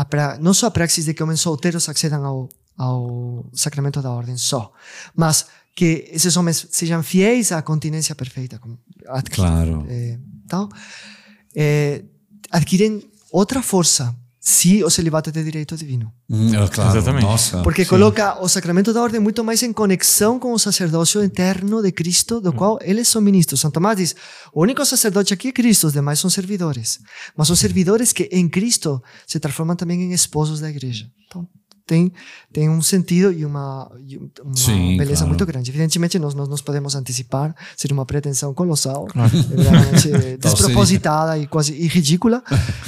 pra, 0.10 0.38
não 0.39 0.54
só 0.54 0.67
a 0.67 0.71
praxis 0.71 1.06
de 1.06 1.13
que 1.13 1.23
homens 1.23 1.39
solteiros 1.39 1.88
accedam 1.88 2.25
ao, 2.25 2.49
ao 2.78 3.49
sacramento 3.54 4.01
da 4.01 4.12
ordem 4.12 4.36
só, 4.36 4.73
mas 5.15 5.45
que 5.73 6.08
esses 6.12 6.36
homens 6.36 6.67
sejam 6.71 7.01
fiéis 7.01 7.51
à 7.54 7.62
continência 7.62 8.13
perfeita, 8.15 8.60
como 8.60 8.78
Claro. 9.32 9.86
eh, 9.88 10.19
tal, 10.49 10.67
eh, 11.56 12.04
adquirem 12.51 13.01
outra 13.32 13.62
força 13.62 14.13
se 14.48 14.84
o 14.84 14.92
celibato 14.92 15.32
é 15.32 15.34
de 15.34 15.44
direito 15.44 15.76
divino. 15.76 16.14
Hum, 16.30 16.54
é, 16.54 16.68
claro. 16.68 16.92
Exatamente. 16.92 17.24
Nossa. 17.24 17.64
Porque 17.64 17.84
sim. 17.84 17.90
coloca 17.90 18.40
o 18.40 18.48
sacramento 18.48 18.94
da 18.94 19.02
ordem 19.02 19.20
muito 19.20 19.44
mais 19.44 19.64
em 19.64 19.74
conexão 19.74 20.38
com 20.38 20.54
o 20.54 20.60
sacerdócio 20.60 21.20
eterno 21.24 21.82
de 21.82 21.92
Cristo, 21.92 22.40
do 22.40 22.54
qual 22.54 22.78
eles 22.84 23.08
são 23.08 23.20
ministros. 23.24 23.60
São 23.60 23.72
Tomás 23.72 23.98
diz: 23.98 24.16
o 24.54 24.62
único 24.62 24.86
sacerdote 24.86 25.34
aqui 25.34 25.48
é 25.48 25.52
Cristo, 25.52 25.88
os 25.88 25.94
demais 25.94 26.20
são 26.20 26.30
servidores. 26.30 27.00
Mas 27.36 27.48
são 27.48 27.56
servidores 27.56 28.14
que 28.14 28.30
em 28.32 28.48
Cristo 28.48 29.02
se 29.26 29.40
transformam 29.40 29.76
também 29.76 30.00
em 30.04 30.14
esposos 30.14 30.60
da 30.60 30.70
igreja. 30.70 31.08
Então, 31.26 31.48
tem, 31.86 32.12
tem 32.52 32.69
um 32.69 32.82
sentido 32.82 33.32
e 33.32 33.45
uma, 33.45 33.91
e 34.00 34.17
uma 34.17 34.56
Sim, 34.56 34.98
beleza 34.98 35.17
claro. 35.19 35.30
muito 35.30 35.45
grande. 35.45 35.69
Evidentemente, 35.69 36.17
nós 36.17 36.34
não 36.34 36.45
nos 36.45 36.62
podemos 36.62 36.95
antecipar, 36.95 37.56
seria 37.78 37.93
uma 37.93 38.06
pretensão 38.06 38.54
colossal, 38.54 39.08
despropositada 40.41 41.38
e 41.38 41.48
quase 41.48 41.74
e 41.74 41.88
ridícula, 41.88 42.43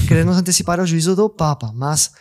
queremos 0.08 0.36
antecipar 0.38 0.80
o 0.80 0.86
juízo 0.86 1.16
do 1.16 1.30
Papa. 1.30 1.72
Mas, 1.76 2.12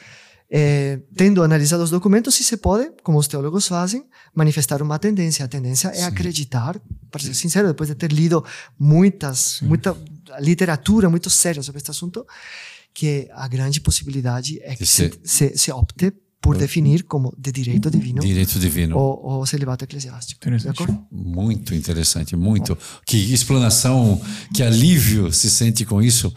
eh, 0.51 1.01
tendo 1.17 1.43
analisado 1.43 1.83
os 1.83 1.91
documentos, 1.91 2.35
se 2.35 2.45
se 2.45 2.57
pode, 2.57 2.91
como 3.03 3.19
os 3.19 3.27
teólogos 3.27 3.67
fazem, 3.67 4.05
manifestar 4.35 4.83
uma 4.83 4.99
tendência. 4.99 5.45
A 5.45 5.49
tendência 5.49 5.89
é 5.89 6.05
acreditar, 6.05 6.79
para 7.11 7.23
ser 7.23 7.35
sincero, 7.35 7.69
depois 7.69 7.89
de 7.89 7.95
ter 7.95 8.13
lido 8.13 8.45
muitas, 8.79 9.61
muita 9.63 9.97
literatura 10.41 11.09
muito 11.09 11.31
séria 11.31 11.63
sobre 11.63 11.79
este 11.79 11.91
assunto, 11.91 12.27
que 12.93 13.29
a 13.33 13.47
grande 13.49 13.81
possibilidade 13.81 14.59
é 14.63 14.75
que 14.75 14.87
se, 14.87 14.93
ser- 14.93 15.21
se, 15.25 15.59
se 15.59 15.71
opte 15.73 16.13
por 16.41 16.57
definir 16.57 17.03
como 17.05 17.35
de 17.37 17.51
direito 17.51 17.91
divino 17.91 18.21
Direito 18.21 18.59
divino. 18.59 18.97
o, 18.97 19.41
o 19.41 19.47
celibato 19.47 19.85
eclesiástico. 19.85 20.41
Interessante. 20.47 20.87
Muito 21.11 21.75
interessante, 21.75 22.37
muito. 22.37 22.77
Que 23.05 23.33
explanação, 23.33 24.21
que 24.55 24.63
alívio 24.63 25.33
se 25.33 25.51
sente 25.51 25.85
com 25.85 26.01
isso. 26.01 26.33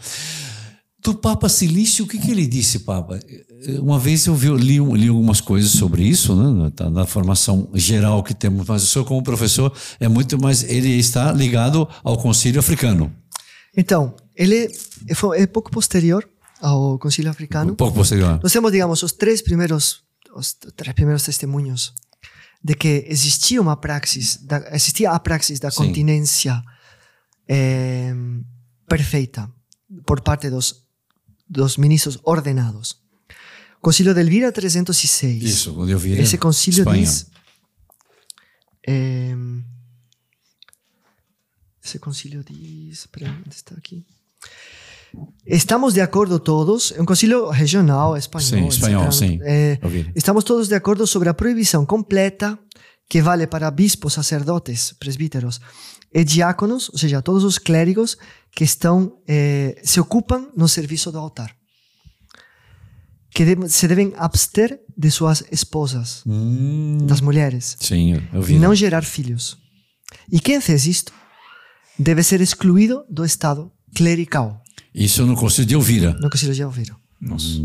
Do 1.02 1.14
Papa 1.14 1.48
Silício, 1.48 2.04
o 2.04 2.08
que, 2.08 2.18
que 2.18 2.30
ele 2.30 2.46
disse, 2.46 2.80
Papa? 2.80 3.18
Uma 3.80 3.98
vez 3.98 4.26
eu 4.26 4.34
vi, 4.34 4.48
li, 4.50 4.78
li 4.78 5.08
algumas 5.08 5.40
coisas 5.40 5.70
sobre 5.70 6.02
isso, 6.02 6.34
né, 6.34 6.72
na, 6.78 6.90
na 6.90 7.06
formação 7.06 7.68
geral 7.74 8.22
que 8.22 8.34
temos, 8.34 8.66
mas 8.66 8.82
o 8.82 8.86
senhor, 8.86 9.04
como 9.06 9.22
professor, 9.22 9.72
é 9.98 10.08
muito 10.08 10.38
mais. 10.38 10.62
Ele 10.62 10.90
está 10.98 11.32
ligado 11.32 11.88
ao 12.02 12.18
Concílio 12.18 12.58
Africano, 12.60 13.10
Então, 13.76 14.14
ele 14.36 14.56
é, 14.56 15.42
é 15.42 15.46
pouco 15.46 15.70
posterior 15.70 16.28
ao 16.60 16.98
Concílio 16.98 17.30
Africano. 17.30 17.74
pouco 17.74 17.94
posterior. 17.96 18.40
Nós 18.42 18.52
temos, 18.52 18.70
digamos, 18.72 19.02
os 19.02 19.12
três 19.12 19.40
primeiros, 19.42 20.02
os 20.34 20.52
três 20.76 20.94
primeiros 20.94 21.22
testemunhos 21.24 21.92
de 22.62 22.74
que 22.74 23.04
existia 23.08 23.60
uma 23.60 23.76
praxis, 23.76 24.36
da, 24.36 24.58
existia 24.74 25.10
a 25.12 25.18
praxis 25.18 25.58
da 25.58 25.70
Sim. 25.70 25.78
continência 25.78 26.62
eh, 27.48 28.12
perfeita 28.86 29.50
por 30.04 30.20
parte 30.20 30.50
dos, 30.50 30.84
dos 31.48 31.76
ministros 31.78 32.18
ordenados. 32.22 33.00
Concílio 33.80 34.12
de 34.12 34.20
Elvira 34.20 34.52
306. 34.52 35.42
Isso, 35.42 35.72
quando 35.74 35.88
eu 35.90 35.98
vi 35.98 36.12
Esse 36.12 36.36
concílio 36.36 36.80
Espanha. 36.80 37.02
diz. 37.02 37.26
eh, 38.86 39.34
esse 41.82 41.98
concílio 41.98 42.44
diz. 42.44 43.06
Peraí, 43.06 43.30
onde 43.30 43.54
está 43.54 43.74
aqui? 43.74 44.04
Estamos 45.46 45.94
de 45.94 46.00
acordo 46.00 46.38
todos, 46.38 46.92
é 46.96 47.02
um 47.02 47.04
concílio 47.04 47.48
regional 47.50 48.16
espanhol. 48.16 48.48
Sim, 48.48 48.66
espanhol, 48.68 49.10
sim. 49.12 49.38
Eh, 49.42 49.78
vi. 49.84 50.10
estamos 50.14 50.44
todos 50.44 50.68
de 50.68 50.74
acordo 50.74 51.06
sobre 51.06 51.28
a 51.28 51.34
proibição 51.34 51.84
completa 51.84 52.58
que 53.08 53.20
vale 53.20 53.46
para 53.46 53.70
bispos, 53.70 54.12
sacerdotes, 54.14 54.94
presbíteros 55.00 55.60
e 56.14 56.22
diáconos, 56.24 56.88
ou 56.90 56.98
seja, 56.98 57.20
todos 57.22 57.42
os 57.42 57.58
clérigos 57.58 58.16
que 58.54 58.62
estão 58.64 59.18
eh, 59.28 59.80
se 59.82 59.98
ocupam 60.00 60.48
no 60.56 60.68
serviço 60.68 61.10
do 61.10 61.18
altar. 61.18 61.54
que 63.32 63.44
deve- 63.44 63.68
se 63.68 63.86
devem 63.86 64.12
abster 64.16 64.80
de 64.98 65.08
suas 65.08 65.44
esposas, 65.52 66.22
Hum, 66.26 66.98
das 67.06 67.20
mulheres, 67.20 67.76
sim, 67.78 68.20
eu 68.32 68.42
vi. 68.42 68.54
e 68.54 68.58
não 68.58 68.74
gerar 68.74 69.02
filhos. 69.04 69.56
E 70.32 70.40
quem 70.40 70.60
fez 70.60 70.84
isto 70.84 71.12
deve 71.96 72.24
ser 72.24 72.40
excluído 72.40 73.04
do 73.08 73.24
estado 73.24 73.70
clerical, 73.94 74.59
Isso 74.94 75.24
no 75.24 75.36
Conselho 75.36 75.66
de 75.66 75.74
Elvira. 75.74 76.12
no 76.20 76.30
Conselho 76.30 76.54
de 76.54 76.64
ouviram. 76.64 76.96
Nossa. 77.20 77.60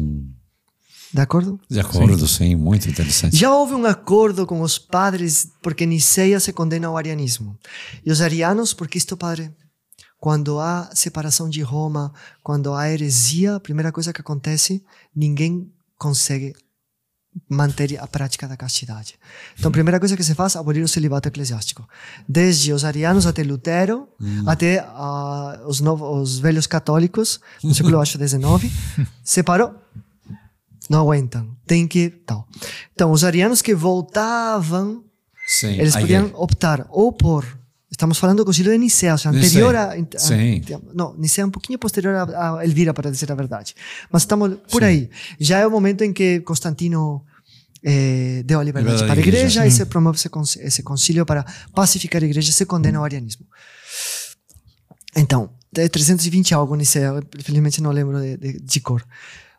De 1.14 1.22
acordo? 1.22 1.60
De 1.70 1.80
acordo, 1.80 2.28
sim, 2.28 2.56
muito 2.56 2.90
interessante. 2.90 3.38
Já 3.38 3.54
houve 3.54 3.74
um 3.74 3.86
acordo 3.86 4.46
com 4.46 4.62
os 4.62 4.78
padres 4.78 5.50
porque 5.62 5.86
Niceia 5.86 6.40
se 6.40 6.52
condena 6.52 6.88
ao 6.88 6.98
arianismo. 6.98 7.58
E 8.06 8.12
os 8.12 8.20
arianos, 8.20 8.74
porque 8.74 8.98
isto, 8.98 9.16
padre, 9.16 9.50
quando 10.20 10.60
há 10.60 10.90
separação 10.94 11.50
de 11.50 11.62
Roma, 11.62 12.12
quando 12.44 12.74
há 12.74 12.90
heresia, 12.92 13.56
a 13.56 13.60
primeira 13.60 13.92
coisa 13.92 14.12
que 14.12 14.20
acontece, 14.20 14.84
ninguém 15.16 15.72
consegue 15.98 16.54
manter 17.50 18.00
a 18.00 18.08
prática 18.08 18.48
da 18.48 18.56
castidade. 18.56 19.16
Então, 19.58 19.70
a 19.70 19.72
primeira 19.72 20.00
coisa 20.00 20.16
que 20.16 20.24
se 20.24 20.34
faz 20.34 20.56
é 20.56 20.60
abolir 20.60 20.84
o 20.84 20.88
celibato 20.88 21.28
eclesiástico. 21.28 21.88
Desde 22.28 22.72
os 22.72 22.84
arianos 22.86 23.26
até 23.26 23.44
Lutero, 23.44 24.08
até 24.48 24.80
ah, 24.80 25.62
os, 25.66 25.82
novos, 25.82 26.34
os 26.34 26.40
velhos 26.40 26.66
católicos, 26.66 27.40
no 27.64 27.74
século 27.76 28.00
acho, 28.00 28.18
XIX, 28.18 28.72
separou 29.24 29.76
não 30.90 31.02
aguentam, 31.02 31.56
tem 31.66 31.88
que 31.88 32.10
tal. 32.10 32.48
Então, 32.94 33.12
os 33.12 33.24
arianos 33.24 33.62
que 33.62 33.74
voltavam, 33.74 35.04
Sim, 35.48 35.80
eles 35.80 35.96
podiam 35.96 36.28
é. 36.28 36.32
optar 36.36 36.86
ou 36.90 37.12
por 37.12 37.46
Estamos 37.96 38.18
falando 38.18 38.40
do 38.40 38.46
concílio 38.46 38.74
de 38.74 38.78
Nicea, 38.78 39.14
ou 39.14 39.18
seja, 39.18 39.30
anterior 39.48 39.74
a, 39.74 39.94
a- 39.94 40.20
sim. 40.20 40.60
Não, 40.94 41.16
Nicea 41.18 41.44
é 41.44 41.48
um 41.48 41.50
pouquinho 41.50 41.80
posterior 41.80 42.14
a, 42.14 42.60
a 42.60 42.66
Elvira, 42.66 42.94
para 42.94 43.10
dizer 43.10 43.32
a 43.32 43.36
verdade. 43.36 43.74
Mas 44.12 44.24
estamos 44.24 44.58
por 44.70 44.84
aí. 44.84 45.10
Já 45.40 45.60
é 45.60 45.66
o 45.68 45.72
momento 45.72 46.04
em 46.04 46.12
que 46.12 46.42
Constantino 46.42 47.24
eh, 47.82 48.44
deu 48.46 48.60
a 48.60 48.64
liberdade 48.64 48.98
para 49.06 49.14
a 49.14 49.18
igreja. 49.18 49.38
igreja 49.38 49.68
e 49.68 49.72
se 49.72 49.86
promove 49.86 50.18
esse, 50.18 50.30
esse 50.62 50.84
concílio 50.84 51.26
para 51.26 51.46
pacificar 51.74 52.22
a 52.22 52.26
igreja 52.26 52.50
e 52.50 52.54
se 52.54 52.66
condena 52.66 52.98
ao 52.98 53.06
arianismo. 53.06 53.46
Então, 55.16 55.50
é 55.78 55.88
320 55.88 56.54
algo 56.54 56.76
Nicea, 56.76 57.14
infelizmente 57.40 57.82
não 57.82 57.92
lembro 57.92 58.20
de, 58.20 58.36
de, 58.38 58.60
de 58.60 58.80
cor. 58.82 59.06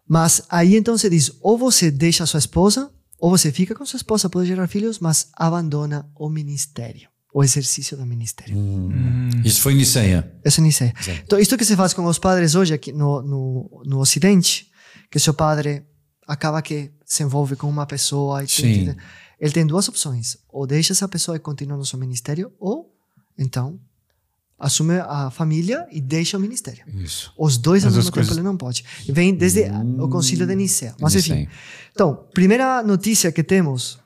Mas 0.07 0.43
aí 0.51 0.77
então 0.77 0.99
se 0.99 1.09
diz, 1.09 1.33
ou 1.41 1.57
você 1.57 1.91
deixa 1.91 2.25
a 2.25 2.27
sua 2.27 2.39
esposa, 2.39 2.91
ou 3.19 3.31
você 3.31 3.51
fica 3.51 3.75
com 3.75 3.87
sua 3.87 3.97
esposa, 3.97 4.29
pode 4.29 4.47
gerar 4.47 4.69
filhos, 4.69 4.99
mas 4.99 5.29
abandona 5.35 6.07
o 6.15 6.29
ministério, 6.29 7.09
o 7.37 7.45
exercício 7.45 7.99
do 7.99 8.07
ministério. 8.07 8.57
Isso 9.45 9.61
foi 9.61 9.75
em 9.75 9.77
Niceia. 9.77 10.33
Essa 10.43 10.63
é 10.63 10.65
Nicea. 10.65 10.95
Exato. 10.99 11.21
Então, 11.23 11.39
isto 11.39 11.59
que 11.59 11.67
se 11.67 11.77
faz 11.77 11.93
com 11.93 12.03
os 12.07 12.19
padres 12.19 12.55
hoje 12.55 12.73
aqui 12.73 12.93
no, 12.93 13.21
no, 13.21 13.83
no 13.85 13.99
Ocidente, 13.99 14.71
que 15.11 15.19
seu 15.19 15.35
padre 15.35 15.85
acaba 16.27 16.63
que 16.63 16.91
se 17.05 17.23
envolve 17.23 17.55
com 17.55 17.69
uma 17.69 17.85
pessoa 17.85 18.43
e 18.43 18.47
tem 18.47 18.97
ele 19.39 19.53
tem 19.53 19.67
duas 19.67 19.87
opções: 19.87 20.39
ou 20.49 20.67
deixa 20.67 20.95
essa 20.95 21.07
pessoa 21.07 21.37
e 21.37 21.39
continua 21.39 21.77
no 21.77 21.85
seu 21.85 21.99
ministério, 21.99 22.51
ou 22.59 22.91
então 23.39 23.79
assume 24.59 24.95
a 24.95 25.31
família 25.31 25.87
e 25.93 26.01
deixa 26.01 26.39
o 26.39 26.41
ministério. 26.41 26.87
Isso. 26.89 27.35
Os 27.37 27.59
dois 27.59 27.85
ao 27.85 27.89
As 27.89 27.95
duas 27.97 28.07
mesmo 28.07 28.13
tempo 28.13 28.27
coisas. 28.27 28.37
ele 28.39 28.47
não 28.47 28.57
pode. 28.57 28.83
Vem 29.11 29.35
desde 29.35 29.65
o 29.99 30.09
concílio 30.09 30.47
de 30.47 30.57
Nicea. 30.57 30.95
Mas 30.99 31.15
enfim. 31.15 31.47
Então, 31.93 32.27
primeira 32.33 32.83
notícia 32.83 33.31
que 33.31 33.45
temos 33.45 33.99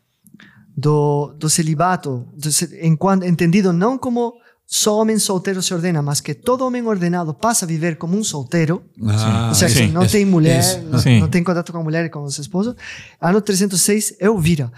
do, 0.81 1.35
do 1.39 1.49
celibato, 1.51 2.27
do 2.37 2.51
ce- 2.51 2.79
enquanto, 2.83 3.25
entendido 3.25 3.73
não 3.73 3.99
como 3.99 4.33
só 4.67 4.99
homem 5.01 5.19
solteiro 5.19 5.61
se 5.63 5.75
ordena, 5.75 6.01
mas 6.01 6.21
que 6.21 6.33
todo 6.33 6.65
homem 6.65 6.83
ordenado 6.87 7.35
passa 7.35 7.65
a 7.65 7.69
viver 7.69 7.97
como 7.97 8.17
um 8.17 8.23
solteiro, 8.25 8.83
Ah, 9.05 9.49
ou 9.49 9.55
seja, 9.55 9.81
sim. 9.81 9.89
não 9.91 10.07
tem 10.07 10.25
mulher, 10.25 10.61
isso. 10.61 10.81
não, 11.21 11.29
tem 11.29 11.43
contato 11.43 11.73
com 11.73 11.79
a 11.79 11.83
mulher 11.83 12.05
e 12.05 12.09
com 12.09 12.23
os 12.23 12.39
esposos. 12.39 12.75
Ano 13.21 13.41
306 13.41 14.15
é 14.21 14.27
Elvira. 14.27 14.71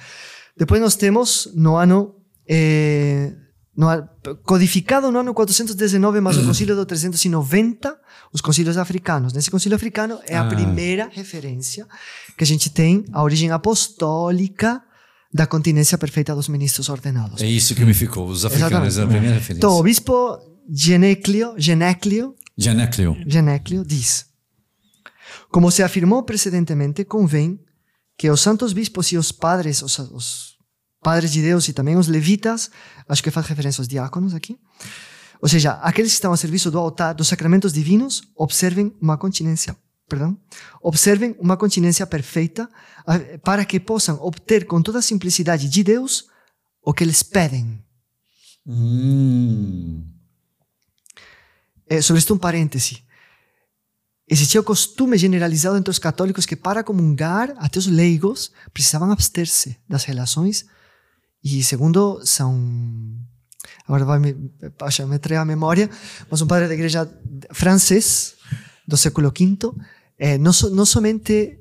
Depois 0.57 0.81
nós 0.81 0.95
temos 0.97 1.51
no 1.55 1.77
ano 1.77 2.15
eh, 2.49 3.33
no, 3.77 3.87
codificado 4.45 5.11
no 5.13 5.19
ano 5.19 5.33
419, 5.35 6.21
mas 6.21 6.37
o 6.39 6.45
concílio 6.45 6.75
do 6.75 6.85
390, 6.87 7.95
os 8.33 8.41
concílios 8.41 8.77
africanos. 8.79 9.33
Nesse 9.35 9.51
concílio 9.51 9.77
africano 9.77 10.19
é 10.27 10.37
a 10.37 10.43
Ah. 10.43 10.49
primeira 10.49 11.09
referência 11.13 11.87
que 12.37 12.45
a 12.45 12.47
gente 12.47 12.71
tem 12.71 13.05
a 13.13 13.23
origem 13.23 13.51
apostólica 13.51 14.83
da 15.33 15.47
continência 15.47 15.97
perfeita 15.97 16.35
dos 16.35 16.49
ministros 16.49 16.89
ordenados. 16.89 17.41
É 17.41 17.47
isso 17.47 17.75
que 17.75 17.85
me 17.85 17.95
ficou. 17.95 18.27
Os 18.29 18.45
africanos, 18.45 18.99
é 18.99 19.03
a 19.03 19.07
primeira 19.07 19.35
referência. 19.37 19.59
Então, 19.59 19.77
o 19.77 19.83
bispo 19.83 20.39
Genéclio, 20.69 21.55
Genéclio 21.57 22.35
Janecleo. 22.57 23.17
Genéclio 23.27 23.85
diz: 23.85 24.27
Como 25.51 25.71
se 25.71 25.83
afirmou 25.83 26.23
precedentemente, 26.23 27.05
convém 27.05 27.59
que 28.17 28.31
os 28.31 28.41
santos 28.41 28.73
bispos 28.73 29.11
e 29.13 29.17
os 29.17 29.33
padres, 29.33 29.83
os, 29.83 29.99
os 29.99 30.57
padres 31.03 31.33
de 31.33 31.43
Deus 31.43 31.67
e 31.69 31.73
também 31.73 31.97
os 31.97 32.09
levitas, 32.09 32.71
acho 33.09 33.23
que 33.23 33.31
faz 33.31 33.47
referência 33.47 33.81
aos 33.81 33.89
diáconos 33.89 34.35
aqui, 34.35 34.57
ou 35.41 35.49
seja, 35.49 35.73
aqueles 35.83 36.13
que 36.13 36.17
estão 36.17 36.33
a 36.33 36.37
serviço 36.37 36.71
do 36.71 36.79
altar, 36.79 37.15
dos 37.15 37.29
sacramentos 37.29 37.73
divinos, 37.73 38.23
observem 38.37 38.95
uma 39.01 39.17
continência, 39.17 39.77
perdão, 40.13 40.37
observem 40.83 41.35
uma 41.39 41.57
continência 41.57 42.07
perfeita 42.07 42.69
ah, 43.07 43.19
para 43.43 43.65
que 43.65 43.81
possam 43.81 44.21
obter 44.21 44.67
com 44.67 44.83
toda 44.83 44.99
a 44.99 45.03
simplicidade 45.03 45.71
de 45.71 45.83
Deus 45.83 46.27
o 46.83 46.93
que 46.93 47.03
eles 47.03 47.23
pedem. 47.23 47.83
Hum. 48.67 50.05
Eh, 51.89 52.03
sobre 52.03 52.19
isto 52.19 52.35
um 52.35 52.39
parêntese. 52.39 53.03
Existia 54.29 54.61
o 54.61 54.65
costume 54.65 55.17
generalizado 55.17 55.79
entre 55.79 55.91
os 55.91 55.99
católicos 55.99 56.45
que 56.45 56.57
para 56.57 56.85
comungar, 56.85 57.55
até 57.57 57.79
os 57.79 57.87
leigos, 57.87 58.53
precisavam 58.73 59.11
abster-se 59.11 59.79
das 59.89 60.05
relações 60.05 60.67
e 61.43 61.65
segundo 61.65 62.21
são 62.27 62.53
agora 63.87 64.05
vai 64.05 64.19
me, 64.19 64.35
me 64.35 65.37
a 65.37 65.45
memória, 65.45 65.89
mas 66.31 66.43
um 66.43 66.47
padre 66.47 66.69
da 66.69 66.75
igreja 66.75 67.11
francês 67.51 68.37
do 68.87 68.97
século 68.97 69.31
V, 69.31 69.73
eh, 70.23 70.39
não, 70.39 70.53
so, 70.53 70.71
não 70.71 70.87
somente 70.87 71.59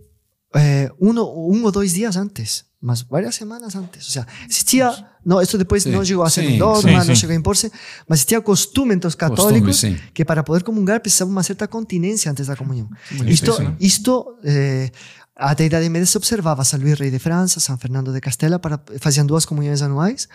eh, 0.54 0.92
um, 1.02 1.10
um 1.10 1.64
ou 1.64 1.72
dois 1.72 1.94
dias 1.94 2.16
antes, 2.16 2.64
mas 2.80 3.02
várias 3.02 3.34
semanas 3.34 3.76
antes. 3.76 4.06
Ou 4.06 4.12
seja, 4.12 4.28
existia, 4.48 5.08
não, 5.26 5.42
isso 5.42 5.58
depois 5.58 5.82
Sim, 5.82 5.90
não 5.90 6.06
chegou 6.06 6.24
a 6.24 6.30
ser 6.30 6.46
sim, 6.46 6.54
um 6.54 6.58
dogma, 6.60 6.82
sim, 7.02 7.08
não 7.08 7.16
sim. 7.16 7.16
chegou 7.16 7.34
a 7.34 7.40
impor-se, 7.40 7.72
mas 8.08 8.20
existia 8.20 8.40
costume 8.40 8.94
entre 8.94 9.08
os 9.08 9.16
Costume, 9.16 9.36
católicos 9.36 9.80
sim. 9.80 9.98
que 10.14 10.24
para 10.24 10.44
poder 10.44 10.62
comungar 10.64 11.00
precisava 11.00 11.32
uma 11.32 11.42
certa 11.42 11.68
continência 11.68 12.30
antes 12.30 12.46
da 12.46 12.56
comunhão. 12.56 12.88
bonito 13.10 13.34
Isto, 13.34 13.50
isso, 13.50 13.64
né? 13.64 13.76
isto 13.80 14.38
eh, 14.44 14.92
até 15.36 15.64
a 15.64 15.66
Idade 15.66 15.90
Média 15.90 16.06
se 16.06 16.16
observava 16.16 16.64
São 16.64 16.80
Luís 16.80 17.00
Rei 17.00 17.10
de 17.10 17.18
França, 17.18 17.60
São 17.60 17.80
Fernando 17.80 18.14
de 18.14 18.22
Castela, 18.22 18.60
para, 18.60 18.80
faziam 19.00 19.26
duas 19.26 19.44
comunhões 19.44 19.82
anuais, 19.82 20.28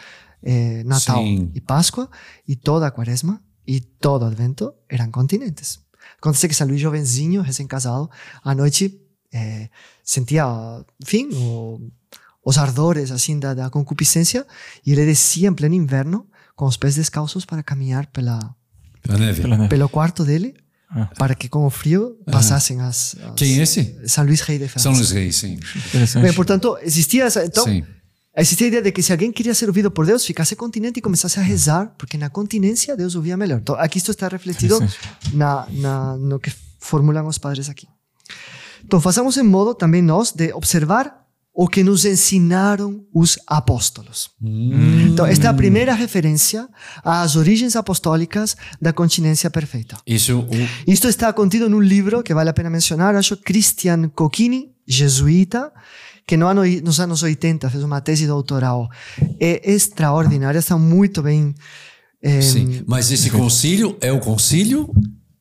eh, 0.43 0.83
Natal 0.85 1.23
Sim. 1.23 1.53
e 1.55 1.61
Páscoa, 1.61 2.11
e 2.49 2.57
toda 2.57 2.89
a 2.89 2.91
Quaresma 2.91 3.41
e 3.67 3.81
todo 3.81 4.23
o 4.23 4.27
Advento 4.27 4.75
eram 4.89 5.13
continentes. 5.13 5.79
Acontece 6.19 6.49
que 6.49 6.55
São 6.55 6.67
Luís 6.67 6.81
jovenzinho, 6.81 7.43
recém-casado, 7.43 8.11
à 8.45 8.55
noite 8.55 8.99
eh, 9.33 9.69
sentia, 10.05 10.45
enfim, 11.03 11.29
o, 11.35 11.81
os 12.45 12.59
ardores 12.59 13.11
assim 13.11 13.39
da, 13.39 13.55
da 13.55 13.71
concupiscência 13.71 14.47
e 14.85 14.93
ele 14.93 15.05
descia 15.07 15.49
em 15.49 15.55
pleno 15.55 15.75
inverno 15.75 16.27
com 16.55 16.65
os 16.67 16.77
pés 16.77 16.95
descalços 16.95 17.45
para 17.45 17.63
caminhar 17.63 18.07
pela, 18.07 18.39
Pela 19.03 19.19
neve. 19.19 19.43
Pela 19.43 19.57
neve. 19.57 19.69
pelo 19.69 19.89
quarto 19.89 20.25
dele 20.25 20.55
Ah. 20.89 21.07
para 21.19 21.35
que 21.35 21.49
com 21.49 21.67
o 21.67 21.71
frio 21.71 22.17
passassem 22.31 22.81
as, 22.81 23.17
as 23.21 23.35
Quem 23.37 23.59
é 23.59 23.63
esse? 23.63 23.99
São 24.07 24.25
Luís 24.25 24.41
Rei 24.41 24.59
de 24.59 24.69
França. 24.69 24.85
São 24.85 24.93
Luís 24.93 25.11
Reis, 25.11 25.37
sim. 25.37 25.55
Interessante. 25.89 26.23
Bem, 26.23 26.33
portanto, 26.33 26.79
existia 26.81 27.25
essa, 27.25 27.45
então, 27.45 27.65
sim. 27.65 27.85
Existia 28.43 28.67
a 28.67 28.69
ideia 28.69 28.83
de 28.83 28.93
que 28.93 29.03
se 29.03 29.13
alguém 29.13 29.33
queria 29.33 29.55
ser 29.55 29.67
ouvido 29.69 29.91
por 29.91 30.07
Deus, 30.07 30.25
ficasse 30.25 30.55
continente 30.55 30.99
e 30.99 31.03
começasse 31.03 31.39
a 31.39 31.43
rezar, 31.43 31.95
porque 31.97 32.19
na 32.19 32.29
continência 32.29 32.97
Deus 32.97 33.15
ouvia 33.15 33.37
melhor. 33.37 33.61
Então, 33.61 33.75
aqui 33.77 33.99
isto 33.99 34.11
está 34.11 34.29
refletido 34.29 34.79
na, 35.33 35.67
na, 35.71 36.17
no 36.17 36.39
que 36.39 36.53
formulam 36.79 37.27
os 37.27 37.39
padres 37.39 37.69
aqui. 37.69 37.89
Então, 38.85 39.01
façamos 39.01 39.37
em 39.37 39.43
modo 39.43 39.75
também 39.75 40.03
nós 40.03 40.33
de 40.33 40.53
observar 40.53 41.27
o 41.57 41.67
que 41.67 41.83
nos 41.83 42.05
ensinaram 42.05 43.03
os 43.15 43.39
apóstolos. 43.47 44.29
Hum. 44.43 45.09
Então, 45.09 45.25
esta 45.25 45.47
é 45.47 45.51
a 45.51 45.55
primeira 45.55 45.95
referência 45.95 46.69
às 47.03 47.35
origens 47.35 47.75
apostólicas 47.75 48.55
da 48.81 48.93
continência 48.93 49.51
perfeita. 49.51 49.97
Isso, 50.07 50.41
o, 50.41 50.47
Isto 50.87 51.09
está 51.09 51.33
contido 51.33 51.71
num 51.71 51.81
livro 51.81 52.23
que 52.23 52.35
vale 52.35 52.51
a 52.51 52.53
pena 52.53 52.69
mencionar, 52.69 53.17
acho 53.17 53.39
Christian 53.39 54.11
Cocchini, 54.11 54.71
jesuíta, 54.87 55.73
que 56.27 56.37
no 56.37 56.47
ano, 56.49 56.63
nos 56.83 56.99
anos 56.99 57.23
80 57.23 57.71
fez 57.71 57.83
uma 57.85 58.01
tese 58.01 58.27
doutoral. 58.27 58.89
É 59.39 59.71
extraordinária, 59.73 60.59
está 60.59 60.77
muito 60.77 61.23
bem. 61.23 61.55
eh, 62.23 62.43
sim. 62.43 62.83
Mas 62.87 63.11
esse 63.13 63.31
concílio 63.31 63.97
é 64.01 64.11
o 64.11 64.19
concílio 64.19 64.91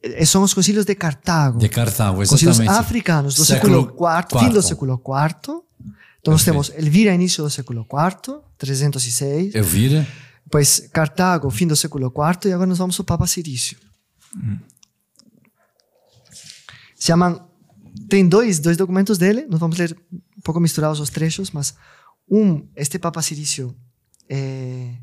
eh, 0.04 0.24
são 0.26 0.44
os 0.44 0.54
concílios 0.54 0.86
de 0.86 0.94
Cartago. 0.94 1.58
de 1.58 1.68
Cartago, 1.70 2.18
concílios 2.18 2.60
exatamente. 2.60 2.80
africanos 2.80 3.36
do 3.36 3.44
Século 3.46 3.82
século 3.82 3.88
IV, 3.88 4.22
fim 4.22 4.30
quarto. 4.30 4.54
do 4.54 4.62
século 4.62 4.94
IV. 4.94 5.62
Então 6.22 6.32
nós 6.34 6.44
Perfeito. 6.44 6.68
temos 6.72 6.86
Elvira, 6.86 7.14
início 7.14 7.44
do 7.44 7.50
século 7.50 7.82
IV, 7.92 8.40
306. 8.58 9.56
Elvira. 9.56 10.08
Depois 10.44 10.88
Cartago, 10.94 11.50
fim 11.50 11.66
do 11.68 11.76
século 11.76 12.08
IV. 12.16 12.50
E 12.50 12.54
agora 12.54 12.68
nós 12.68 12.78
vamos 12.78 13.00
ao 13.00 13.06
Papa 13.06 13.26
Cirício. 13.26 13.78
Se 16.96 17.08
chamam 17.08 17.42
tem 18.10 18.28
dois, 18.28 18.60
dois 18.60 18.78
documentos 18.78 19.18
dele, 19.18 19.46
nós 19.50 19.60
vamos 19.60 19.78
ler 19.78 19.98
um 20.12 20.42
pouco 20.42 20.60
misturados 20.60 21.00
os 21.00 21.10
trechos, 21.10 21.52
mas 21.52 21.76
um, 22.30 22.68
este 22.76 23.00
Papa 23.00 23.22
Cirício, 23.22 23.76
é, 24.30 24.96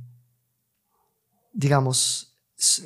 digamos, 1.55 2.28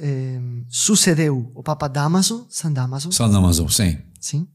é, 0.01 0.41
sucedeu 0.69 1.51
o 1.55 1.63
Papa 1.63 1.89
Damaso, 1.89 2.47
San 2.51 2.73
Damaso, 2.73 3.13
Só 3.13 3.29
na 3.29 3.39
Amazon, 3.39 3.69
sim. 3.69 3.99
sim, 4.21 4.49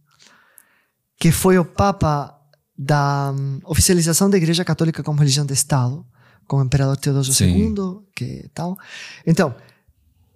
que 1.19 1.31
foi 1.31 1.57
o 1.57 1.65
Papa 1.65 2.37
da 2.77 3.31
hum, 3.31 3.59
oficialização 3.65 4.29
da 4.29 4.37
Igreja 4.37 4.65
Católica 4.65 5.03
como 5.03 5.19
religião 5.19 5.45
de 5.45 5.53
Estado, 5.53 6.05
com 6.47 6.57
o 6.57 6.63
Imperador 6.63 6.97
Teodosio 6.97 7.33
Sim. 7.33 7.55
II, 7.55 7.75
que 8.15 8.49
tal. 8.53 8.77
Então, 9.25 9.55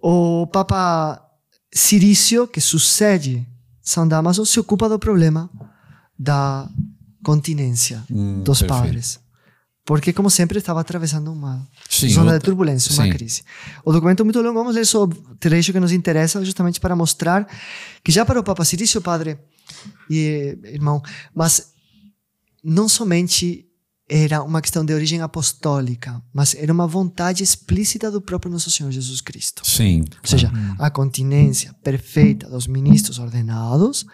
o 0.00 0.46
Papa 0.46 1.22
Cirício, 1.74 2.46
que 2.46 2.60
sucede 2.60 3.46
São 3.88 4.06
Damaso, 4.06 4.44
se 4.44 4.58
ocupa 4.58 4.88
do 4.88 4.98
problema 4.98 5.48
da 6.18 6.68
continência 7.22 8.02
Hum, 8.10 8.42
dos 8.42 8.60
perfeito. 8.60 8.82
padres. 8.82 9.20
Porque, 9.84 10.12
como 10.12 10.28
sempre, 10.28 10.58
estava 10.58 10.80
atravessando 10.80 11.32
uma 11.32 11.64
Sim, 11.88 12.08
zona 12.08 12.30
de 12.30 12.34
outra- 12.34 12.40
turbulência, 12.46 12.92
uma 12.92 13.04
sim. 13.04 13.10
crise. 13.10 13.44
O 13.84 13.92
documento 13.92 14.20
é 14.20 14.24
muito 14.24 14.40
longo, 14.42 14.54
vamos 14.58 14.74
ler 14.74 14.84
só 14.84 15.04
o 15.04 15.08
trecho 15.38 15.72
que 15.72 15.78
nos 15.78 15.92
interessa, 15.92 16.44
justamente 16.44 16.80
para 16.80 16.96
mostrar 16.96 17.46
que 18.02 18.10
já 18.10 18.26
para 18.26 18.40
o 18.40 18.42
Papa 18.42 18.64
Cirício, 18.64 19.00
padre 19.00 19.38
e 20.10 20.58
eh, 20.64 20.72
irmão, 20.72 21.00
mas 21.32 21.72
não 22.64 22.88
somente 22.88 23.65
era 24.08 24.42
uma 24.42 24.62
questão 24.62 24.84
de 24.84 24.94
origem 24.94 25.20
apostólica, 25.20 26.22
mas 26.32 26.54
era 26.54 26.72
uma 26.72 26.86
vontade 26.86 27.42
explícita 27.42 28.10
do 28.10 28.20
próprio 28.20 28.52
nosso 28.52 28.70
Senhor 28.70 28.90
Jesus 28.92 29.20
Cristo. 29.20 29.66
Sim. 29.66 30.04
Ou 30.22 30.28
seja, 30.28 30.50
a 30.78 30.90
continência 30.90 31.74
perfeita 31.82 32.48
dos 32.48 32.66
ministros 32.66 33.18
ordenados 33.18 34.06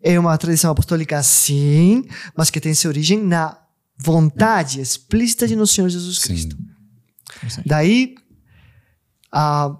é 0.00 0.18
uma 0.20 0.36
tradição 0.38 0.70
apostólica, 0.70 1.20
sim, 1.22 2.04
mas 2.36 2.50
que 2.50 2.60
tem 2.60 2.74
sua 2.74 2.90
origem 2.90 3.24
na 3.24 3.58
vontade 3.98 4.80
explícita 4.80 5.48
de 5.48 5.56
nosso 5.56 5.74
Senhor 5.74 5.88
Jesus 5.88 6.18
Sim. 6.18 6.28
Cristo. 6.28 6.56
Daí, 7.64 8.14
a, 9.32 9.74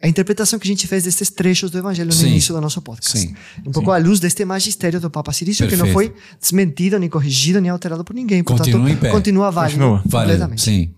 a 0.00 0.06
interpretação 0.06 0.58
que 0.58 0.66
a 0.68 0.70
gente 0.70 0.86
fez 0.86 1.04
destes 1.04 1.28
trechos 1.30 1.70
do 1.70 1.78
Evangelho 1.78 2.06
no 2.08 2.12
Sim. 2.12 2.28
início 2.28 2.54
do 2.54 2.60
nosso 2.60 2.80
podcast. 2.80 3.18
Sim. 3.18 3.34
Um 3.66 3.72
pouco 3.72 3.90
à 3.90 3.98
luz 3.98 4.20
deste 4.20 4.44
magistério 4.44 5.00
do 5.00 5.10
Papa 5.10 5.32
Cirício, 5.32 5.66
que 5.68 5.76
não 5.76 5.88
foi 5.92 6.14
desmentido, 6.40 6.98
nem 6.98 7.08
corrigido, 7.08 7.60
nem 7.60 7.70
alterado 7.70 8.04
por 8.04 8.14
ninguém. 8.14 8.44
Portanto, 8.44 8.66
Continua 8.66 8.90
em 8.90 8.96
pé. 8.96 9.10
continua 9.10 9.50
válido. 9.50 9.78
Continua. 9.78 10.02
Válido. 10.06 10.32
completamente. 10.38 10.62
Sim. 10.62 10.94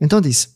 Então 0.00 0.20
diz. 0.20 0.48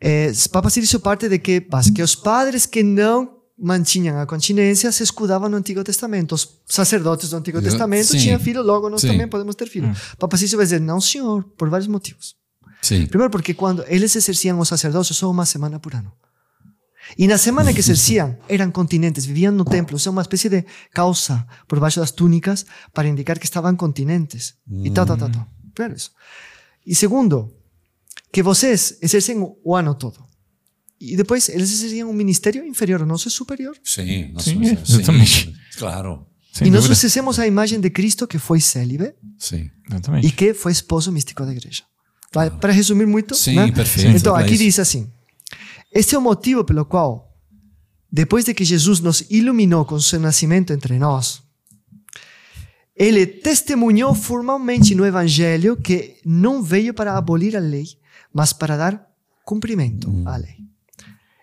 É, 0.00 0.32
Papa 0.50 0.68
Cirício 0.70 0.98
parte 1.00 1.28
de 1.28 1.38
que, 1.38 1.60
que 1.94 2.02
os 2.02 2.14
padres 2.14 2.66
que 2.66 2.82
não 2.82 3.38
mantinham 3.58 4.18
a 4.20 4.26
continência 4.26 4.90
se 4.90 5.02
escudavam 5.02 5.48
no 5.48 5.56
Antigo 5.56 5.84
Testamento. 5.84 6.34
Os 6.34 6.60
sacerdotes 6.66 7.30
do 7.30 7.36
Antigo 7.36 7.58
Eu- 7.58 7.62
Testamento 7.62 8.06
sim. 8.08 8.18
tinham 8.18 8.40
filho, 8.40 8.62
logo 8.62 8.88
nós 8.90 9.00
Sim. 9.00 9.08
também 9.08 9.28
podemos 9.28 9.54
ter 9.54 9.68
filho. 9.68 9.94
Papa 10.18 10.36
Cirício 10.36 10.56
vai 10.58 10.64
dizer, 10.66 10.80
não 10.80 11.00
senhor, 11.00 11.44
por 11.56 11.68
vários 11.68 11.86
motivos. 11.86 12.34
Sim. 12.82 13.06
Primeiro 13.06 13.30
porque 13.30 13.54
quando 13.54 13.84
eles 13.86 14.14
exerciam 14.16 14.58
o 14.58 14.64
sacerdócio 14.64 15.14
só 15.14 15.30
uma 15.30 15.46
semana 15.46 15.78
por 15.78 15.94
ano. 15.94 16.12
E 17.18 17.26
na 17.26 17.36
semana 17.36 17.72
que 17.72 17.80
exerciam, 17.80 18.38
eram 18.48 18.70
continentes, 18.70 19.24
viviam 19.26 19.52
no 19.52 19.64
templo, 19.64 19.96
usam 19.96 20.12
uma 20.12 20.22
espécie 20.22 20.48
de 20.48 20.64
calça 20.92 21.46
por 21.66 21.80
baixo 21.80 21.98
das 22.00 22.10
túnicas 22.12 22.64
para 22.94 23.08
indicar 23.08 23.38
que 23.38 23.44
estavam 23.44 23.74
continentes. 23.76 24.54
E 24.84 24.90
tal, 24.90 25.04
tal, 25.06 25.16
tal, 25.16 25.30
tal. 25.30 25.46
Primeiro 25.74 25.96
isso. 25.96 26.12
E 26.86 26.94
segundo, 26.94 27.52
que 28.32 28.42
vocês 28.42 28.98
exercem 29.02 29.36
o 29.64 29.74
ano 29.76 29.94
todo. 29.94 30.24
E 31.00 31.16
depois 31.16 31.48
eles 31.48 31.72
exerciam 31.72 32.08
um 32.08 32.12
ministério 32.12 32.64
inferior, 32.64 33.02
o 33.02 33.06
nosso 33.06 33.26
é 33.28 33.30
superior. 33.30 33.76
Sim. 33.82 34.30
Nós 34.32 34.44
Sim, 34.44 34.64
somos- 34.64 34.90
exatamente. 34.90 35.52
Claro. 35.76 36.26
Nós 36.60 36.70
dúvida. 36.70 36.92
exercemos 36.92 37.38
a 37.38 37.46
imagem 37.46 37.80
de 37.80 37.90
Cristo 37.90 38.26
que 38.28 38.38
foi 38.38 38.60
célibe. 38.60 39.12
Exatamente. 39.90 40.26
e 40.26 40.30
que 40.30 40.54
foi 40.54 40.70
esposo 40.70 41.10
místico 41.10 41.44
da 41.44 41.50
igreja. 41.52 41.82
Vai, 42.32 42.50
para 42.50 42.72
resumir 42.72 43.06
muito, 43.06 43.34
Sim, 43.34 43.56
né? 43.56 43.70
perfeito. 43.70 44.16
Então, 44.16 44.34
aqui 44.34 44.56
diz 44.56 44.78
assim: 44.78 45.10
Este 45.92 46.14
é 46.14 46.18
o 46.18 46.22
motivo 46.22 46.64
pelo 46.64 46.84
qual, 46.84 47.36
depois 48.10 48.44
de 48.44 48.54
que 48.54 48.64
Jesus 48.64 49.00
nos 49.00 49.24
iluminou 49.30 49.84
com 49.84 50.00
seu 50.00 50.18
nascimento 50.18 50.72
entre 50.72 50.98
nós, 50.98 51.42
ele 52.96 53.26
testemunhou 53.26 54.14
formalmente 54.14 54.94
no 54.94 55.04
Evangelho 55.04 55.76
que 55.76 56.16
não 56.24 56.62
veio 56.62 56.94
para 56.94 57.16
abolir 57.16 57.56
a 57.56 57.60
lei, 57.60 57.86
mas 58.32 58.52
para 58.52 58.76
dar 58.76 59.06
cumprimento 59.44 60.10
à 60.24 60.36
lei. 60.36 60.56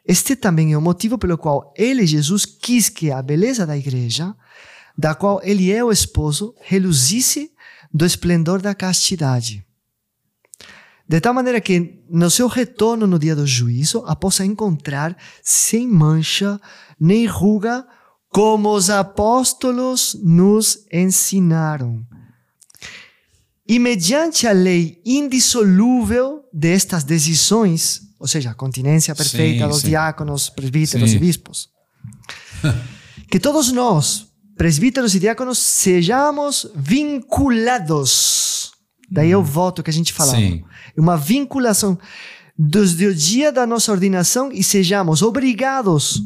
Este 0.05 0.35
também 0.35 0.73
é 0.73 0.77
o 0.77 0.81
motivo 0.81 1.19
pelo 1.19 1.37
qual 1.37 1.71
ele, 1.77 2.05
Jesus, 2.05 2.45
quis 2.45 2.89
que 2.89 3.11
a 3.11 3.21
beleza 3.21 3.65
da 3.65 3.77
igreja, 3.77 4.35
da 4.97 5.13
qual 5.13 5.39
ele 5.43 5.71
é 5.71 5.83
o 5.83 5.91
esposo, 5.91 6.55
reluzisse 6.61 7.51
do 7.93 8.05
esplendor 8.05 8.59
da 8.59 8.73
castidade. 8.73 9.63
De 11.09 11.19
tal 11.19 11.33
maneira 11.33 11.59
que, 11.59 12.03
no 12.07 12.29
seu 12.29 12.47
retorno 12.47 13.07
no 13.07 13.17
dia 13.17 13.35
do 13.35 13.47
juízo, 13.47 14.03
a 14.05 14.15
possa 14.15 14.45
encontrar 14.45 15.17
sem 15.41 15.87
mancha 15.87 16.61
nem 16.99 17.25
ruga, 17.25 17.83
como 18.29 18.69
os 18.69 18.91
apóstolos 18.91 20.15
nos 20.23 20.85
ensinaram. 20.93 22.05
E 23.67 23.79
mediante 23.79 24.45
a 24.45 24.51
lei 24.51 25.01
indissolúvel 25.03 26.43
destas 26.53 27.03
decisões, 27.03 28.01
ou 28.19 28.27
seja, 28.27 28.51
a 28.51 28.53
continência 28.55 29.15
perfeita 29.15 29.63
Sim, 29.63 29.69
dos 29.69 29.81
sim. 29.81 29.87
diáconos, 29.87 30.47
presbíteros 30.49 31.09
Sim. 31.09 31.15
e 31.15 31.19
bispos, 31.19 31.69
que 33.31 33.39
todos 33.39 33.71
nós, 33.71 34.27
presbíteros 34.55 35.15
e 35.15 35.19
diáconos, 35.19 35.57
sejamos 35.57 36.69
vinculados. 36.75 38.68
Daí 39.11 39.31
é 39.31 39.37
o 39.37 39.43
voto 39.43 39.81
que 39.81 39.89
a 39.89 39.93
gente 39.93 40.13
falava. 40.13 40.37
Sim. 40.37 40.63
Uma 40.97 41.17
vinculação 41.17 41.97
desde 42.57 43.07
o 43.07 43.15
dia 43.15 43.51
da 43.51 43.65
nossa 43.65 43.91
ordenação 43.91 44.51
e 44.51 44.63
sejamos 44.63 45.21
obrigados 45.21 46.21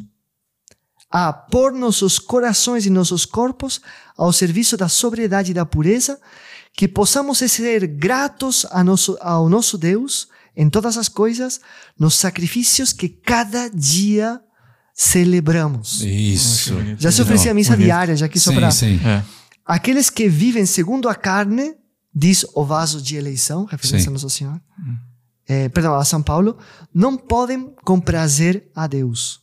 a 1.09 1.31
pôr 1.31 1.71
nossos 1.71 2.17
corações 2.17 2.87
e 2.87 2.89
nossos 2.89 3.23
corpos 3.23 3.79
ao 4.17 4.33
serviço 4.33 4.75
da 4.75 4.89
sobriedade 4.89 5.51
e 5.51 5.53
da 5.53 5.63
pureza, 5.63 6.19
que 6.75 6.87
possamos 6.87 7.37
ser 7.37 7.85
gratos 7.85 8.65
a 8.71 8.83
nosso, 8.83 9.15
ao 9.21 9.47
nosso 9.47 9.77
Deus 9.77 10.27
em 10.55 10.69
todas 10.69 10.97
as 10.97 11.07
coisas, 11.07 11.61
nos 11.97 12.15
sacrifícios 12.15 12.91
que 12.91 13.09
cada 13.09 13.69
dia 13.69 14.41
celebramos. 14.93 16.01
Isso. 16.01 16.75
Já 16.97 17.11
se 17.11 17.21
oferecia 17.21 17.51
a 17.51 17.53
missa 17.53 17.71
Bonito. 17.71 17.85
diária, 17.85 18.15
já 18.15 18.25
aqui 18.25 18.39
só 18.39 18.51
para 18.53 18.71
sim. 18.71 18.99
É. 19.05 19.23
Aqueles 19.65 20.09
que 20.09 20.27
vivem 20.27 20.65
segundo 20.65 21.07
a 21.07 21.15
carne, 21.15 21.75
diz 22.13 22.45
o 22.53 22.63
vaso 22.63 23.01
de 23.01 23.15
eleição, 23.15 23.65
referência 23.65 23.99
Sim. 24.01 24.07
a 24.07 24.11
Nosso 24.11 24.29
Senhor, 24.29 24.61
eh, 25.47 25.69
perdão, 25.69 25.95
a 25.95 26.05
São 26.05 26.21
Paulo, 26.21 26.57
não 26.93 27.17
podem 27.17 27.73
comprazer 27.83 28.69
a 28.75 28.87
Deus. 28.87 29.41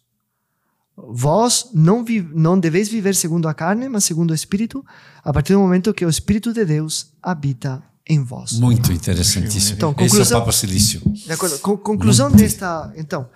Vós 0.97 1.71
não, 1.73 2.05
vi, 2.05 2.21
não 2.35 2.59
deveis 2.61 2.89
viver 2.89 3.14
segundo 3.14 3.49
a 3.49 3.55
carne, 3.55 3.89
mas 3.89 4.05
segundo 4.05 4.33
o 4.33 4.35
Espírito, 4.35 4.85
a 5.25 5.33
partir 5.33 5.55
do 5.55 5.59
momento 5.61 5.95
que 5.95 6.05
o 6.05 6.11
Espírito 6.11 6.53
de 6.53 6.64
Deus 6.64 7.12
habita 7.23 7.83
em 8.07 8.23
vós. 8.23 8.53
Muito 8.53 8.93
interessantíssimo. 8.93 9.77
Então, 9.77 9.91
Esse 9.93 10.01
é 10.01 10.05
o 10.05 10.09
conclusão- 10.11 10.41
Papa 10.41 10.53
Silício. 10.53 11.01
De 11.07 11.33
acordo? 11.33 11.59
Con- 11.61 11.79
conclusão 11.79 12.31
desta. 12.31 12.93
Então, 12.97 13.29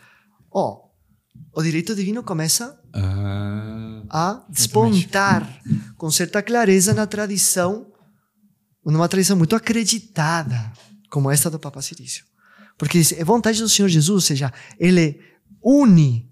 ó, 0.52 0.78
o 1.54 1.62
direito 1.62 1.94
divino 1.94 2.22
começa 2.22 2.78
Ah, 2.92 4.02
a 4.10 4.44
despontar 4.50 5.48
com 5.96 6.10
certa 6.10 6.42
clareza 6.42 6.92
na 6.92 7.06
tradição, 7.06 7.86
numa 8.92 9.08
tradição 9.08 9.36
muito 9.36 9.56
acreditada, 9.56 10.72
como 11.10 11.30
esta 11.30 11.50
do 11.50 11.58
Papa 11.58 11.80
Cirício. 11.80 12.24
Porque 12.76 13.00
é 13.16 13.24
vontade 13.24 13.60
do 13.60 13.68
Senhor 13.68 13.88
Jesus, 13.88 14.14
ou 14.14 14.20
seja, 14.20 14.52
ele 14.78 15.20
une 15.62 16.30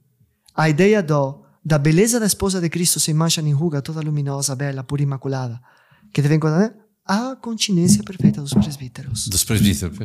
a 0.55 0.69
ideia 0.69 1.03
do, 1.03 1.43
da 1.65 1.79
beleza 1.79 2.21
da 2.21 2.27
esposa 2.27 2.61
de 2.61 2.69
Cristo 2.69 3.01
sem 3.01 3.15
mancha 3.15 3.41
nem 3.41 3.53
ruga, 3.53 3.81
toda 3.81 4.01
luminosa, 4.01 4.55
bela, 4.55 4.83
pura 4.83 5.03
imaculada, 5.03 5.61
que 6.13 6.21
deve 6.21 6.35
encontrar 6.35 6.75
a 7.05 7.35
continência 7.37 8.03
perfeita 8.05 8.41
dos 8.41 8.55
presbíteros. 8.55 9.27
dos 9.29 9.43
presbíteros. 9.45 9.99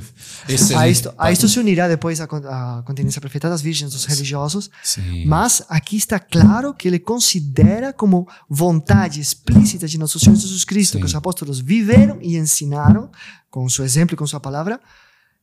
A 0.47 0.51
Excelente. 0.51 0.91
isto, 0.91 1.13
a 1.17 1.31
isto 1.31 1.47
se 1.47 1.59
unirá 1.59 1.87
depois 1.87 2.19
a, 2.19 2.27
con- 2.27 2.37
a 2.45 2.83
continência 2.85 3.21
perfeita 3.21 3.47
das 3.49 3.61
virgens, 3.61 3.91
dos 3.93 4.05
religiosos, 4.05 4.69
Sim. 4.83 5.25
mas 5.25 5.61
aqui 5.69 5.95
está 5.95 6.19
claro 6.19 6.73
que 6.73 6.87
ele 6.87 6.97
considera 6.99 7.93
como 7.93 8.27
vontade 8.49 9.19
explícita 9.21 9.87
de 9.87 9.97
nosso 9.97 10.19
Senhor 10.19 10.35
Jesus 10.35 10.63
Cristo, 10.65 10.93
Sim. 10.93 10.99
que 10.99 11.05
os 11.05 11.13
apóstolos 11.15 11.59
viveram 11.59 12.19
e 12.21 12.35
ensinaram, 12.35 13.11
com 13.49 13.67
seu 13.69 13.85
exemplo 13.85 14.15
e 14.15 14.17
com 14.17 14.25
sua 14.25 14.39
palavra, 14.39 14.79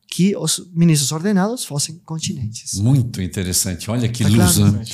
que 0.07 0.35
os 0.37 0.61
ministros 0.73 1.11
ordenados 1.11 1.65
fossem 1.65 1.97
continentes. 2.05 2.73
Muito 2.79 3.21
interessante. 3.21 3.89
Olha 3.89 4.07
que 4.07 4.23
Tá 4.23 4.29
luz. 4.29 4.55
claro? 4.57 4.71
né? 4.73 4.85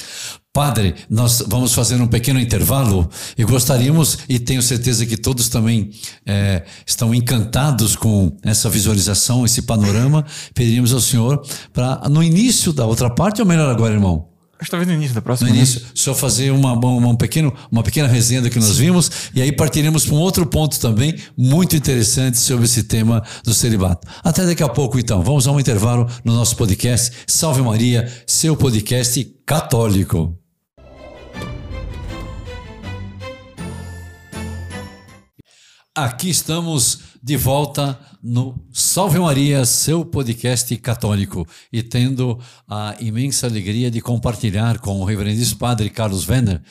Padre, 0.53 0.95
nós 1.09 1.41
vamos 1.47 1.73
fazer 1.73 1.95
um 2.01 2.07
pequeno 2.07 2.37
intervalo 2.37 3.09
e 3.37 3.43
gostaríamos, 3.45 4.17
e 4.27 4.37
tenho 4.37 4.61
certeza 4.61 5.05
que 5.05 5.15
todos 5.15 5.47
também 5.47 5.91
eh, 6.25 6.65
estão 6.85 7.15
encantados 7.15 7.95
com 7.95 8.35
essa 8.43 8.69
visualização, 8.69 9.45
esse 9.45 9.61
panorama. 9.61 10.25
Pediríamos 10.53 10.91
ao 10.91 10.99
senhor 10.99 11.41
para, 11.71 12.09
no 12.09 12.21
início 12.21 12.73
da 12.73 12.85
outra 12.85 13.09
parte, 13.09 13.39
ou 13.39 13.47
melhor 13.47 13.69
agora, 13.69 13.93
irmão? 13.93 14.27
Acho 14.59 14.65
que 14.65 14.71
talvez 14.71 14.87
no 14.89 14.93
início 14.93 15.15
da 15.15 15.21
no 15.21 15.23
próxima. 15.23 15.49
né? 15.49 15.55
início, 15.55 15.81
só 15.95 16.13
fazer 16.13 16.51
uma, 16.51 16.73
uma, 16.73 17.07
um 17.07 17.15
pequeno, 17.15 17.53
uma 17.71 17.81
pequena 17.81 18.09
resenha 18.09 18.41
do 18.41 18.49
que 18.49 18.59
nós 18.59 18.77
vimos, 18.77 19.09
e 19.33 19.41
aí 19.41 19.53
partiremos 19.53 20.05
para 20.05 20.15
um 20.15 20.19
outro 20.19 20.45
ponto 20.45 20.77
também 20.81 21.15
muito 21.37 21.77
interessante 21.77 22.37
sobre 22.37 22.65
esse 22.65 22.83
tema 22.83 23.23
do 23.41 23.53
celibato. 23.53 24.05
Até 24.21 24.45
daqui 24.45 24.63
a 24.63 24.69
pouco, 24.69 24.99
então. 24.99 25.23
Vamos 25.23 25.47
a 25.47 25.51
um 25.53 25.61
intervalo 25.61 26.07
no 26.25 26.35
nosso 26.35 26.57
podcast. 26.57 27.11
Salve 27.25 27.61
Maria, 27.61 28.11
seu 28.27 28.53
podcast 28.57 29.23
católico. 29.45 30.40
Aqui 35.93 36.29
estamos 36.29 36.99
de 37.21 37.35
volta 37.35 37.99
no 38.23 38.57
Salve 38.71 39.19
Maria, 39.19 39.65
seu 39.65 40.05
podcast 40.05 40.73
católico, 40.77 41.45
e 41.69 41.83
tendo 41.83 42.39
a 42.65 42.95
imensa 43.01 43.45
alegria 43.45 43.91
de 43.91 43.99
compartilhar 43.99 44.79
com 44.79 45.01
o 45.01 45.03
reverendíssimo 45.03 45.59
padre 45.59 45.89
Carlos 45.89 46.23
Venner, 46.23 46.61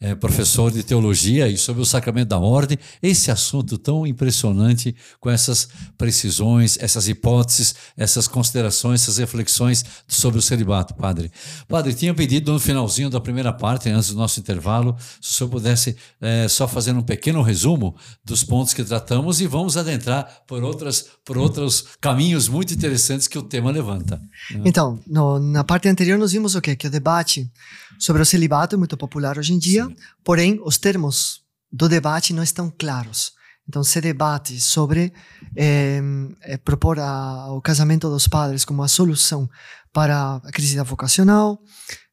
eh, 0.00 0.14
professor 0.14 0.70
de 0.70 0.82
teologia 0.82 1.48
e 1.48 1.56
sobre 1.56 1.82
o 1.82 1.86
sacramento 1.86 2.28
da 2.28 2.38
ordem, 2.38 2.78
esse 3.02 3.30
assunto 3.30 3.78
tão 3.78 4.06
impressionante 4.06 4.94
com 5.20 5.30
essas 5.30 5.68
precisões, 5.96 6.78
essas 6.80 7.08
hipóteses, 7.08 7.74
essas 7.96 8.28
considerações, 8.28 9.02
essas 9.02 9.18
reflexões 9.18 9.84
sobre 10.06 10.38
o 10.38 10.42
celibato, 10.42 10.94
padre. 10.94 11.30
Padre, 11.68 11.94
tinha 11.94 12.14
pedido 12.14 12.52
no 12.52 12.60
finalzinho 12.60 13.10
da 13.10 13.20
primeira 13.20 13.52
parte, 13.52 13.88
antes 13.88 14.10
do 14.10 14.16
nosso 14.16 14.38
intervalo, 14.40 14.96
se 15.20 15.30
o 15.30 15.34
senhor 15.34 15.50
pudesse 15.50 15.96
eh, 16.20 16.46
só 16.48 16.68
fazer 16.68 16.92
um 16.92 17.02
pequeno 17.02 17.42
resumo 17.42 17.94
dos 18.24 18.44
pontos 18.44 18.72
que 18.74 18.84
tratamos 18.84 19.40
e 19.40 19.46
vamos 19.46 19.76
adentrar 19.76 20.42
por, 20.46 20.62
outras, 20.62 21.06
por 21.24 21.36
outros 21.38 21.84
caminhos 22.00 22.48
muito 22.48 22.72
interessantes 22.74 23.26
que 23.26 23.38
o 23.38 23.42
tema 23.42 23.70
levanta. 23.70 24.20
Então, 24.64 24.98
no- 25.06 25.38
na 25.38 25.64
parte 25.64 25.88
anterior 25.88 26.18
nós 26.18 26.32
vimos 26.32 26.54
o 26.54 26.60
quê? 26.60 26.76
Que 26.76 26.86
o 26.86 26.90
debate 26.90 27.50
sobre 27.98 28.22
o 28.22 28.26
celibato 28.26 28.74
é 28.74 28.78
muito 28.78 28.96
popular 28.96 29.38
hoje 29.38 29.52
em 29.52 29.58
dia, 29.58 29.88
porém 30.24 30.60
os 30.64 30.76
termos 30.78 31.42
do 31.72 31.88
debate 31.88 32.32
não 32.32 32.42
estão 32.42 32.70
claros. 32.70 33.32
Então 33.68 33.82
se 33.82 34.00
debate 34.00 34.60
sobre 34.60 35.12
eh, 35.56 36.00
eh, 36.42 36.56
propor 36.58 37.00
a, 37.00 37.50
o 37.52 37.60
casamento 37.60 38.08
dos 38.08 38.28
padres 38.28 38.64
como 38.64 38.82
a 38.82 38.88
solução 38.88 39.48
para 39.92 40.36
a 40.36 40.52
crise 40.52 40.76
da 40.76 40.84
vocacional. 40.84 41.58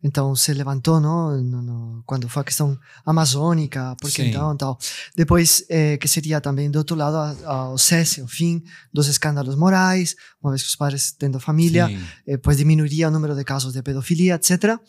Então 0.02 0.36
se 0.36 0.52
levantou, 0.54 1.00
não, 1.00 1.38
no, 1.44 1.62
no, 1.62 2.04
quando 2.08 2.28
foi 2.28 2.42
a 2.42 2.44
questão 2.46 2.76
amazônica, 3.06 3.96
porque 4.02 4.24
Sim. 4.24 4.30
então 4.30 4.58
tal. 4.58 4.80
Depois 5.16 5.64
eh, 5.70 5.98
que 5.98 6.08
seria 6.08 6.42
também 6.42 6.72
do 6.72 6.78
outro 6.80 6.96
lado 6.96 7.18
a- 7.18 7.36
a- 7.46 7.70
o 7.70 7.78
cesse, 7.78 8.22
o 8.22 8.28
fim 8.28 8.64
dos 8.92 9.08
escândalos 9.08 9.56
morais, 9.56 10.16
uma 10.42 10.52
vez 10.52 10.64
que 10.64 10.70
os 10.70 10.76
padres 10.76 11.12
tendo 11.12 11.40
família 11.40 11.88
Sim. 11.88 12.00
eh, 12.28 12.38
pues 12.38 12.58
diminuiria 12.58 13.08
o 13.10 13.12
número 13.12 13.36
de 13.36 13.44
casos 13.44 13.74
de 13.74 13.84
pedofilia, 13.84 14.36
etc. 14.36 14.80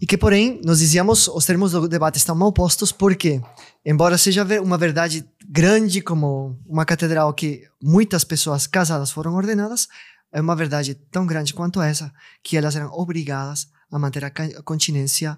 E 0.00 0.06
que, 0.06 0.16
porém, 0.16 0.60
nós 0.64 0.78
dizíamos, 0.78 1.28
os 1.28 1.44
termos 1.44 1.72
do 1.72 1.86
debate 1.86 2.16
estão 2.16 2.34
mal 2.34 2.52
postos 2.52 2.90
porque, 2.90 3.40
embora 3.84 4.16
seja 4.16 4.44
uma 4.62 4.78
verdade 4.78 5.24
grande 5.48 6.00
como 6.00 6.58
uma 6.66 6.84
catedral 6.86 7.34
que 7.34 7.62
muitas 7.82 8.24
pessoas 8.24 8.66
casadas 8.66 9.10
foram 9.10 9.34
ordenadas, 9.34 9.88
é 10.32 10.40
uma 10.40 10.56
verdade 10.56 10.94
tão 11.10 11.26
grande 11.26 11.52
quanto 11.52 11.82
essa 11.82 12.10
que 12.42 12.56
elas 12.56 12.76
eram 12.76 12.90
obrigadas 12.92 13.68
a 13.92 13.98
manter 13.98 14.24
a 14.24 14.30
continência 14.62 15.36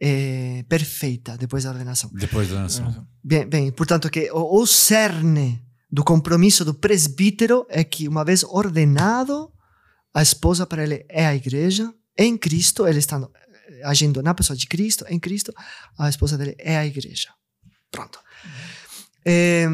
eh, 0.00 0.64
perfeita 0.68 1.36
depois 1.36 1.64
da 1.64 1.70
ordenação. 1.70 2.10
Depois 2.14 2.48
da 2.48 2.60
nação. 2.62 3.06
Bem, 3.22 3.46
bem, 3.46 3.70
portanto 3.70 4.08
que 4.10 4.30
o, 4.32 4.60
o 4.60 4.66
cerne 4.66 5.62
do 5.92 6.02
compromisso 6.02 6.64
do 6.64 6.72
presbítero 6.74 7.66
é 7.68 7.84
que 7.84 8.08
uma 8.08 8.24
vez 8.24 8.42
ordenado, 8.44 9.52
a 10.14 10.22
esposa 10.22 10.66
para 10.66 10.82
ele 10.82 11.04
é 11.08 11.26
a 11.26 11.34
igreja, 11.34 11.92
em 12.18 12.36
Cristo, 12.36 12.86
ele 12.88 12.98
está 12.98 13.18
no- 13.18 13.30
agindo 13.84 14.22
na 14.22 14.34
pessoa 14.34 14.56
de 14.56 14.66
Cristo, 14.66 15.04
em 15.08 15.18
Cristo, 15.18 15.52
a 15.98 16.08
esposa 16.08 16.36
dele 16.36 16.54
é 16.58 16.76
a 16.76 16.86
igreja. 16.86 17.28
Pronto. 17.90 18.18
Eh, 19.24 19.66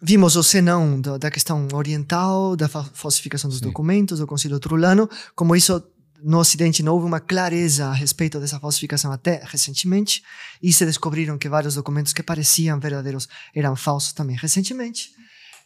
vimos 0.00 0.36
o 0.36 0.42
senão 0.42 1.00
da, 1.00 1.18
da 1.18 1.30
questão 1.30 1.66
oriental, 1.72 2.56
da 2.56 2.68
fa- 2.68 2.88
falsificação 2.94 3.48
dos 3.50 3.58
Sim. 3.58 3.66
documentos, 3.66 4.18
do 4.18 4.26
Concílio 4.26 4.60
Trulano, 4.60 5.08
como 5.34 5.56
isso 5.56 5.82
no 6.22 6.38
Ocidente 6.38 6.82
não 6.82 6.94
houve 6.94 7.06
uma 7.06 7.20
clareza 7.20 7.86
a 7.86 7.92
respeito 7.92 8.40
dessa 8.40 8.58
falsificação 8.58 9.12
até 9.12 9.42
recentemente, 9.44 10.22
e 10.62 10.72
se 10.72 10.86
descobriram 10.86 11.36
que 11.36 11.50
vários 11.50 11.74
documentos 11.74 12.14
que 12.14 12.22
pareciam 12.22 12.80
verdadeiros 12.80 13.28
eram 13.54 13.76
falsos 13.76 14.12
também 14.14 14.34
recentemente. 14.36 15.10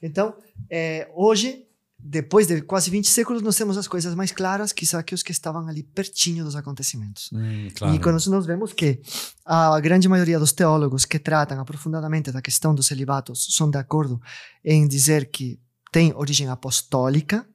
Então, 0.02 0.34
eh, 0.68 1.08
hoje, 1.14 1.64
depois 2.00 2.46
de 2.46 2.62
quase 2.62 2.90
20 2.90 3.08
séculos, 3.08 3.42
nós 3.42 3.56
temos 3.56 3.76
as 3.76 3.88
coisas 3.88 4.14
mais 4.14 4.30
claras, 4.30 4.72
quizá 4.72 5.02
que 5.02 5.14
os 5.14 5.22
que 5.22 5.32
estavam 5.32 5.66
ali 5.66 5.82
pertinho 5.82 6.44
dos 6.44 6.54
acontecimentos. 6.54 7.30
Hum, 7.32 7.68
claro. 7.74 7.94
E 7.94 7.98
quando 7.98 8.24
nós 8.26 8.46
vemos 8.46 8.72
que 8.72 9.00
a 9.44 9.78
grande 9.80 10.08
maioria 10.08 10.38
dos 10.38 10.52
teólogos 10.52 11.04
que 11.04 11.18
tratam 11.18 11.60
aprofundadamente 11.60 12.30
da 12.30 12.40
questão 12.40 12.74
dos 12.74 12.86
celibatos 12.86 13.48
são 13.50 13.68
de 13.68 13.78
acordo 13.78 14.20
em 14.64 14.86
dizer 14.86 15.28
que 15.30 15.58
tem 15.90 16.12
origem 16.14 16.48
apostólica, 16.48 17.46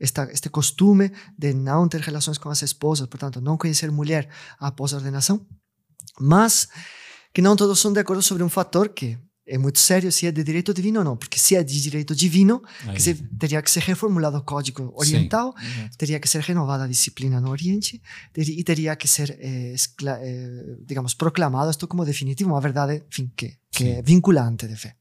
esta, 0.00 0.24
este 0.32 0.50
costume 0.50 1.12
de 1.38 1.54
não 1.54 1.88
ter 1.88 2.00
relações 2.00 2.38
com 2.38 2.48
as 2.48 2.60
esposas, 2.60 3.06
portanto, 3.06 3.40
não 3.40 3.56
conhecer 3.56 3.90
mulher 3.92 4.28
após 4.58 4.92
a 4.92 4.96
ordenação, 4.96 5.46
mas 6.18 6.68
que 7.32 7.40
não 7.40 7.54
todos 7.54 7.78
são 7.78 7.92
de 7.92 8.00
acordo 8.00 8.20
sobre 8.20 8.42
um 8.42 8.48
fator 8.48 8.88
que 8.88 9.16
é 9.46 9.58
muito 9.58 9.78
sério, 9.78 10.10
se 10.12 10.26
é 10.26 10.30
de 10.32 10.42
direito 10.44 10.72
divino 10.72 11.00
ou 11.00 11.04
não, 11.04 11.16
porque 11.16 11.38
se 11.38 11.56
é 11.56 11.62
de 11.64 11.80
direito 11.82 12.14
divino, 12.14 12.62
se, 13.00 13.14
teria 13.38 13.60
que 13.60 13.70
ser 13.70 13.82
reformulado 13.82 14.36
o 14.36 14.42
código 14.42 14.92
oriental, 14.96 15.54
teria 15.98 16.20
que 16.20 16.28
ser 16.28 16.40
renovada 16.42 16.84
a 16.84 16.86
disciplina 16.86 17.40
no 17.40 17.50
Oriente 17.50 18.00
ter- 18.32 18.48
e 18.48 18.62
teria 18.62 18.94
que 18.96 19.08
ser, 19.08 19.36
eh, 19.40 19.74
eh, 20.06 20.76
digamos, 20.86 21.14
proclamado 21.14 21.70
isto 21.70 21.88
como 21.88 22.04
definitivo, 22.04 22.50
uma 22.50 22.60
verdade, 22.60 23.02
enfim, 23.10 23.30
que, 23.36 23.56
que 23.70 23.84
é 23.98 24.02
vinculante 24.02 24.66
de 24.68 24.76
fé. 24.76 24.94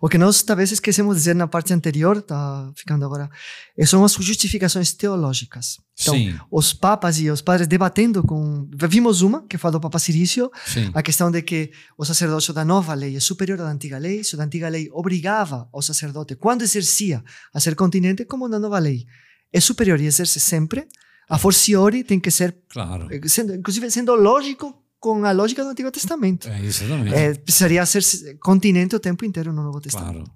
O 0.00 0.08
que 0.08 0.18
nós 0.18 0.42
talvez 0.42 0.72
esquecemos 0.72 1.14
de 1.14 1.20
dizer 1.20 1.34
na 1.34 1.46
parte 1.46 1.72
anterior, 1.72 2.18
está 2.18 2.70
ficando 2.76 3.04
agora, 3.04 3.30
eh, 3.78 3.86
são 3.86 4.04
as 4.04 4.12
justificações 4.14 4.92
teológicas. 4.92 5.78
Então, 6.00 6.14
Sim, 6.14 6.36
os 6.50 6.72
papas 6.72 7.18
e 7.20 7.30
os 7.30 7.40
padres 7.40 7.68
debatendo 7.68 8.22
com. 8.22 8.68
Vimos 8.88 9.22
uma, 9.22 9.46
que 9.46 9.56
foi 9.56 9.68
a 9.68 9.72
do 9.72 9.80
Papa 9.80 9.98
Cirício, 10.00 10.50
sim. 10.66 10.90
a 10.92 11.02
questão 11.02 11.30
de 11.30 11.40
que 11.42 11.70
o 11.96 12.04
sacerdócio 12.04 12.52
da 12.52 12.64
nova 12.64 12.92
lei 12.94 13.16
é 13.16 13.20
superior 13.20 13.60
à 13.60 13.64
da 13.64 13.70
antiga 13.70 13.96
lei, 13.98 14.24
se 14.24 14.34
a 14.34 14.38
da 14.38 14.44
antiga 14.44 14.68
lei 14.68 14.88
obrigava 14.92 15.68
ao 15.72 15.80
sacerdote, 15.80 16.34
quando 16.34 16.62
exercia, 16.62 17.22
a 17.54 17.60
ser 17.60 17.74
continente, 17.76 18.24
como 18.24 18.48
na 18.48 18.58
nova 18.58 18.78
lei 18.78 19.06
é 19.52 19.60
superior 19.60 20.00
e 20.00 20.06
exerce 20.06 20.40
sempre, 20.40 20.88
a 21.28 21.38
forciori 21.38 22.02
tem 22.02 22.18
que 22.18 22.30
ser, 22.30 22.56
Claro. 22.68 23.06
eh, 23.10 23.20
sendo, 23.28 23.54
inclusive 23.54 23.88
sendo 23.90 24.12
lógico 24.16 24.83
com 25.04 25.22
a 25.22 25.32
lógica 25.32 25.62
do 25.62 25.68
Antigo 25.68 25.90
Testamento. 25.90 26.48
É 26.48 26.60
isso 26.62 26.88
também. 26.88 27.12
É, 27.12 27.34
precisaria 27.34 27.84
ser 27.84 28.38
continente 28.38 28.96
o 28.96 28.98
tempo 28.98 29.22
inteiro 29.22 29.52
no 29.52 29.62
Novo 29.62 29.78
Testamento. 29.78 30.24
claro. 30.24 30.30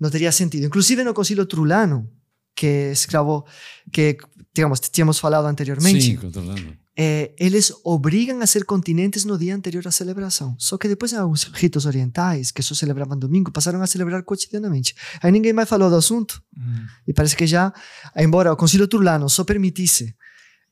Não 0.00 0.08
teria 0.08 0.32
sentido. 0.32 0.64
Inclusive 0.64 1.04
no 1.04 1.12
Concílio 1.12 1.44
Trulano, 1.44 2.10
que 2.56 2.90
escravou, 2.92 3.44
que 3.92 4.16
digamos, 4.54 4.80
tínhamos 4.80 5.18
falado 5.18 5.44
anteriormente, 5.46 6.02
Sim, 6.02 6.16
controlando. 6.16 6.74
é, 6.96 7.32
eles 7.38 7.70
obrigam 7.84 8.40
a 8.40 8.46
ser 8.46 8.64
continentes 8.64 9.26
no 9.26 9.36
dia 9.36 9.54
anterior 9.54 9.86
à 9.86 9.90
celebração. 9.90 10.56
Só 10.58 10.78
que 10.78 10.88
depois, 10.88 11.12
alguns 11.12 11.44
ritos 11.44 11.84
orientais, 11.84 12.50
que 12.50 12.62
só 12.62 12.74
celebravam 12.74 13.18
domingo, 13.18 13.52
passaram 13.52 13.82
a 13.82 13.86
celebrar 13.86 14.22
cotidianamente. 14.22 14.94
Aí 15.22 15.30
ninguém 15.30 15.52
mais 15.52 15.68
falou 15.68 15.90
do 15.90 15.96
assunto. 15.96 16.42
Hum. 16.56 16.86
E 17.06 17.12
parece 17.12 17.36
que 17.36 17.46
já, 17.46 17.70
embora 18.16 18.50
o 18.50 18.56
Concílio 18.56 18.88
Turlano 18.88 19.28
só 19.28 19.44
permitisse 19.44 20.14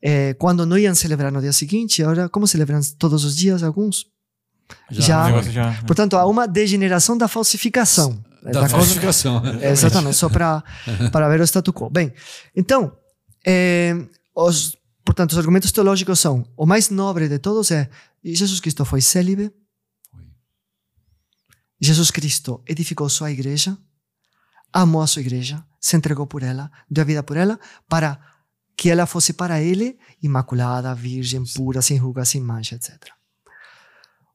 eh, 0.02 0.34
quando 0.34 0.66
não 0.66 0.76
iam 0.76 0.94
celebrar 0.94 1.30
no 1.32 1.40
dia 1.40 1.52
seguinte, 1.52 2.02
agora, 2.02 2.28
como 2.28 2.46
celebram 2.46 2.80
todos 2.98 3.24
os 3.24 3.36
dias 3.36 3.62
alguns? 3.62 4.06
Já. 4.90 5.26
Negócio 5.26 5.52
já. 5.52 5.82
Portanto, 5.86 6.16
há 6.16 6.26
uma 6.26 6.46
degeneração 6.48 7.16
da 7.16 7.28
falsificação. 7.28 8.22
Da 8.42 8.60
coisa- 8.60 8.68
falsificação. 8.70 9.42
é, 9.60 9.70
exatamente, 9.70 10.16
só 10.16 10.28
para 10.28 10.62
para 11.12 11.28
ver 11.28 11.40
o 11.40 11.44
status 11.44 11.72
quo. 11.74 11.88
Bem, 11.90 12.12
então, 12.56 12.96
eh, 13.46 13.94
os, 14.34 14.76
portanto, 15.04 15.32
os 15.32 15.38
argumentos 15.38 15.70
teológicos 15.70 16.18
são: 16.18 16.44
o 16.56 16.66
mais 16.66 16.90
nobre 16.90 17.28
de 17.28 17.38
todos 17.38 17.70
é 17.70 17.88
Jesus 18.24 18.58
Cristo 18.60 18.84
foi 18.84 19.00
célibe. 19.00 19.52
Jesus 21.80 22.10
Cristo 22.10 22.62
edificou 22.66 23.08
sua 23.08 23.30
igreja, 23.30 23.76
amou 24.72 25.02
a 25.02 25.06
sua 25.06 25.20
igreja, 25.20 25.62
se 25.80 25.96
entregou 25.96 26.26
por 26.26 26.42
ela, 26.42 26.70
deu 26.88 27.02
a 27.02 27.04
vida 27.04 27.22
por 27.22 27.36
ela, 27.36 27.58
para 27.88 28.18
que 28.76 28.90
ela 28.90 29.06
fosse 29.06 29.32
para 29.32 29.60
ele 29.60 29.98
imaculada, 30.22 30.94
virgem, 30.94 31.44
pura, 31.54 31.82
sem 31.82 31.96
ruga, 31.96 32.24
sem 32.24 32.40
mancha, 32.40 32.74
etc. 32.74 33.10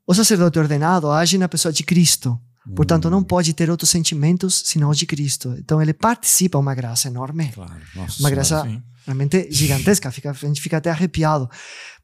O 0.06 0.14
sacerdote 0.14 0.58
ordenado 0.58 1.12
age 1.12 1.38
na 1.38 1.50
pessoa 1.50 1.72
de 1.72 1.84
Cristo, 1.84 2.40
portanto, 2.76 3.10
não 3.10 3.24
pode 3.24 3.54
ter 3.54 3.70
outros 3.70 3.90
sentimentos 3.90 4.64
senão 4.66 4.90
os 4.90 4.98
de 4.98 5.06
Cristo. 5.06 5.56
Então, 5.58 5.82
ele 5.82 5.94
participa 5.94 6.58
uma 6.58 6.74
graça 6.74 7.08
enorme, 7.08 7.52
Claro. 7.52 7.82
Nossa 7.96 8.20
uma 8.20 8.30
graça 8.30 8.64
Sim. 8.64 8.82
realmente 9.06 9.52
gigantesca, 9.52 10.10
fica, 10.12 10.32
a 10.32 10.34
gente 10.34 10.62
fica 10.62 10.78
até 10.78 10.90
arrepiado. 10.90 11.50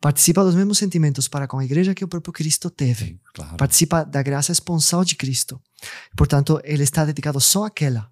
Participa 0.01 0.43
dos 0.43 0.55
mesmos 0.55 0.77
sentimentos 0.77 1.29
para 1.29 1.47
com 1.47 1.59
a 1.59 1.65
igreja 1.65 1.95
que 1.95 2.03
o 2.03 2.07
próprio 2.07 2.34
Cristo 2.34 2.69
teve 2.69 3.05
Sim, 3.05 3.19
claro. 3.34 3.55
participa 3.55 4.03
da 4.03 4.21
graça 4.21 4.51
esponsal 4.51 5.05
de 5.05 5.15
Cristo. 5.15 5.61
Portanto, 6.17 6.59
ele 6.63 6.84
está 6.84 7.05
dedicado 7.05 7.39
só 7.39 7.65
àquela 7.65 8.11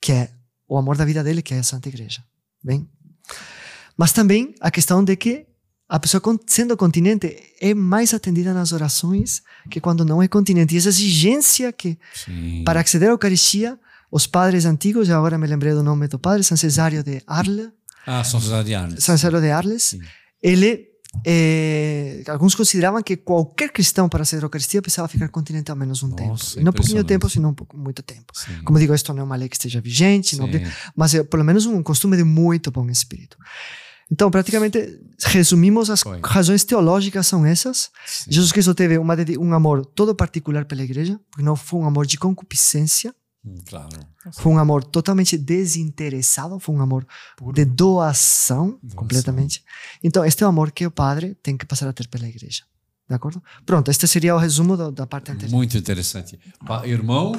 que 0.00 0.10
é 0.12 0.30
o 0.68 0.76
amor 0.76 0.96
da 0.96 1.04
vida 1.04 1.22
dele, 1.22 1.40
que 1.40 1.54
é 1.54 1.60
a 1.60 1.62
Santa 1.62 1.88
Igreja. 1.88 2.24
Bem? 2.62 2.88
Mas 3.96 4.12
também 4.12 4.54
a 4.60 4.70
questão 4.70 5.02
de 5.04 5.14
que 5.16 5.46
a 5.88 5.98
pessoa 6.00 6.22
sendo 6.46 6.76
continente 6.76 7.36
é 7.60 7.74
mais 7.74 8.14
atendida 8.14 8.54
nas 8.54 8.72
orações 8.72 9.42
que 9.70 9.80
quando 9.80 10.04
não 10.04 10.22
é 10.22 10.28
continente. 10.28 10.74
E 10.74 10.78
essa 10.78 10.88
exigência 10.88 11.70
que, 11.72 11.98
Sim. 12.14 12.62
para 12.64 12.80
acceder 12.80 13.08
à 13.08 13.12
Eucaristia, 13.12 13.78
os 14.10 14.26
padres 14.26 14.64
antigos, 14.64 15.08
e 15.08 15.12
agora 15.12 15.36
me 15.36 15.46
lembrei 15.46 15.72
do 15.74 15.82
nome 15.82 16.08
do 16.08 16.18
padre, 16.18 16.42
São 16.44 16.56
Cesário 16.56 17.02
de 17.02 17.22
Arles, 17.26 17.68
Ah, 18.06 18.24
São 18.24 18.40
Cesarianos. 18.40 19.04
São 19.04 19.16
Cesário 19.16 19.40
de 19.40 19.50
Arles, 19.50 19.82
Sim. 19.82 20.00
ele, 20.42 20.86
eh, 21.24 22.22
alguns 22.26 22.54
consideravam 22.54 23.02
que 23.02 23.16
qualquer 23.16 23.70
cristão 23.70 24.08
para 24.08 24.24
à 24.24 24.36
Eucaristia 24.36 24.80
precisava 24.80 25.08
ficar 25.08 25.28
continente 25.28 25.70
ao 25.70 25.76
menos 25.76 26.02
um 26.02 26.08
Nossa, 26.08 26.22
tempo. 26.22 26.60
E 26.60 26.64
não 26.64 26.72
pouquinho 26.72 27.04
tempo, 27.04 27.28
senão 27.28 27.54
muito 27.74 28.02
tempo. 28.02 28.32
Sim. 28.34 28.62
Como 28.64 28.78
digo, 28.78 28.94
isto 28.94 29.12
não 29.12 29.20
é 29.20 29.24
uma 29.24 29.36
lei 29.36 29.48
que 29.48 29.56
esteja 29.56 29.80
vigente, 29.80 30.36
não 30.36 30.48
mas 30.96 31.14
é 31.14 31.22
pelo 31.22 31.44
menos 31.44 31.66
um 31.66 31.82
costume 31.82 32.16
de 32.16 32.24
muito 32.24 32.70
bom 32.70 32.88
espírito. 32.90 33.36
Então, 34.10 34.30
praticamente, 34.30 35.00
resumimos 35.24 35.88
as 35.88 36.02
Foi. 36.02 36.20
razões 36.22 36.64
teológicas 36.64 37.26
são 37.26 37.46
essas. 37.46 37.90
Sim. 38.04 38.30
Jesus 38.30 38.52
Cristo 38.52 38.74
teve 38.74 38.98
uma, 38.98 39.16
um 39.38 39.54
amor 39.54 39.86
todo 39.86 40.14
particular 40.14 40.66
pela 40.66 40.82
igreja, 40.82 41.18
porque 41.30 41.42
não 41.42 41.56
foi 41.56 41.80
um 41.80 41.86
amor 41.86 42.06
de 42.06 42.18
concupiscência, 42.18 43.14
Claro. 43.66 43.88
foi 44.34 44.52
um 44.52 44.58
amor 44.58 44.84
totalmente 44.84 45.36
desinteressado, 45.36 46.58
foi 46.60 46.74
um 46.76 46.80
amor 46.80 47.04
de 47.52 47.64
doação, 47.64 48.78
completamente. 48.94 49.64
Então, 50.02 50.24
este 50.24 50.42
é 50.42 50.46
o 50.46 50.48
amor 50.48 50.70
que 50.70 50.86
o 50.86 50.90
padre 50.90 51.34
tem 51.42 51.56
que 51.56 51.66
passar 51.66 51.88
a 51.88 51.92
ter 51.92 52.06
pela 52.08 52.28
igreja. 52.28 52.62
De 53.08 53.14
acordo? 53.16 53.42
Pronto, 53.66 53.90
este 53.90 54.06
seria 54.06 54.34
o 54.34 54.38
resumo 54.38 54.76
do- 54.76 54.92
da 54.92 55.06
parte 55.06 55.32
anterior. 55.32 55.56
Muito 55.56 55.76
interessante. 55.76 56.38
Pa- 56.64 56.86
Irmão, 56.86 57.32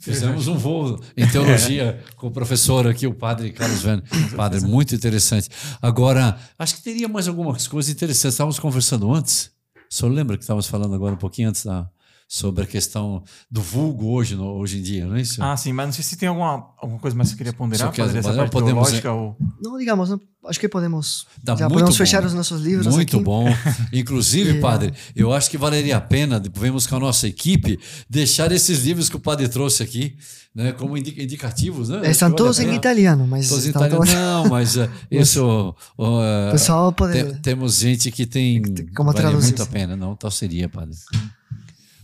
fizemos 0.00 0.48
um 0.48 0.56
voo 0.58 1.00
em 1.16 1.26
teologia 1.28 2.02
com 2.16 2.26
o 2.26 2.30
professor 2.32 2.86
aqui, 2.88 3.06
o 3.06 3.14
padre 3.14 3.52
Carlos 3.52 3.80
Verne. 3.80 4.02
Padre, 4.36 4.60
muito 4.60 4.94
interessante. 4.94 5.48
Agora, 5.80 6.38
acho 6.58 6.74
que 6.76 6.82
teria 6.82 7.08
mais 7.08 7.28
algumas 7.28 7.66
coisas 7.68 7.90
interessantes. 7.92 8.34
Estávamos 8.34 8.58
conversando 8.58 9.12
antes. 9.14 9.50
O 9.90 9.94
senhor 9.94 10.10
lembra 10.12 10.36
que 10.36 10.42
estávamos 10.42 10.66
falando 10.66 10.94
agora 10.94 11.14
um 11.14 11.18
pouquinho 11.18 11.48
antes 11.48 11.64
da, 11.64 11.88
sobre 12.30 12.62
a 12.62 12.66
questão 12.66 13.22
do 13.50 13.62
vulgo 13.62 14.08
hoje, 14.10 14.36
no- 14.36 14.52
hoje 14.58 14.78
em 14.78 14.82
dia, 14.82 15.06
não 15.06 15.16
é 15.16 15.22
isso? 15.22 15.42
Ah, 15.42 15.56
sim, 15.56 15.72
mas 15.72 15.86
não 15.86 15.92
sei 15.94 16.04
se 16.04 16.14
tem 16.14 16.28
alguma, 16.28 16.66
alguma 16.78 17.00
coisa 17.00 17.16
mais 17.16 17.30
que 17.30 17.32
você 17.34 17.38
queria 17.38 17.52
ponderar, 17.54 17.90
quer- 17.90 18.02
padre, 18.02 18.18
essa 18.18 18.28
podemos- 18.28 18.50
parte 18.50 18.52
podemos- 18.52 18.88
teológica 18.88 19.12
ou... 19.12 19.34
Não, 19.62 19.78
digamos, 19.78 20.10
não- 20.10 20.20
acho 20.46 20.60
que 20.60 20.68
podemos, 20.68 21.26
Dá 21.42 21.54
já 21.56 21.64
muito 21.64 21.72
podemos 21.72 21.94
bom. 21.94 21.98
fechar 21.98 22.22
os 22.26 22.34
nossos 22.34 22.60
livros 22.60 22.86
Muito 22.94 23.16
aqui. 23.16 23.24
bom. 23.24 23.46
Inclusive, 23.92 24.58
É. 24.58 24.60
padre, 24.60 24.92
eu 25.16 25.32
acho 25.32 25.48
que 25.50 25.56
valeria 25.56 25.96
a 25.96 26.00
pena, 26.02 26.38
devemos 26.38 26.86
com 26.86 26.96
a 26.96 27.00
nossa 27.00 27.26
equipe, 27.26 27.80
deixar 28.10 28.52
esses 28.52 28.84
livros 28.84 29.08
que 29.08 29.16
o 29.16 29.20
padre 29.20 29.48
trouxe 29.48 29.82
aqui, 29.82 30.14
né, 30.54 30.72
como 30.72 30.98
indi- 30.98 31.22
indicativos, 31.22 31.88
né? 31.88 32.10
Estão 32.10 32.28
que 32.30 32.32
vale 32.32 32.36
todos 32.36 32.58
em 32.60 32.74
italiano, 32.74 33.26
mas 33.26 33.48
Todos 33.48 33.64
em 33.64 33.68
estão 33.68 33.86
italiano. 33.86 34.04
todos- 34.04 34.14
Não, 34.14 34.48
mas 34.50 34.76
uh, 34.76 34.88
isso. 35.10 35.74
uh, 35.96 36.48
o 36.48 36.52
pessoal 36.52 36.92
pode. 36.92 37.22
te- 37.22 37.40
temos 37.40 37.76
gente 37.78 38.10
que 38.10 38.26
tem. 38.26 38.60
como 38.94 39.12
vale 39.12 39.22
traduzir, 39.22 39.48
muito 39.48 39.62
a 39.62 39.66
pena, 39.66 39.96
não? 39.96 40.14
Tal 40.14 40.30
seria, 40.30 40.68
padre. 40.68 40.94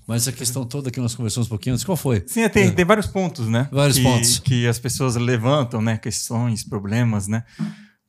Mas 0.06 0.28
a 0.28 0.32
questão 0.32 0.64
toda 0.64 0.90
que 0.90 1.00
nós 1.00 1.14
conversamos 1.14 1.46
um 1.46 1.50
pouquinho 1.50 1.74
antes, 1.74 1.84
qual 1.84 1.96
foi? 1.96 2.22
Sim, 2.26 2.46
tem, 2.48 2.70
tem 2.70 2.84
vários 2.84 3.06
pontos, 3.06 3.48
né? 3.48 3.68
Vários 3.72 3.96
que, 3.96 4.02
pontos. 4.02 4.38
Que 4.38 4.66
as 4.66 4.78
pessoas 4.78 5.16
levantam, 5.16 5.80
né? 5.80 5.96
Questões, 5.96 6.62
problemas, 6.62 7.26
né? 7.26 7.42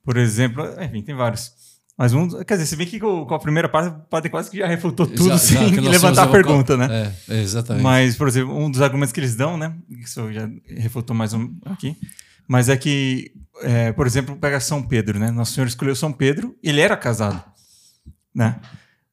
Por 0.03 0.17
exemplo, 0.17 0.63
enfim, 0.81 1.01
tem 1.01 1.15
vários. 1.15 1.51
Mas 1.97 2.13
um, 2.13 2.27
quer 2.43 2.55
dizer, 2.55 2.65
se 2.65 2.75
bem 2.75 2.85
que 2.85 2.99
com, 2.99 3.21
a 3.33 3.39
primeira 3.39 3.69
parte, 3.69 3.87
o 3.95 3.99
padre 4.09 4.29
quase 4.29 4.51
que 4.51 4.57
já 4.57 4.67
refutou 4.67 5.07
tudo 5.07 5.29
Já- 5.29 5.37
já 5.37 5.37
sem 5.37 5.71
nós 5.77 5.87
levantar 5.87 6.23
a 6.23 6.27
pergunta, 6.27 6.75
né? 6.75 7.13
É, 7.27 7.35
é, 7.35 7.41
exatamente. 7.41 7.83
Mas, 7.83 8.17
por 8.17 8.27
exemplo, 8.27 8.53
um 8.57 8.69
dos 8.69 8.81
argumentos 8.81 9.13
que 9.13 9.19
eles 9.21 9.35
dão, 9.35 9.57
né? 9.57 9.73
Isso 9.89 10.19
eu 10.19 10.33
já 10.33 10.49
refutou 10.67 11.15
mais 11.15 11.33
um 11.33 11.55
aqui. 11.65 11.95
Mas 12.47 12.67
é 12.67 12.75
que, 12.75 13.31
é, 13.63 13.93
por 13.93 14.05
exemplo, 14.05 14.35
pega 14.35 14.59
São 14.59 14.83
Pedro, 14.83 15.17
né? 15.17 15.31
Nosso 15.31 15.53
Senhor 15.53 15.65
escolheu 15.67 15.95
São 15.95 16.11
Pedro, 16.11 16.55
ele 16.61 16.81
era 16.81 16.97
casado, 16.97 17.41
né? 18.33 18.59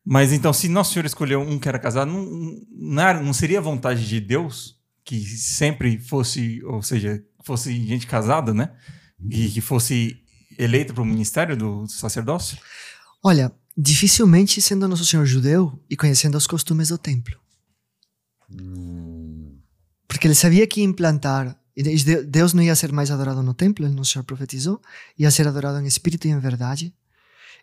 Mas 0.05 0.33
então, 0.33 0.53
se 0.53 0.69
Nosso 0.69 0.93
Senhor 0.93 1.07
escolheu 1.07 1.41
um 1.41 1.59
que 1.59 1.69
era 1.69 1.79
casado, 1.79 2.11
não, 2.11 2.25
não, 2.71 3.23
não 3.25 3.33
seria 3.33 3.59
a 3.59 3.63
vontade 3.63 4.07
de 4.09 4.21
Deus 4.21 4.77
que 5.05 5.21
sempre 5.25 5.99
fosse, 5.99 6.63
ou 6.65 6.83
seja, 6.83 7.23
fosse 7.45 7.73
gente 7.87 8.07
casada, 8.07 8.53
né? 8.53 8.73
E 9.31 9.49
que 9.49 9.61
fosse 9.61 10.17
eleita 10.59 10.93
para 10.93 11.03
o 11.03 11.07
ministério 11.07 11.57
do 11.57 11.87
sacerdócio? 11.87 12.59
Olha, 13.23 13.53
dificilmente 13.77 14.61
sendo 14.61 14.89
Nosso 14.89 15.05
Senhor 15.05 15.25
judeu 15.25 15.79
e 15.89 15.97
conhecendo 15.97 16.37
os 16.37 16.47
costumes 16.47 16.89
do 16.89 16.99
templo. 16.99 17.39
Hum, 18.51 19.59
Porque 20.09 20.27
ele 20.27 20.35
sabia 20.35 20.67
que 20.67 20.83
implantar. 20.83 21.57
e 21.77 21.83
de- 21.83 22.23
Deus 22.25 22.53
não 22.53 22.63
ia 22.63 22.75
ser 22.77 22.93
mais 22.93 23.11
adorado 23.11 23.43
no 23.43 23.55
templo, 23.55 23.87
ele 23.87 23.95
Nosso 23.95 24.13
Senhor 24.13 24.25
profetizou, 24.25 24.81
ia 25.19 25.31
ser 25.31 25.49
adorado 25.49 25.79
em 25.81 25.87
espírito 25.87 26.27
e 26.27 26.31
em 26.31 26.39
verdade. 26.39 26.93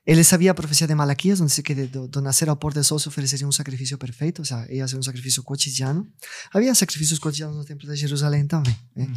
Ele 0.05 0.23
sabia 0.23 0.51
a 0.51 0.53
profecia 0.53 0.87
de 0.87 0.95
Malaquias, 0.95 1.39
onde 1.39 1.53
diz 1.53 1.59
que 1.63 1.75
do, 1.75 2.07
do 2.07 2.21
nascer 2.21 2.49
ao 2.49 2.55
pôr 2.55 2.73
do 2.73 2.83
sol 2.83 2.97
se 2.97 3.07
ofereceria 3.07 3.47
um 3.47 3.51
sacrifício 3.51 3.97
perfeito, 3.97 4.39
ou 4.39 4.45
seja, 4.45 4.65
ia 4.71 4.87
ser 4.87 4.97
um 4.97 5.03
sacrifício 5.03 5.43
cotidiano. 5.43 6.07
Havia 6.51 6.73
sacrifícios 6.73 7.19
cotidianos 7.19 7.57
no 7.57 7.65
templo 7.65 7.87
de 7.87 7.95
Jerusalém 7.95 8.47
também. 8.47 8.75
né? 8.95 9.07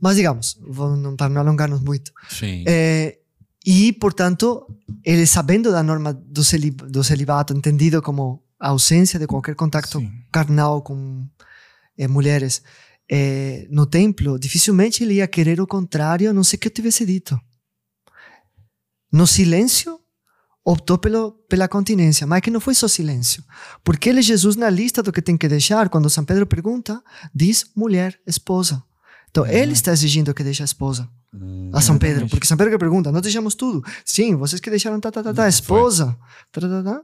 Mas, 0.00 0.16
digamos, 0.16 0.58
vou 0.60 1.16
para 1.16 1.28
não 1.28 1.40
alongar-nos 1.40 1.80
muito, 1.80 2.12
sim. 2.28 2.64
Eh, 2.66 3.18
e, 3.64 3.92
portanto, 3.92 4.66
ele 5.04 5.26
sabendo 5.26 5.70
da 5.70 5.82
norma 5.82 6.12
do, 6.12 6.42
celi 6.42 6.70
do 6.70 7.04
celibato, 7.04 7.54
entendido 7.54 8.00
como 8.00 8.42
a 8.58 8.68
ausência 8.68 9.18
de 9.18 9.26
qualquer 9.26 9.54
contacto 9.54 9.98
Sim. 9.98 10.10
carnal 10.30 10.82
com 10.82 11.26
eh, 11.96 12.08
mulheres 12.08 12.62
eh, 13.10 13.66
no 13.70 13.86
templo, 13.86 14.38
dificilmente 14.38 15.02
ele 15.02 15.14
ia 15.14 15.26
querer 15.26 15.60
o 15.60 15.66
contrário, 15.66 16.30
a 16.30 16.32
não 16.32 16.44
ser 16.44 16.56
que 16.58 16.68
eu 16.68 16.72
tivesse 16.72 17.04
dito. 17.04 17.38
No 19.12 19.26
silêncio, 19.26 19.98
optou 20.64 20.98
pelo, 20.98 21.32
pela 21.48 21.68
continência, 21.68 22.26
mas 22.26 22.40
que 22.40 22.50
não 22.50 22.60
foi 22.60 22.74
só 22.74 22.86
silêncio. 22.86 23.42
Porque 23.82 24.08
ele, 24.08 24.22
Jesus, 24.22 24.56
na 24.56 24.70
lista 24.70 25.02
do 25.02 25.12
que 25.12 25.22
tem 25.22 25.36
que 25.36 25.48
deixar, 25.48 25.88
quando 25.88 26.08
São 26.10 26.24
Pedro 26.24 26.46
pergunta, 26.46 27.02
diz 27.34 27.66
mulher, 27.76 28.20
esposa. 28.26 28.82
Então, 29.30 29.46
ele 29.46 29.72
está 29.72 29.92
exigindo 29.92 30.34
que 30.34 30.42
deixe 30.42 30.62
a 30.62 30.64
esposa 30.64 31.08
Hum, 31.32 31.70
a 31.72 31.80
São 31.80 31.96
Pedro, 31.96 32.28
porque 32.28 32.46
São 32.46 32.56
Pedro 32.56 32.72
que 32.72 32.78
pergunta, 32.78 33.12
nós 33.12 33.22
deixamos 33.22 33.54
tudo. 33.54 33.84
Sim, 34.04 34.34
vocês 34.34 34.60
que 34.60 34.68
deixaram 34.68 34.98
tá, 34.98 35.10
tá, 35.10 35.22
tá, 35.22 35.32
tá, 35.32 35.48
esposa. 35.48 36.16
Tá, 36.50 36.60
tá, 36.60 36.68
tá, 36.68 36.82
tá. 36.82 37.02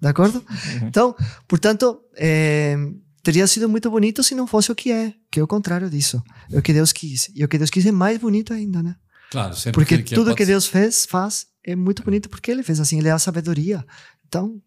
De 0.00 0.08
acordo? 0.08 0.44
Então, 0.82 1.14
portanto, 1.48 2.00
eh, 2.16 2.76
teria 3.22 3.46
sido 3.46 3.68
muito 3.68 3.90
bonito 3.90 4.22
se 4.22 4.34
não 4.34 4.46
fosse 4.46 4.70
o 4.70 4.74
que 4.74 4.90
é, 4.90 5.14
que 5.30 5.40
é 5.40 5.42
o 5.42 5.46
contrário 5.46 5.88
disso. 5.88 6.22
É 6.50 6.58
o 6.58 6.62
que 6.62 6.72
Deus 6.72 6.92
quis. 6.92 7.30
E 7.34 7.44
o 7.44 7.48
que 7.48 7.56
Deus 7.56 7.70
quis 7.70 7.86
é 7.86 7.92
mais 7.92 8.18
bonito 8.18 8.52
ainda, 8.52 8.82
né? 8.82 8.96
Claro, 9.32 9.56
sempre 9.56 9.72
Porque 9.72 9.94
ele 9.94 10.02
quer, 10.02 10.14
tudo 10.14 10.26
pode 10.26 10.36
que. 10.36 10.46
Deus 10.46 10.66
fez, 10.66 11.06
faz, 11.06 11.46
é 11.64 11.74
muito 11.74 12.02
bonito 12.04 12.28
porque 12.28 12.50
ele 12.50 12.62
fez 12.62 12.78
assim, 12.78 12.98
ele 12.98 13.08
é 13.08 13.12
a 13.12 13.18
sabedoria. 13.18 13.84
Então, 14.28 14.60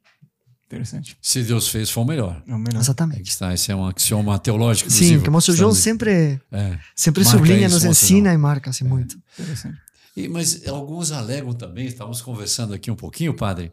Interessante. 0.67 1.15
Se 1.21 1.43
Deus 1.43 1.67
fez, 1.67 1.91
foi 1.91 2.03
o 2.03 2.07
melhor. 2.07 2.41
É 2.47 2.53
o 2.53 2.57
melhor. 2.57 2.79
É 2.79 2.81
exatamente. 2.81 3.21
que 3.21 3.29
está, 3.29 3.53
esse 3.53 3.71
é 3.71 3.75
um 3.75 3.85
axioma 3.85 4.37
teológico. 4.39 4.89
Sim, 4.89 4.95
inclusive, 4.95 5.23
que 5.23 5.29
o 5.29 5.31
moço 5.31 5.51
que 5.51 5.57
João 5.59 5.73
sempre, 5.75 6.41
É. 6.51 6.79
sempre 6.95 7.23
Marca 7.23 7.37
sublinha, 7.37 7.67
isso, 7.67 7.75
nos 7.75 7.85
ensina 7.85 8.29
João. 8.29 8.33
e 8.33 8.37
marca 8.39 8.69
assim 8.71 8.83
muito. 8.83 9.15
Interessante. 9.37 9.77
E, 10.17 10.27
mas 10.27 10.67
alguns 10.67 11.11
alegam 11.11 11.53
também, 11.53 11.85
estávamos 11.85 12.19
conversando 12.19 12.73
aqui 12.73 12.89
um 12.89 12.95
pouquinho, 12.95 13.33
padre, 13.35 13.71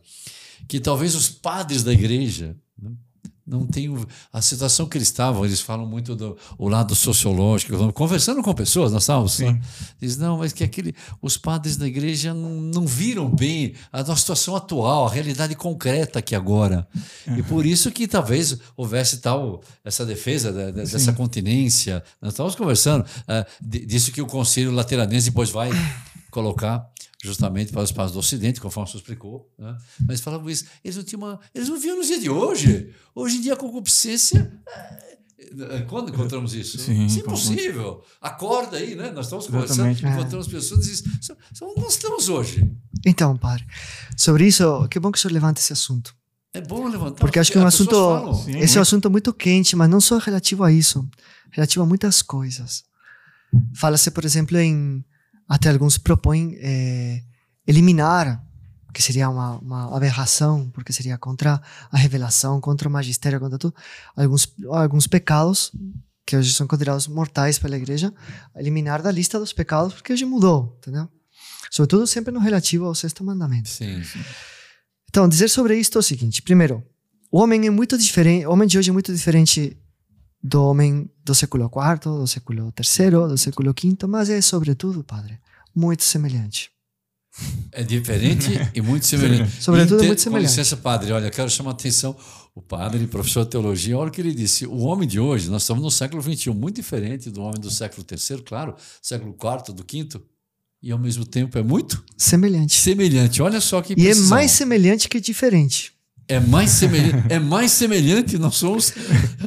que 0.68 0.78
talvez 0.78 1.14
os 1.14 1.30
padres 1.30 1.82
da 1.82 1.92
igreja 1.94 2.54
não 3.46 3.66
tenham 3.66 4.06
a 4.32 4.40
situação 4.40 4.86
que 4.86 4.96
eles 4.96 5.08
estavam, 5.08 5.44
eles 5.44 5.60
falam 5.60 5.84
muito 5.86 6.14
do 6.14 6.36
o 6.58 6.68
lado 6.68 6.94
sociológico, 6.94 7.92
conversando 7.92 8.42
com 8.42 8.54
pessoas, 8.54 8.92
nós 8.92 9.02
estávamos, 9.02 9.38
né? 9.40 9.60
diz 10.00 10.16
não, 10.16 10.38
mas 10.38 10.52
que 10.52 10.62
aquele, 10.62 10.94
os 11.20 11.36
padres 11.36 11.76
da 11.76 11.86
igreja 11.86 12.32
não, 12.32 12.50
não 12.60 12.86
viram 12.86 13.28
bem 13.28 13.74
a 13.92 13.98
nossa 14.04 14.16
situação 14.20 14.54
atual, 14.54 15.06
a 15.06 15.10
realidade 15.10 15.54
concreta 15.54 16.20
aqui 16.20 16.34
agora, 16.34 16.86
e 17.36 17.42
por 17.42 17.66
isso 17.66 17.90
que 17.90 18.06
talvez 18.06 18.56
houvesse 18.76 19.18
tal 19.18 19.60
essa 19.84 20.06
defesa 20.06 20.52
da- 20.52 20.70
dessa 20.70 21.12
continência, 21.12 22.02
nós 22.20 22.32
estávamos 22.32 22.54
conversando 22.54 23.04
de- 23.60 23.84
disso 23.86 24.12
que 24.12 24.22
o 24.22 24.26
Conselho 24.26 24.70
Lateranense 24.72 25.30
depois 25.30 25.50
vai 25.50 25.70
colocar 26.32 26.84
justamente 27.22 27.70
para 27.70 27.82
os 27.82 27.92
padres 27.92 28.12
do 28.14 28.18
Ocidente, 28.18 28.60
conforme 28.60 28.90
você 28.90 28.96
explicou, 28.96 29.48
né? 29.56 29.76
mas 30.08 30.20
falavam 30.20 30.50
isso, 30.50 30.64
eles 30.82 30.96
não 30.96 31.04
tinham 31.04 31.22
uma, 31.22 31.38
eles 31.54 31.68
não 31.68 31.78
viam 31.78 31.96
nos 31.96 32.08
dias 32.08 32.20
de 32.20 32.28
hoje. 32.30 32.92
Hoje 33.14 33.36
em 33.36 33.40
dia 33.42 33.52
a 33.52 33.56
concupiscência 33.56 34.52
é, 35.70 35.80
quando 35.82 36.08
encontramos 36.10 36.54
isso? 36.54 36.78
Sim, 36.78 37.06
isso 37.06 37.18
é 37.18 37.20
impossível. 37.22 38.02
Acorda 38.20 38.78
aí, 38.78 38.94
né? 38.94 39.10
Nós 39.10 39.26
estamos 39.26 39.46
conversando, 39.46 39.88
Exatamente. 39.90 40.06
encontramos 40.20 40.48
pessoas 40.48 40.86
e 40.86 40.90
dizem, 40.90 41.12
"Só- 41.20 41.36
só 41.52 41.74
não 41.76 41.86
estamos 41.86 42.28
hoje. 42.28 42.72
Então, 43.04 43.36
padre, 43.36 43.64
sobre 44.16 44.46
isso, 44.46 44.88
que 44.88 44.98
bom 44.98 45.12
que 45.12 45.18
o 45.18 45.20
senhor 45.20 45.34
levanta 45.34 45.60
esse 45.60 45.72
assunto. 45.72 46.14
É 46.54 46.60
bom 46.60 46.88
levantar. 46.88 47.18
Porque 47.20 47.38
acho 47.38 47.52
que 47.52 47.58
é 47.58 47.60
um 47.60 47.66
assunto. 47.66 47.90
falam. 47.94 48.34
Sim. 48.34 48.58
Esse 48.58 48.76
é 48.78 48.80
um 48.80 48.82
assunto 48.82 49.10
muito 49.10 49.32
quente, 49.34 49.74
mas 49.76 49.88
não 49.90 50.00
só 50.00 50.18
relativo 50.18 50.64
a 50.64 50.72
isso, 50.72 51.06
relativo 51.50 51.82
a 51.84 51.86
muitas 51.86 52.20
coisas. 52.22 52.84
Fala-se, 53.74 54.10
por 54.10 54.24
exemplo, 54.24 54.56
em. 54.58 55.04
Até 55.48 55.70
alguns 55.70 55.98
propõem 55.98 56.56
eh, 56.60 57.22
eliminar, 57.66 58.42
que 58.92 59.02
seria 59.02 59.28
uma, 59.28 59.58
uma 59.58 59.96
aberração, 59.96 60.70
porque 60.70 60.92
seria 60.92 61.16
contra 61.16 61.60
a 61.90 61.96
revelação, 61.96 62.60
contra 62.60 62.88
o 62.88 62.92
magistério, 62.92 63.40
contra 63.40 63.58
tudo, 63.58 63.74
alguns, 64.16 64.54
alguns 64.68 65.06
pecados 65.06 65.72
que 66.24 66.36
hoje 66.36 66.52
são 66.52 66.66
considerados 66.66 67.08
mortais 67.08 67.58
pela 67.58 67.76
igreja, 67.76 68.12
eliminar 68.56 69.02
da 69.02 69.10
lista 69.10 69.38
dos 69.38 69.52
pecados, 69.52 69.94
porque 69.94 70.12
hoje 70.12 70.24
mudou, 70.24 70.76
entendeu? 70.78 71.08
Sobretudo 71.70 72.06
sempre 72.06 72.32
no 72.32 72.38
relativo 72.38 72.84
ao 72.84 72.94
sexto 72.94 73.24
mandamento. 73.24 73.68
Sim, 73.68 74.04
sim. 74.04 74.20
Então, 75.08 75.28
dizer 75.28 75.48
sobre 75.48 75.78
isto 75.78 75.98
é 75.98 76.00
o 76.00 76.02
seguinte: 76.02 76.42
primeiro, 76.42 76.82
o 77.30 77.40
homem 77.40 77.66
é 77.66 77.70
muito 77.70 77.96
diferente, 77.98 78.46
o 78.46 78.52
homem 78.52 78.68
de 78.68 78.78
hoje 78.78 78.90
é 78.90 78.92
muito 78.92 79.12
diferente 79.12 79.76
do 80.42 80.64
homem 80.64 81.08
do 81.24 81.34
século 81.34 81.64
IV, 81.66 82.00
do 82.18 82.26
século 82.26 82.72
III, 82.76 83.10
do 83.28 83.38
século 83.38 83.72
V, 83.72 84.06
mas 84.08 84.28
é, 84.28 84.40
sobretudo, 84.40 85.04
padre, 85.04 85.38
muito 85.74 86.02
semelhante. 86.02 86.70
É 87.70 87.82
diferente 87.82 88.48
e 88.74 88.82
muito 88.82 89.06
semelhante. 89.06 89.62
Sobretudo, 89.62 89.96
Inte- 89.98 90.06
muito 90.08 90.20
semelhante. 90.20 90.44
Com 90.44 90.50
licença, 90.50 90.76
padre, 90.76 91.12
olha, 91.12 91.30
quero 91.30 91.48
chamar 91.48 91.70
a 91.70 91.74
atenção. 91.74 92.14
O 92.54 92.60
padre, 92.60 93.06
professor 93.06 93.44
de 93.44 93.50
teologia, 93.50 93.96
olha 93.96 94.08
o 94.08 94.12
que 94.12 94.20
ele 94.20 94.34
disse. 94.34 94.66
O 94.66 94.80
homem 94.80 95.08
de 95.08 95.18
hoje, 95.18 95.48
nós 95.48 95.62
estamos 95.62 95.82
no 95.82 95.90
século 95.90 96.20
XXI, 96.22 96.50
muito 96.50 96.76
diferente 96.76 97.30
do 97.30 97.40
homem 97.40 97.58
do 97.58 97.70
século 97.70 98.04
III, 98.10 98.42
claro, 98.42 98.74
século 99.00 99.34
IV, 99.34 99.72
do 99.74 99.82
V, 99.82 100.20
e 100.82 100.90
ao 100.92 100.98
mesmo 100.98 101.24
tempo 101.24 101.56
é 101.56 101.62
muito 101.62 102.04
Semelhante. 102.18 102.74
semelhante. 102.74 103.40
Olha 103.40 103.60
só 103.60 103.80
que 103.80 103.94
E 103.94 104.02
é 104.02 104.04
precisão. 104.10 104.28
mais 104.28 104.50
semelhante 104.50 105.08
que 105.08 105.18
diferente. 105.20 105.94
É 106.32 106.40
mais 106.40 106.70
semelhante. 106.70 107.26
é 107.28 107.38
mais 107.38 107.72
semelhante, 107.72 108.38
nós 108.38 108.54
somos. 108.54 108.94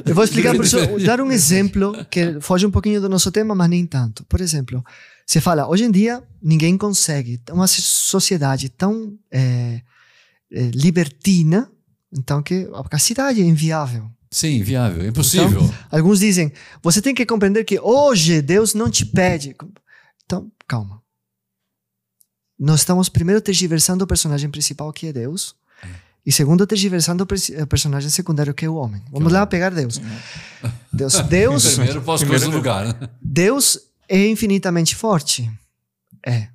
Eu 0.04 0.14
vou 0.14 0.22
explicar, 0.22 0.54
isso, 0.54 0.78
Diferente. 0.78 1.04
dar 1.04 1.20
um 1.20 1.32
exemplo 1.32 1.92
que 2.08 2.40
foge 2.40 2.64
um 2.64 2.70
pouquinho 2.70 3.00
do 3.00 3.08
nosso 3.08 3.32
tema, 3.32 3.54
mas 3.56 3.68
nem 3.68 3.84
tanto. 3.84 4.24
Por 4.26 4.40
exemplo, 4.40 4.84
você 5.26 5.40
fala, 5.40 5.68
hoje 5.68 5.84
em 5.84 5.90
dia 5.90 6.22
ninguém 6.40 6.78
consegue, 6.78 7.40
uma 7.50 7.66
sociedade 7.66 8.68
tão 8.68 9.18
é, 9.32 9.80
é, 10.52 10.70
libertina, 10.72 11.68
então 12.16 12.40
que 12.40 12.68
a 12.72 12.88
castidade 12.88 13.42
é 13.42 13.44
inviável. 13.44 14.08
Sim, 14.30 14.62
viável, 14.62 15.02
é 15.02 15.08
impossível. 15.08 15.68
Alguns 15.90 16.20
dizem, 16.20 16.52
você 16.82 17.02
tem 17.02 17.14
que 17.14 17.26
compreender 17.26 17.64
que 17.64 17.80
hoje 17.80 18.40
Deus 18.40 18.74
não 18.74 18.88
te 18.88 19.04
pede. 19.04 19.56
Então, 20.24 20.50
calma. 20.68 21.02
Nós 22.58 22.80
estamos 22.80 23.08
primeiro 23.08 23.40
tergiversando 23.40 24.04
o 24.04 24.06
personagem 24.06 24.50
principal, 24.50 24.92
que 24.92 25.08
é 25.08 25.12
Deus, 25.12 25.54
e 26.26 26.32
segundo, 26.32 26.66
tergiversando 26.66 27.22
o 27.22 27.26
pers- 27.26 27.50
o 27.50 27.66
personagem 27.68 28.10
secundário, 28.10 28.52
que 28.52 28.64
é 28.64 28.68
o 28.68 28.74
homem. 28.74 29.00
Vamos 29.12 29.32
lá 29.32 29.46
pegar 29.46 29.70
Deus. 29.70 30.00
Deus, 30.92 31.20
Deus, 31.20 31.64
Primeiro 31.76 32.10
as 32.12 32.20
Primeiro 32.20 32.50
lugar. 32.50 32.86
né? 32.86 33.08
Deus 33.22 33.78
é 34.08 34.26
infinitamente 34.28 34.94
forte. 34.96 35.50
É. 36.26 36.48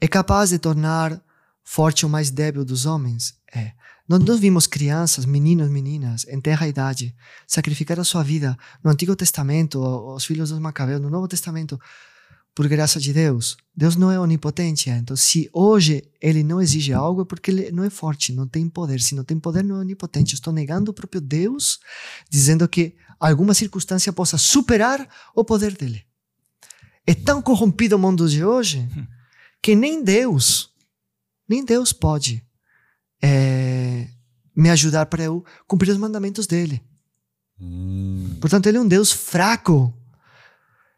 É 0.00 0.06
capaz 0.08 0.50
de 0.50 0.58
tornar 0.58 1.20
forte 1.64 2.06
o 2.06 2.08
mais 2.08 2.30
débil 2.30 2.64
dos 2.64 2.86
homens? 2.86 3.34
É. 3.54 3.72
Nós, 4.08 4.20
nós 4.24 4.38
vimos 4.40 4.66
crianças, 4.66 5.24
meninos, 5.24 5.68
meninas, 5.68 6.26
em 6.28 6.40
terra 6.40 6.66
idade, 6.68 7.14
sacrificar 7.46 7.98
a 8.00 8.04
sua 8.04 8.22
vida 8.22 8.56
no 8.84 8.90
Antigo 8.90 9.14
Testamento, 9.16 9.80
os 10.14 10.24
filhos 10.24 10.50
dos 10.50 10.58
Macabeus, 10.58 11.00
no 11.00 11.08
Novo 11.10 11.26
Testamento, 11.28 11.80
por 12.54 12.68
graça 12.68 13.00
de 13.00 13.12
Deus. 13.12 13.56
Deus 13.74 13.96
não 13.96 14.10
é 14.10 14.20
onipotente. 14.20 14.90
é. 14.90 14.96
Então, 14.98 15.16
se 15.16 15.48
hoje 15.52 16.02
ele 16.20 16.42
não 16.42 16.60
exige 16.60 16.92
algo, 16.92 17.22
é 17.22 17.24
porque 17.24 17.50
ele 17.50 17.72
não 17.72 17.84
é 17.84 17.90
forte, 17.90 18.32
não 18.32 18.46
tem 18.46 18.68
poder. 18.68 19.00
Se 19.00 19.14
não 19.14 19.24
tem 19.24 19.38
poder, 19.38 19.64
não 19.64 19.76
é 19.76 19.80
onipotente. 19.80 20.34
Eu 20.34 20.36
estou 20.36 20.52
negando 20.52 20.90
o 20.90 20.94
próprio 20.94 21.20
Deus, 21.20 21.78
dizendo 22.28 22.68
que 22.68 22.94
alguma 23.18 23.54
circunstância 23.54 24.12
possa 24.12 24.36
superar 24.36 25.08
o 25.34 25.44
poder 25.44 25.74
dele. 25.76 26.04
É 27.06 27.14
tão 27.14 27.40
corrompido 27.40 27.96
o 27.96 27.98
mundo 27.98 28.28
de 28.28 28.44
hoje 28.44 28.88
que 29.62 29.74
nem 29.74 30.02
Deus, 30.04 30.70
nem 31.48 31.64
Deus 31.64 31.92
pode 31.92 32.44
eh, 33.22 34.08
me 34.54 34.68
ajudar 34.70 35.06
para 35.06 35.24
eu 35.24 35.44
cumprir 35.66 35.90
os 35.90 35.96
mandamentos 35.96 36.46
dele. 36.46 36.82
Hum, 37.60 38.36
Portanto, 38.40 38.66
ele 38.66 38.76
é 38.76 38.80
um 38.80 38.86
Deus 38.88 39.10
fraco. 39.12 39.92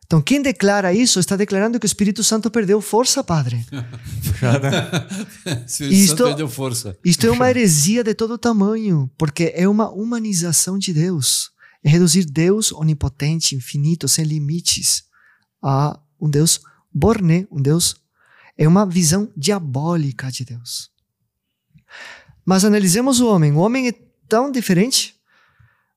Então, 0.07 0.21
quem 0.21 0.43
declara 0.43 0.93
isso 0.93 1.19
está 1.19 1.35
declarando 1.35 1.79
que 1.81 1.87
o 1.87 1.89
Espírito 1.89 2.23
Santo 2.23 2.51
perdeu 2.51 2.81
força, 2.81 3.25
Padre. 3.25 3.65
o 5.47 5.51
Espírito 5.67 5.95
Isto- 5.95 6.17
Santo 6.17 6.25
perdeu 6.29 6.49
força. 6.49 6.97
Isto 7.05 7.27
é 7.27 7.31
uma 7.31 7.49
heresia 7.49 8.05
de 8.05 8.15
todo 8.15 8.37
tamanho, 8.39 9.11
porque 9.17 9.53
é 9.57 9.67
uma 9.69 9.91
humanização 9.91 10.79
de 10.79 10.93
Deus. 10.93 11.51
É 11.83 11.89
reduzir 11.89 12.25
Deus 12.25 12.73
onipotente, 12.73 13.55
infinito, 13.55 14.09
sem 14.09 14.25
limites, 14.25 15.05
a 15.63 15.99
um 16.21 16.29
Deus 16.31 16.61
borné, 16.93 17.47
um 17.51 17.61
Deus. 17.61 17.97
É 18.57 18.69
uma 18.69 18.87
visão 18.87 19.31
diabólica 19.37 20.31
de 20.31 20.45
Deus. 20.45 20.91
Mas 22.45 22.65
analisemos 22.65 23.21
o 23.21 23.27
homem. 23.27 23.53
O 23.53 23.59
homem 23.59 23.89
é 23.89 23.93
tão 24.29 24.51
diferente. 24.51 25.15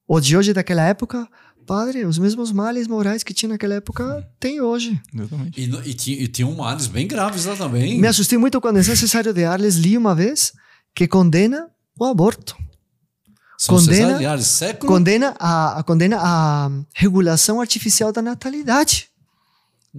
O 0.08 0.20
de 0.20 0.36
hoje 0.38 0.54
daquela 0.54 0.84
época, 0.84 1.28
padre, 1.68 2.06
os 2.06 2.18
mesmos 2.18 2.52
males 2.52 2.88
morais 2.88 3.22
que 3.24 3.34
tinha 3.34 3.50
naquela 3.50 3.76
época, 3.76 4.28
tem 4.40 4.60
hoje. 4.62 5.00
Exatamente. 5.14 5.62
E, 5.62 5.90
e, 5.90 5.94
tinha, 5.94 6.22
e 6.24 6.28
tinha 6.28 6.48
um 6.48 6.56
males 6.56 6.88
bem 6.88 7.06
graves 7.08 7.46
lá 7.46 7.56
também. 7.56 8.00
Me 8.00 8.08
assustei 8.08 8.38
muito 8.38 8.60
quando 8.60 8.82
Cesário 8.84 9.34
de 9.34 9.44
Arles 9.46 9.76
li 9.76 9.98
uma 9.98 10.16
vez 10.16 10.54
que 10.96 11.08
condena 11.08 11.68
o 12.00 12.06
aborto. 12.06 12.56
São 13.60 13.76
condena- 13.76 14.18
de 14.18 14.26
Arles, 14.26 14.48
século. 14.48 14.92
condena 14.92 15.36
a, 15.40 15.80
a- 15.80 15.84
condena 15.84 16.18
a 16.20 16.70
regulação 16.96 17.60
artificial 17.60 18.12
da 18.12 18.22
natalidade. 18.22 19.10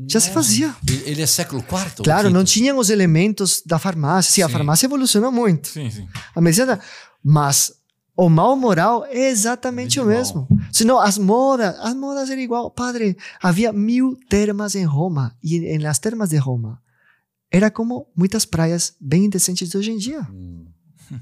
Já 0.08 0.20
se 0.20 0.30
fazia. 0.30 0.72
Ele 1.04 1.22
é 1.22 1.26
século 1.26 1.60
IV? 1.60 2.04
Claro, 2.04 2.30
não 2.30 2.44
tinham 2.44 2.78
os 2.78 2.88
elementos 2.88 3.62
da 3.66 3.80
farmácia. 3.80 4.32
Sim, 4.32 4.42
a 4.42 4.48
farmácia 4.48 4.86
evolucionou 4.86 5.32
muito. 5.32 5.66
Sim, 5.68 5.90
sim. 5.90 6.06
A 6.36 6.40
medicina, 6.40 6.78
mas 7.24 7.72
o 8.18 8.28
mal 8.28 8.56
moral 8.56 9.06
é 9.06 9.28
exatamente 9.30 10.00
o 10.00 10.02
Igual. 10.02 10.16
mesmo. 10.16 10.48
Senão 10.72 10.98
as 10.98 11.16
modas, 11.16 11.74
as 11.78 11.94
modas 11.94 12.28
eram 12.28 12.42
igual. 12.42 12.70
Padre, 12.70 13.16
havia 13.40 13.72
mil 13.72 14.16
termas 14.28 14.74
em 14.74 14.84
Roma 14.84 15.36
e 15.42 15.56
em 15.58 15.78
nas 15.78 15.98
termas 15.98 16.30
de 16.30 16.36
Roma 16.36 16.82
era 17.50 17.70
como 17.70 18.06
muitas 18.14 18.44
praias 18.44 18.94
bem 19.00 19.24
indecentes 19.24 19.68
de 19.68 19.76
hoje 19.76 19.90
em 19.90 19.98
dia. 19.98 20.26
Hum. 20.30 20.66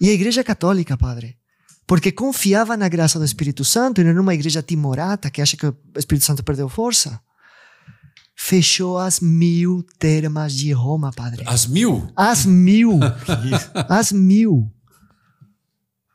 E 0.00 0.08
a 0.10 0.12
Igreja 0.12 0.44
Católica, 0.44 0.96
padre, 0.96 1.36
porque 1.84 2.12
confiava 2.12 2.76
na 2.76 2.88
graça 2.88 3.18
do 3.18 3.24
Espírito 3.24 3.64
Santo 3.64 4.00
e 4.00 4.04
não 4.04 4.14
numa 4.14 4.32
igreja 4.32 4.62
timorata 4.62 5.28
que 5.28 5.42
acha 5.42 5.56
que 5.56 5.66
o 5.66 5.76
Espírito 5.96 6.24
Santo 6.24 6.44
perdeu 6.44 6.68
força, 6.68 7.20
fechou 8.36 8.96
as 8.96 9.18
mil 9.18 9.84
termas 9.98 10.52
de 10.52 10.70
Roma, 10.70 11.10
padre. 11.10 11.42
As 11.44 11.66
mil? 11.66 12.08
As 12.14 12.46
mil! 12.46 13.00
As 13.88 14.12
mil! 14.12 14.72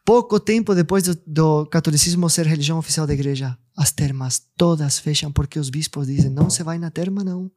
Pouco 0.05 0.39
tempo 0.39 0.75
depois 0.75 1.03
do, 1.03 1.17
do 1.25 1.65
catolicismo 1.67 2.29
ser 2.29 2.45
religião 2.45 2.77
oficial 2.77 3.07
da 3.07 3.13
igreja, 3.13 3.57
as 3.77 3.91
termas 3.91 4.41
todas 4.57 4.99
fecham 4.99 5.31
porque 5.31 5.57
os 5.57 5.69
bispos 5.69 6.07
dizem: 6.07 6.29
não 6.29 6.49
se 6.49 6.61
vai 6.63 6.77
na 6.77 6.91
terma, 6.91 7.23
não. 7.23 7.49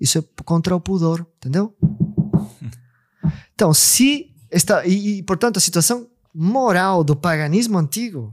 Isso 0.00 0.18
é 0.18 0.24
contra 0.44 0.76
o 0.76 0.80
pudor, 0.80 1.26
entendeu? 1.38 1.74
Então, 3.54 3.74
se 3.74 4.26
está. 4.52 4.86
E, 4.86 5.18
e, 5.18 5.22
portanto, 5.24 5.56
a 5.56 5.60
situação 5.60 6.06
moral 6.32 7.02
do 7.02 7.16
paganismo 7.16 7.76
antigo 7.76 8.32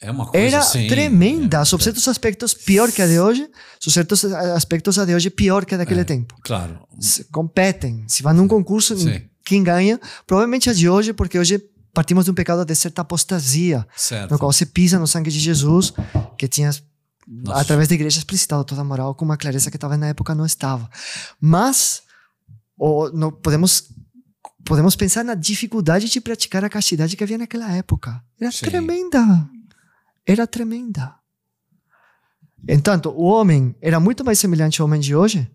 É 0.00 0.10
uma 0.10 0.26
coisa 0.26 0.44
era 0.46 0.58
assim. 0.58 0.88
tremenda. 0.88 1.58
é, 1.60 1.64
Sob 1.64 1.82
certos 1.84 2.06
aspectos, 2.08 2.52
pior 2.52 2.90
que 2.90 3.00
a 3.00 3.06
de 3.06 3.20
hoje. 3.20 3.48
Sob 3.78 3.94
certos 3.94 4.24
aspectos, 4.24 4.98
a 4.98 5.04
de 5.04 5.14
hoje, 5.14 5.30
pior 5.30 5.64
que 5.64 5.74
a 5.74 5.78
daquele 5.78 6.00
É. 6.00 6.04
tempo. 6.04 6.34
Claro. 6.42 6.80
Se 6.98 7.24
competem. 7.26 8.04
Se 8.08 8.22
vai 8.22 8.34
num 8.34 8.48
concurso, 8.48 8.98
Sim. 8.98 9.22
quem 9.44 9.62
ganha? 9.62 10.00
Provavelmente 10.26 10.68
a 10.68 10.72
de 10.72 10.88
hoje, 10.88 11.12
porque 11.12 11.38
hoje 11.38 11.62
partimos 11.98 12.24
de 12.26 12.30
um 12.30 12.34
pecado 12.34 12.64
de 12.64 12.76
certa 12.76 13.02
apostasia, 13.02 13.84
Certo. 13.96 14.30
no 14.30 14.38
qual 14.38 14.52
você 14.52 14.64
pisa 14.64 15.00
no 15.00 15.06
sangue 15.08 15.32
de 15.32 15.40
Jesus, 15.40 15.92
que 16.38 16.46
tinha, 16.46 16.70
Nossa. 17.26 17.60
através 17.60 17.88
da 17.88 17.94
igreja, 17.96 18.18
explicitado 18.18 18.62
toda 18.62 18.82
a 18.82 18.84
moral 18.84 19.16
com 19.16 19.24
uma 19.24 19.36
clareza 19.36 19.68
que 19.68 19.76
talvez 19.76 20.00
na 20.00 20.06
época 20.06 20.32
não 20.32 20.46
estava. 20.46 20.88
Mas 21.40 22.02
ou, 22.78 23.12
não, 23.12 23.32
podemos, 23.32 23.90
podemos 24.64 24.94
pensar 24.94 25.24
na 25.24 25.34
dificuldade 25.34 26.08
de 26.08 26.20
praticar 26.20 26.64
a 26.64 26.68
castidade 26.68 27.16
que 27.16 27.24
havia 27.24 27.36
naquela 27.36 27.68
época. 27.72 28.22
Era 28.40 28.52
Sim. 28.52 28.66
tremenda. 28.66 29.50
Era 30.24 30.46
tremenda. 30.46 31.16
Entanto, 32.68 33.08
o 33.10 33.24
homem 33.24 33.74
era 33.82 33.98
muito 33.98 34.24
mais 34.24 34.38
semelhante 34.38 34.80
ao 34.80 34.86
homem 34.86 35.00
de 35.00 35.16
hoje. 35.16 35.50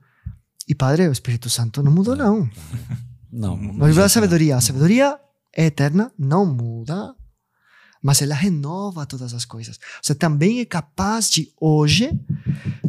E, 0.67 0.75
Padre, 0.75 1.07
o 1.07 1.11
Espírito 1.13 1.49
Santo 1.49 1.81
não 1.81 1.89
mudou, 1.89 2.17
não. 2.17 2.49
Não. 3.31 3.55
No 3.55 3.87
livro 3.87 4.01
da 4.01 4.09
sabedoria. 4.09 4.57
A 4.57 4.61
sabedoria 4.61 5.17
é 5.55 5.65
eterna, 5.65 6.11
não 6.17 6.45
muda, 6.45 7.15
mas 8.01 8.21
ela 8.21 8.35
renova 8.35 9.05
todas 9.05 9.33
as 9.33 9.45
coisas. 9.45 9.79
Você 10.01 10.13
também 10.13 10.59
é 10.59 10.65
capaz 10.65 11.29
de, 11.29 11.51
hoje, 11.59 12.11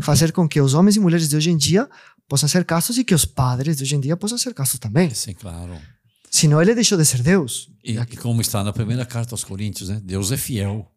fazer 0.00 0.32
com 0.32 0.48
que 0.48 0.60
os 0.60 0.74
homens 0.74 0.96
e 0.96 1.00
mulheres 1.00 1.28
de 1.28 1.36
hoje 1.36 1.50
em 1.50 1.56
dia 1.56 1.88
possam 2.28 2.48
ser 2.48 2.64
castos 2.64 2.98
e 2.98 3.04
que 3.04 3.14
os 3.14 3.24
padres 3.24 3.76
de 3.76 3.82
hoje 3.84 3.94
em 3.96 4.00
dia 4.00 4.16
possam 4.16 4.38
ser 4.38 4.52
castos 4.54 4.80
também. 4.80 5.10
Sim, 5.10 5.34
claro. 5.34 5.78
Senão 6.30 6.60
ele 6.60 6.74
deixou 6.74 6.98
de 6.98 7.04
ser 7.04 7.22
Deus. 7.22 7.70
E, 7.84 7.92
e 7.96 8.16
como 8.16 8.40
está 8.40 8.64
na 8.64 8.72
primeira 8.72 9.06
carta 9.06 9.34
aos 9.34 9.44
Coríntios, 9.44 9.88
né? 9.88 10.00
Deus 10.02 10.32
é 10.32 10.36
fiel 10.36 10.90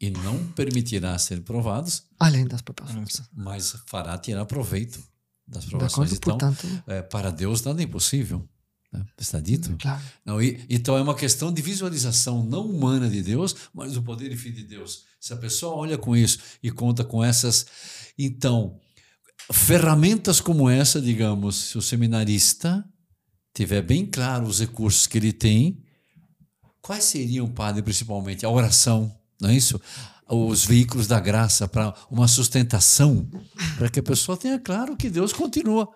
e 0.00 0.10
não 0.10 0.42
permitirá 0.52 1.16
ser 1.18 1.42
provados, 1.42 2.04
Além 2.18 2.46
das 2.46 2.60
forças. 2.62 3.28
mas 3.32 3.76
fará 3.86 4.16
tirar 4.18 4.46
proveito 4.46 4.98
das 5.46 5.64
provações. 5.66 6.12
acordo? 6.14 6.34
Então, 6.34 6.54
Portanto, 6.54 6.82
é, 6.88 7.02
para 7.02 7.30
Deus 7.30 7.62
nada 7.62 7.80
é 7.80 7.84
impossível. 7.84 8.48
Né? 8.92 9.04
Está 9.18 9.38
dito? 9.40 9.76
claro. 9.80 10.02
Não, 10.24 10.42
e- 10.42 10.64
então 10.68 10.96
é 10.96 11.02
uma 11.02 11.14
questão 11.14 11.52
de 11.52 11.62
visualização 11.62 12.44
não 12.44 12.68
humana 12.68 13.08
de 13.08 13.22
Deus, 13.22 13.54
mas 13.72 13.92
do 13.92 14.02
poder 14.02 14.32
e 14.32 14.36
fim 14.36 14.52
de 14.52 14.64
Deus. 14.64 15.04
Se 15.20 15.32
a 15.32 15.36
pessoa 15.36 15.74
olha 15.76 15.96
com 15.98 16.16
isso 16.16 16.38
e 16.62 16.70
conta 16.70 17.04
com 17.04 17.22
essas, 17.22 17.66
então 18.18 18.78
ferramentas 19.52 20.40
como 20.40 20.68
essa, 20.68 21.00
digamos, 21.00 21.56
se 21.56 21.78
o 21.78 21.82
seminarista 21.82 22.84
tiver 23.54 23.82
bem 23.82 24.06
claro 24.06 24.46
os 24.46 24.60
recursos 24.60 25.06
que 25.06 25.18
ele 25.18 25.32
tem, 25.32 25.82
quais 26.80 27.04
seriam, 27.04 27.48
padre, 27.48 27.82
principalmente? 27.82 28.44
A 28.46 28.50
oração, 28.50 29.14
não 29.40 29.50
é 29.50 29.54
isso? 29.56 29.80
Os 30.28 30.64
veículos 30.64 31.06
da 31.08 31.18
graça 31.18 31.66
para 31.66 31.92
uma 32.10 32.28
sustentação, 32.28 33.28
para 33.76 33.88
que 33.88 33.98
a 33.98 34.02
pessoa 34.02 34.36
tenha 34.38 34.58
claro 34.58 34.96
que 34.96 35.10
Deus 35.10 35.32
continua. 35.32 35.88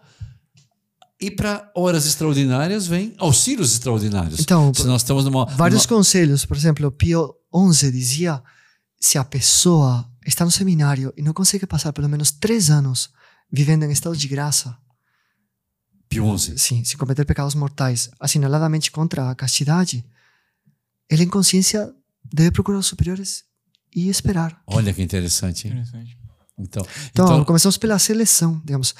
E 1.25 1.31
para 1.31 1.71
horas 1.75 2.05
extraordinárias 2.05 2.87
vem 2.87 3.15
auxílios 3.17 3.73
extraordinários. 3.73 4.41
Então, 4.41 4.75
se 4.75 4.85
nós 4.85 5.01
estamos 5.01 5.25
numa. 5.25 5.47
Vários 5.47 5.87
numa... 5.87 5.97
conselhos, 5.97 6.45
por 6.45 6.55
exemplo, 6.55 6.93
Pio 6.93 7.35
XI 7.73 7.91
dizia: 7.91 8.43
se 9.01 9.17
a 9.17 9.25
pessoa 9.25 10.07
está 10.27 10.45
no 10.45 10.51
seminário 10.51 11.15
e 11.17 11.23
não 11.23 11.33
consegue 11.33 11.67
passar 11.67 11.95
pelo 11.95 12.11
menos 12.11 12.31
três 12.31 12.69
anos 12.69 13.09
vivendo 13.51 13.85
em 13.85 13.91
estado 13.91 14.15
de 14.15 14.29
graça, 14.29 14.77
Pio 16.11 16.37
XI. 16.37 16.59
sim, 16.59 16.85
sem 16.85 16.99
cometer 16.99 17.25
pecados 17.25 17.55
mortais, 17.55 18.11
assinaladamente 18.21 18.91
contra 18.91 19.31
a 19.31 19.35
castidade, 19.35 20.05
ele 21.09 21.25
em 21.25 21.29
consciência 21.29 21.91
deve 22.23 22.51
procurar 22.51 22.77
os 22.77 22.87
superiores 22.87 23.45
e 23.97 24.11
esperar. 24.11 24.63
Olha 24.67 24.93
que 24.93 25.01
interessante. 25.01 25.69
Hein? 25.69 25.73
Interessante. 25.73 26.19
Então, 26.59 26.87
Então, 27.11 27.25
então, 27.25 27.45
começamos 27.45 27.79
pela 27.79 27.99
seleção, 27.99 28.61
digamos. 28.65 28.95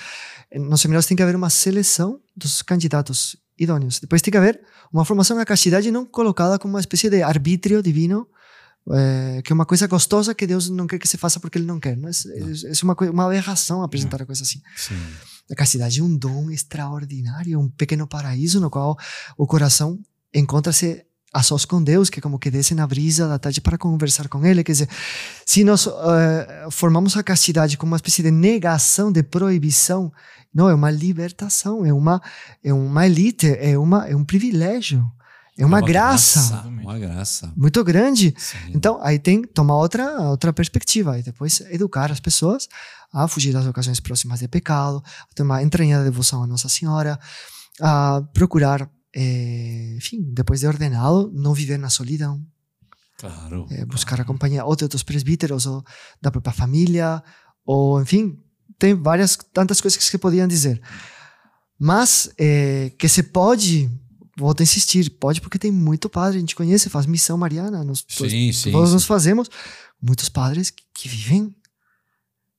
Nos 0.55 0.81
seminários 0.81 1.07
tem 1.07 1.17
que 1.17 1.23
haver 1.23 1.37
uma 1.37 1.51
seleção 1.51 2.21
dos 2.37 2.63
candidatos 2.63 3.37
idôneos. 3.59 4.01
Depois 4.01 4.23
tem 4.23 4.31
que 4.31 4.39
haver 4.39 4.61
uma 4.93 5.05
formação 5.05 5.39
à 5.39 5.45
castidade 5.45 5.91
não 5.91 6.05
colocada 6.05 6.59
como 6.59 6.75
uma 6.75 6.81
espécie 6.81 7.11
de 7.11 7.23
arbítrio 7.23 7.83
divino, 7.83 8.29
eh, 8.91 9.41
que 9.43 9.53
é 9.53 9.55
uma 9.55 9.67
coisa 9.67 9.87
gostosa 9.87 10.35
que 10.35 10.47
Deus 10.47 10.69
não 10.69 10.87
quer 10.87 10.99
que 10.99 11.09
se 11.09 11.17
faça 11.17 11.41
porque 11.41 11.59
Ele 11.59 11.67
não 11.67 11.81
quer. 11.81 11.97
Não 11.97 12.09
é, 12.09 12.13
é, 12.13 12.71
é 12.71 12.85
uma, 12.85 12.97
uma 13.11 13.27
aberração 13.27 13.83
apresentar 13.83 14.23
a 14.23 14.27
coisa 14.27 14.43
assim. 14.43 14.61
sim. 14.77 14.95
A 15.51 15.55
castidade 15.55 16.01
é 16.01 16.03
um 16.03 16.17
dom 16.17 16.51
extraordinário, 16.51 17.61
um 17.61 17.69
pequeno 17.69 18.07
paraíso 18.07 18.61
no 18.61 18.71
qual 18.71 18.97
o 19.37 19.47
coração 19.47 19.99
encontra-se 20.33 21.05
a 21.35 21.43
sós 21.43 21.65
com 21.65 21.83
Deus, 21.83 22.09
que 22.09 22.21
é 22.21 22.23
como 22.23 22.39
que 22.39 22.51
desce 22.51 22.75
na 22.75 22.87
brisa 22.87 23.27
da 23.27 23.39
tarde 23.39 23.61
para 23.61 23.77
conversar 23.77 24.29
com 24.29 24.47
Ele. 24.47 24.63
Quer 24.63 24.73
dizer, 24.73 24.89
se 25.45 25.65
nós 25.65 25.87
eh, 25.87 26.69
formamos 26.71 27.17
a 27.17 27.23
castidade 27.23 27.77
como 27.77 27.91
uma 27.91 27.97
espécie 27.97 28.23
de 28.23 28.31
negação, 28.31 29.11
de 29.11 29.23
proibição, 29.23 30.13
não, 30.55 30.69
é 30.69 30.75
uma 30.75 30.91
libertação, 30.91 31.85
é 31.85 31.93
uma, 31.93 32.23
é 32.63 32.73
uma 32.73 33.07
elite, 33.07 33.49
é, 33.49 33.77
uma, 33.77 34.07
é 34.07 34.15
um 34.15 34.25
privilégio, 34.25 35.11
é 35.57 35.65
uma, 35.65 35.81
graça, 35.81 36.63
Uma 36.67 36.99
graça. 36.99 37.53
muito 37.57 37.83
grande. 37.85 38.35
Sim. 38.37 38.57
Então, 38.75 38.99
aí 39.01 39.21
tem 39.21 39.43
que 39.43 39.49
tomar 39.49 39.77
outra, 39.77 40.21
outra 40.23 40.53
perspectiva 40.53 41.17
e 41.19 41.23
depois 41.23 41.61
educar 41.71 42.11
as 42.11 42.19
pessoas 42.19 42.69
a 43.13 43.29
fugir 43.29 43.53
das 43.53 43.65
ocasiões 43.65 44.01
próximas 44.01 44.41
de 44.41 44.49
pecado, 44.49 45.01
a 45.31 45.35
ter 45.35 45.45
uma 45.45 45.63
entranhada 45.63 46.03
devoção 46.03 46.43
a 46.43 46.47
Nossa 46.47 46.69
Senhora, 46.69 47.19
a 47.81 48.21
procurar, 48.33 48.91
eh, 49.15 49.95
enfim, 49.97 50.23
depois 50.33 50.61
de 50.61 50.67
ordenado, 50.67 51.31
não 51.33 51.55
viver 51.55 51.79
na 51.79 51.89
solidão, 51.89 52.45
claro. 53.17 53.69
eh, 53.71 53.85
buscar 53.85 54.21
a 54.21 54.25
companhia 54.25 54.65
ou 54.65 54.75
de 54.75 54.83
outros 54.83 55.05
presbíteros 55.05 55.67
ou 55.67 55.85
da 56.21 56.33
própria 56.33 56.53
família, 56.53 57.23
ou 57.65 58.03
enfim, 58.03 58.37
tem 58.79 58.95
várias, 58.95 59.37
tantas 59.53 59.81
coisas 59.81 59.97
que 59.97 60.05
se 60.05 60.19
podiam 60.19 60.47
dizer. 60.49 60.81
Mas 61.79 62.31
eh, 62.39 62.93
que 62.99 63.09
se 63.09 63.23
pode, 63.23 63.91
volto 64.39 64.61
a 64.61 64.63
insistir, 64.63 65.11
pode 65.19 65.41
porque 65.41 65.59
tem 65.59 65.71
muito 65.71 66.09
padre, 66.09 66.37
a 66.39 66.41
gente 66.41 66.55
conhece, 66.55 66.89
faz 66.89 67.07
missão 67.07 67.37
mariana, 67.37 67.83
nós, 67.85 68.05
Sim, 68.09 68.53
sim. 68.53 68.71
todos 68.73 68.89
sim. 68.91 68.95
nós 68.95 69.05
fazemos, 69.05 69.51
muitos 70.01 70.29
padres 70.29 70.71
que, 70.71 70.83
que 70.95 71.09
vivem, 71.09 71.55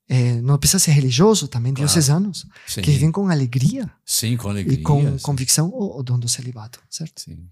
eh, 0.07 0.39
não 0.41 0.57
precisa 0.57 0.77
ser 0.79 0.91
religioso, 0.91 1.47
também 1.47 1.73
Claro. 1.73 1.87
diocesanos, 1.87 2.45
Sim. 2.67 2.81
que 2.81 2.91
vivem 2.91 3.11
com 3.11 3.27
alegria 3.29 3.91
Sim, 4.05 4.37
com 4.37 4.49
alegria. 4.49 4.77
e 4.77 4.81
com 4.83 5.17
convicção 5.19 5.69
o, 5.69 5.99
o 5.99 6.03
dom 6.03 6.19
do 6.19 6.27
celibato, 6.27 6.79
certo? 6.89 7.21
Sim. 7.21 7.47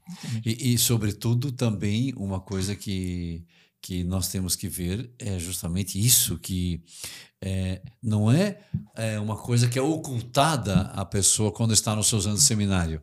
E, 0.46 0.74
e, 0.74 0.78
sobretudo, 0.78 1.52
também 1.52 2.14
uma 2.16 2.40
coisa 2.40 2.76
que, 2.76 3.44
que 3.86 4.02
nós 4.06 4.30
temos 4.30 4.56
que 4.56 4.70
ver 4.70 5.12
é 5.20 5.38
justamente 5.38 6.00
isso, 6.04 6.40
que 6.40 6.82
é, 7.42 7.82
não 8.02 8.32
é, 8.32 8.58
é 8.96 9.20
uma 9.20 9.36
coisa 9.36 9.68
que 9.68 9.78
é 9.78 9.82
ocultada 9.82 10.84
à 10.96 11.04
pessoa 11.04 11.52
quando 11.52 11.74
está 11.74 11.94
nos 11.96 12.08
seus 12.08 12.26
anos 12.26 12.40
de 12.40 12.46
seminário. 12.46 13.02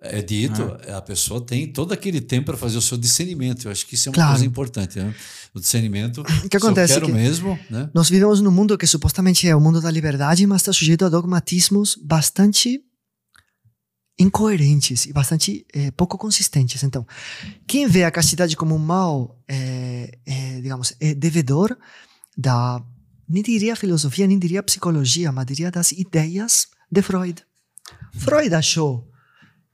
É 0.00 0.22
dito, 0.22 0.62
a 0.96 1.02
pessoa 1.02 1.40
tem 1.44 1.70
todo 1.72 1.92
aquele 1.92 2.20
tempo 2.20 2.46
para 2.46 2.56
fazer 2.56 2.78
o 2.78 2.80
seu 2.80 2.96
discernimento. 2.96 3.66
Eu 3.66 3.72
acho 3.72 3.84
que 3.84 3.96
isso 3.96 4.08
é 4.08 4.10
uma 4.10 4.14
Claro. 4.14 4.30
coisa 4.30 4.46
importante. 4.46 4.98
Né? 4.98 5.12
O 5.52 5.58
discernimento. 5.60 6.22
O 6.44 6.48
que 6.48 6.56
acontece 6.56 6.92
eu 6.92 6.98
é 6.98 7.00
quero 7.00 7.12
que- 7.12 7.18
mesmo, 7.18 7.58
né? 7.68 7.90
Nós 7.92 8.08
vivemos 8.08 8.40
num 8.40 8.50
mundo 8.52 8.78
que 8.78 8.86
supostamente 8.86 9.46
é 9.48 9.56
o 9.56 9.60
mundo 9.60 9.80
da 9.80 9.90
liberdade, 9.90 10.46
mas 10.46 10.62
está 10.62 10.72
sujeito 10.72 11.04
a 11.04 11.08
dogmatismos 11.08 11.98
bastante 12.00 12.80
incoerentes 14.18 15.06
e 15.06 15.12
bastante 15.12 15.64
eh, 15.72 15.90
pouco 15.92 16.18
consistentes. 16.18 16.82
Então, 16.82 17.06
quem 17.66 17.86
vê 17.86 18.04
a 18.04 18.10
castidade 18.10 18.56
como 18.56 18.74
um 18.74 18.78
mal, 18.78 19.38
eh, 19.46 20.18
eh, 20.26 20.60
digamos, 20.60 20.94
é 21.00 21.14
devedor 21.14 21.76
da, 22.36 22.82
nem 23.28 23.42
diria 23.42 23.76
filosofia, 23.76 24.26
nem 24.26 24.38
diria 24.38 24.62
psicologia, 24.62 25.30
mas 25.30 25.46
diria 25.46 25.70
das 25.70 25.92
ideias 25.92 26.68
de 26.90 27.00
Freud. 27.02 27.44
Freud 28.12 28.52
achou 28.54 29.08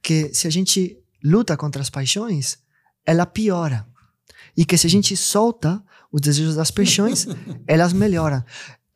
que 0.02 0.34
se 0.34 0.46
a 0.46 0.50
gente 0.50 0.98
luta 1.22 1.56
contra 1.56 1.80
as 1.80 1.88
paixões, 1.88 2.58
ela 3.06 3.24
piora. 3.24 3.86
E 4.56 4.64
que 4.64 4.76
se 4.76 4.86
a 4.86 4.90
gente 4.90 5.16
solta 5.16 5.82
os 6.12 6.20
desejos 6.20 6.54
das 6.54 6.70
paixões, 6.70 7.26
elas 7.66 7.92
melhoram. 7.92 8.44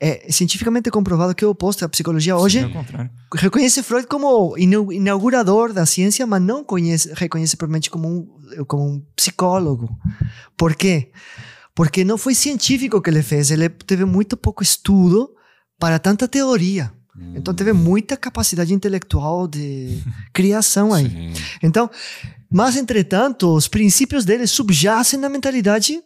É 0.00 0.30
cientificamente 0.30 0.90
comprovado 0.92 1.34
que 1.34 1.44
é 1.44 1.46
o 1.46 1.50
oposto. 1.50 1.84
A 1.84 1.88
psicologia 1.88 2.36
hoje 2.36 2.60
Sim, 2.60 3.10
reconhece 3.34 3.82
Freud 3.82 4.06
como 4.06 4.56
inaugurador 4.56 5.72
da 5.72 5.84
ciência, 5.84 6.24
mas 6.24 6.40
não 6.40 6.62
conhece, 6.62 7.12
reconhece 7.14 7.56
propriamente 7.56 7.90
como 7.90 8.08
um, 8.08 8.64
como 8.64 8.84
um 8.84 9.00
psicólogo. 9.16 9.90
Por 10.56 10.76
quê? 10.76 11.10
Porque 11.74 12.04
não 12.04 12.16
foi 12.16 12.34
científico 12.34 13.02
que 13.02 13.10
ele 13.10 13.22
fez. 13.22 13.50
Ele 13.50 13.68
teve 13.68 14.04
muito 14.04 14.36
pouco 14.36 14.62
estudo 14.62 15.30
para 15.78 15.98
tanta 15.98 16.28
teoria. 16.28 16.92
Então 17.34 17.52
teve 17.52 17.72
muita 17.72 18.16
capacidade 18.16 18.72
intelectual 18.72 19.48
de 19.48 20.00
criação 20.32 20.94
aí. 20.94 21.08
Sim. 21.08 21.32
Então, 21.62 21.90
mas 22.50 22.76
entretanto, 22.76 23.52
os 23.54 23.66
princípios 23.66 24.24
dele 24.24 24.46
subjacem 24.46 25.18
na 25.18 25.28
mentalidade 25.28 26.00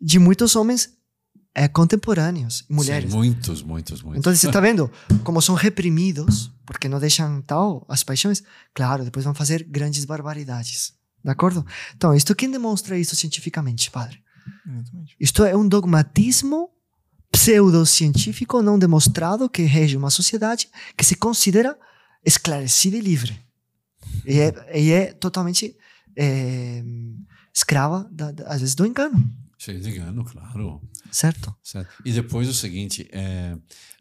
de 0.00 0.18
muitos 0.18 0.56
homens 0.56 0.88
eh, 1.54 1.68
contemporâneos 1.68 2.64
mulheres. 2.68 3.10
Sim, 3.10 3.16
muitos, 3.16 3.62
muitos, 3.62 4.02
muitos. 4.02 4.20
Então, 4.20 4.34
você 4.34 4.46
está 4.46 4.60
vendo 4.62 4.90
como 5.24 5.40
são 5.42 5.54
reprimidos, 5.54 6.50
porque 6.66 6.88
não 6.88 6.98
deixam 7.00 7.42
tal 7.42 7.84
as 7.88 8.02
paixões? 8.04 8.42
Claro, 8.74 9.04
depois 9.04 9.24
vão 9.24 9.34
fazer 9.34 9.64
grandes 9.64 10.04
barbaridades. 10.04 10.92
De 11.24 11.30
acordo? 11.30 11.64
Então, 11.96 12.14
isto 12.14 12.34
quem 12.34 12.50
demonstra 12.50 12.98
isso 12.98 13.14
cientificamente, 13.16 13.90
padre? 13.90 14.18
Exatamente. 14.66 15.16
Isto 15.20 15.44
é 15.44 15.54
um 15.56 15.68
dogmatismo 15.68 16.70
pseudocientífico 17.30 18.62
não 18.62 18.78
demonstrado 18.78 19.48
que 19.48 19.62
rege 19.62 19.96
uma 19.96 20.10
sociedade 20.10 20.68
que 20.96 21.04
se 21.04 21.14
considera 21.14 21.76
esclarecida 22.24 22.96
e 22.96 23.00
livre. 23.00 23.38
E 24.24 24.38
é, 24.40 24.78
e 24.80 24.90
é 24.92 25.12
totalmente 25.12 25.76
eh, 26.16 26.82
escrava, 27.54 28.08
da, 28.10 28.30
da- 28.32 28.46
às 28.48 28.60
vezes, 28.60 28.74
do 28.74 28.86
engano, 28.86 29.30
Cheio 29.62 29.78
de 29.78 29.90
engano, 29.90 30.24
claro. 30.24 30.80
certo? 31.10 31.54
Certo. 31.62 31.90
E 32.04 32.12
depois 32.12 32.48
o 32.48 32.54
seguinte, 32.54 33.06
é, 33.12 33.54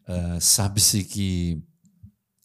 é, 0.07 0.39
sabe-se 0.39 1.03
que 1.03 1.61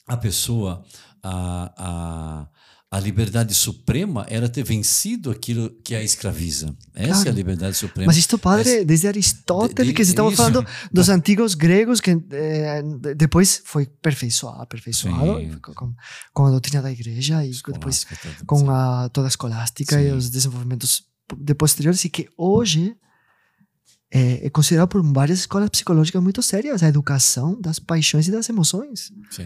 a 0.07 0.17
pessoa, 0.17 0.85
a, 1.23 1.73
a, 1.79 2.49
a 2.91 3.01
liberdade 3.01 3.55
suprema 3.55 4.27
era 4.29 4.49
ter 4.49 4.65
vencido 4.65 5.31
aquilo 5.31 5.71
que 5.85 5.95
a 5.95 6.03
escraviza. 6.03 6.77
Essa 6.93 7.13
Claro. 7.13 7.29
é 7.29 7.31
a 7.31 7.35
liberdade 7.35 7.77
suprema. 7.77 8.07
Mas 8.09 8.17
isto, 8.17 8.37
padre, 8.37 8.85
desde 8.85 9.07
Aristóteles, 9.07 9.89
de- 9.89 9.95
que 9.95 10.03
estamos 10.03 10.35
falando 10.35 10.67
dos 10.93 11.09
antigos 11.09 11.55
gregos, 11.55 12.01
que 12.01 12.11
eh, 12.33 12.83
de- 13.01 13.15
depois 13.15 13.63
foi 13.65 13.85
aperfeiçoado, 13.85 14.61
aperfeiçoado 14.63 15.61
com, 15.75 15.95
com 16.33 16.47
a 16.47 16.51
doutrina 16.51 16.83
da 16.83 16.91
igreja 16.91 17.45
e 17.47 17.51
depois 17.51 17.99
Escolástica, 17.99 18.17
tudo. 18.23 18.45
com 18.47 18.71
a, 18.71 19.09
toda 19.11 19.29
a 19.29 19.31
escolástica 19.31 20.01
e 20.03 20.11
Sim. 20.11 20.17
os 20.17 20.29
desenvolvimentos 20.31 21.05
de 21.39 21.55
posteriores, 21.55 22.05
e 22.05 22.11
que 22.11 22.29
hoje 22.37 22.97
é, 24.17 24.47
é 24.47 24.51
considerado 24.51 24.87
por 24.89 25.03
várias 25.13 25.41
escolas 25.41 25.69
psicológicas 25.69 26.23
muito 26.23 26.41
sérias 26.41 26.85
a 26.85 26.89
educação 26.89 27.61
das 27.61 27.81
paixões 27.81 28.29
e 28.29 28.31
das 28.31 28.49
emoções. 28.49 29.11
Sim, 29.29 29.45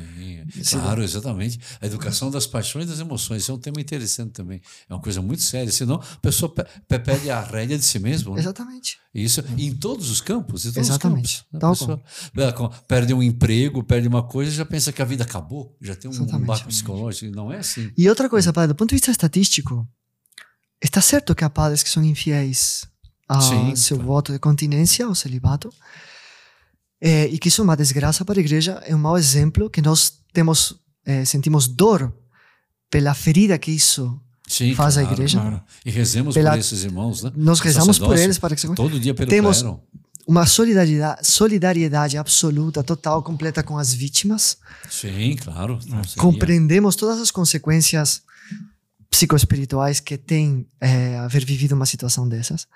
claro, 0.72 1.02
exatamente. 1.02 1.58
A 1.80 1.86
educação 1.86 2.30
das 2.30 2.46
paixões 2.46 2.84
e 2.84 2.88
das 2.88 3.00
emoções. 3.00 3.42
Isso 3.42 3.50
é 3.50 3.54
um 3.54 3.58
tema 3.58 3.80
interessante 3.80 4.32
também. 4.32 4.60
É 4.86 4.92
uma 4.92 5.00
coisa 5.00 5.22
muito 5.22 5.42
séria. 5.42 5.72
Senão, 5.72 5.96
a 5.96 6.16
pessoa 6.20 6.52
pe- 6.54 6.66
pe- 6.86 6.98
perde 6.98 7.30
a 7.30 7.40
rédea 7.40 7.78
de 7.78 7.84
si 7.84 7.98
mesmo. 7.98 8.34
né? 8.34 8.40
Exatamente. 8.40 8.98
Isso 9.14 9.42
em 9.56 9.74
todos 9.74 10.10
os 10.10 10.20
campos. 10.20 10.64
Todos 10.64 10.76
Exatamente. 10.76 11.24
Os 11.26 11.40
campos. 11.40 11.54
A 11.54 11.58
Tal 11.58 11.70
pessoa 11.72 12.02
é, 12.36 12.52
com- 12.52 12.68
perde 12.86 13.14
um 13.14 13.22
emprego, 13.22 13.82
perde 13.82 14.06
uma 14.06 14.22
coisa, 14.22 14.50
já 14.50 14.66
pensa 14.66 14.92
que 14.92 15.00
a 15.00 15.04
vida 15.06 15.24
acabou, 15.24 15.74
já 15.80 15.96
tem 15.96 16.10
um 16.10 16.14
Exatamente. 16.14 16.46
baque 16.46 16.66
psicológico. 16.66 17.34
Não 17.34 17.50
é 17.50 17.58
assim. 17.60 17.90
E 17.96 18.06
outra 18.06 18.28
coisa, 18.28 18.52
padre, 18.52 18.68
do 18.68 18.74
ponto 18.74 18.90
de 18.90 18.96
vista 18.96 19.10
estatístico, 19.10 19.88
está 20.84 21.00
certo 21.00 21.34
que 21.34 21.42
há 21.42 21.48
padres 21.48 21.82
que 21.82 21.88
são 21.88 22.04
infiéis 22.04 22.86
a 23.28 23.40
Sim, 23.40 23.76
seu 23.76 23.96
claro. 23.98 24.12
voto 24.12 24.32
de 24.32 24.38
continência, 24.38 25.04
ao 25.04 25.14
celibato, 25.14 25.70
é, 27.00 27.26
e 27.26 27.38
que 27.38 27.48
isso 27.48 27.60
é 27.60 27.64
uma 27.64 27.76
desgraça 27.76 28.24
para 28.24 28.38
a 28.38 28.42
igreja, 28.42 28.82
é 28.86 28.94
um 28.94 28.98
mau 28.98 29.16
exemplo 29.18 29.68
que 29.70 29.80
nós 29.82 30.12
temos, 30.32 30.74
é, 31.04 31.24
sentimos 31.24 31.66
dor 31.68 32.12
pela 32.90 33.14
ferida 33.14 33.58
que 33.58 33.70
isso 33.70 34.18
Sim, 34.46 34.74
faz 34.74 34.94
claro, 34.94 35.08
a 35.08 35.12
igreja. 35.12 35.40
claro. 35.40 35.62
E 35.84 35.90
rezemos 35.90 36.34
Pela- 36.34 36.50
por 36.52 36.58
esses 36.58 36.82
irmãos, 36.84 37.22
né? 37.22 37.32
Nós 37.36 37.60
rezamos 37.60 37.98
por 37.98 38.16
eles 38.16 38.38
para 38.38 38.54
que 38.54 38.60
se 38.60 38.74
Todo 38.74 38.98
dia 38.98 39.14
pelo 39.14 39.28
Temos- 39.28 39.60
clero. 39.62 39.80
uma 40.26 40.46
solidariedade, 40.46 41.26
solidariedade 41.26 42.16
absoluta, 42.16 42.82
total, 42.82 43.22
completa 43.22 43.62
com 43.62 43.76
as 43.78 43.92
vítimas. 43.92 44.56
Sim, 44.90 45.36
claro. 45.36 45.78
seria- 45.80 46.02
Compreendemos 46.16 46.96
todas 46.96 47.20
as 47.20 47.30
consequências 47.30 48.22
psicoespirituais 49.10 50.00
que 50.00 50.18
tem 50.18 50.66
é, 50.80 51.16
haver 51.18 51.44
vivido 51.44 51.72
uma 51.72 51.86
situação 51.86 52.28
dessas. 52.28 52.66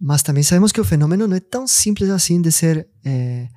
Mas 0.00 0.22
também 0.22 0.42
sabemos 0.42 0.72
que 0.72 0.80
o 0.80 0.84
fenômeno 0.84 1.26
não 1.26 1.36
é 1.36 1.40
tão 1.40 1.66
simples 1.66 2.10
assim 2.10 2.40
de 2.40 2.52
ser 2.52 2.88
é, 3.04 3.48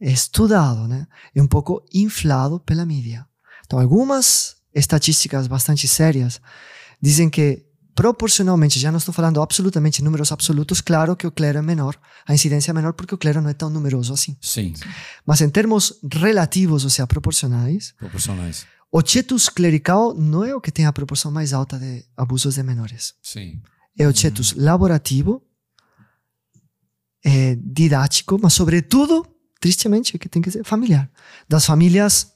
estudado, 0.00 0.88
né? 0.88 1.06
É 1.34 1.40
um 1.42 1.46
pouco 1.46 1.84
inflado 1.92 2.58
pela 2.60 2.84
mídia. 2.84 3.26
Então, 3.64 3.78
algumas 3.78 4.56
estatísticas 4.74 5.46
bastante 5.46 5.86
sérias 5.86 6.40
dizem 7.00 7.30
que 7.30 7.64
proporcionalmente, 7.94 8.80
já 8.80 8.90
não 8.90 8.98
estou 8.98 9.12
falando 9.12 9.40
absolutamente 9.40 10.00
em 10.00 10.04
números 10.04 10.32
absolutos, 10.32 10.80
claro 10.80 11.14
que 11.14 11.26
o 11.26 11.30
clero 11.30 11.58
é 11.58 11.62
menor, 11.62 11.94
a 12.26 12.34
incidência 12.34 12.70
é 12.70 12.74
menor 12.74 12.94
porque 12.94 13.14
o 13.14 13.18
clero 13.18 13.40
não 13.40 13.50
é 13.50 13.54
tão 13.54 13.68
numeroso 13.68 14.12
assim. 14.12 14.36
Sim, 14.40 14.72
Mas 15.26 15.40
em 15.40 15.50
termos 15.50 15.94
relativos, 16.10 16.84
ou 16.84 16.90
seja, 16.90 17.06
proporcionais, 17.06 17.92
proporcionais. 17.98 18.66
O 18.94 19.00
tietus 19.00 19.48
clerical 19.48 20.12
não 20.14 20.44
é 20.44 20.54
o 20.54 20.60
que 20.60 20.70
tem 20.70 20.84
a 20.84 20.92
proporção 20.92 21.30
mais 21.32 21.54
alta 21.54 21.78
de 21.78 22.04
abusos 22.14 22.56
de 22.56 22.62
menores. 22.62 23.14
Sim. 23.22 23.62
É 23.98 24.06
o 24.06 24.12
tietus 24.12 24.52
laborativo, 24.52 25.42
é 27.24 27.56
didático, 27.56 28.38
mas 28.40 28.52
sobretudo, 28.52 29.26
tristemente, 29.58 30.14
é 30.14 30.18
que 30.18 30.28
tem 30.28 30.42
que 30.42 30.50
ser 30.50 30.62
familiar. 30.62 31.10
Das 31.48 31.64
famílias 31.64 32.34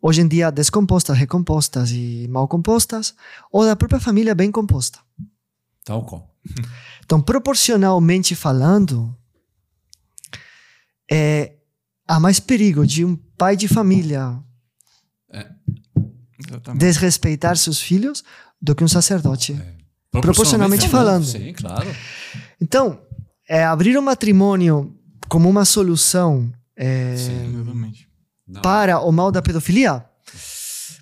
hoje 0.00 0.20
em 0.20 0.28
dia 0.28 0.52
descompostas, 0.52 1.18
recompostas 1.18 1.90
e 1.90 2.28
mal 2.28 2.46
compostas, 2.46 3.12
ou 3.50 3.64
da 3.64 3.74
própria 3.74 3.98
família 3.98 4.36
bem 4.36 4.52
composta. 4.52 5.00
Tal 5.84 6.04
qual. 6.06 6.32
Então, 7.04 7.20
proporcionalmente 7.20 8.36
falando, 8.36 9.12
é, 11.10 11.56
há 12.06 12.20
mais 12.20 12.38
perigo 12.38 12.86
de 12.86 13.04
um 13.04 13.16
pai 13.16 13.56
de 13.56 13.66
família 13.66 14.40
Exatamente. 16.46 16.80
desrespeitar 16.80 17.56
seus 17.56 17.80
filhos 17.80 18.22
do 18.60 18.74
que 18.74 18.84
um 18.84 18.88
sacerdote. 18.88 19.60
Proporcionalmente 20.10 20.88
falando. 20.88 21.24
Sim, 21.24 21.52
claro. 21.52 21.88
Então, 22.60 23.00
é, 23.48 23.64
abrir 23.64 23.96
o 23.96 24.02
matrimônio 24.02 24.94
como 25.28 25.48
uma 25.48 25.64
solução 25.64 26.50
é, 26.76 27.16
Sim. 27.16 27.82
Para 28.62 29.00
o 29.00 29.10
mal 29.10 29.32
da 29.32 29.42
pedofilia 29.42 30.04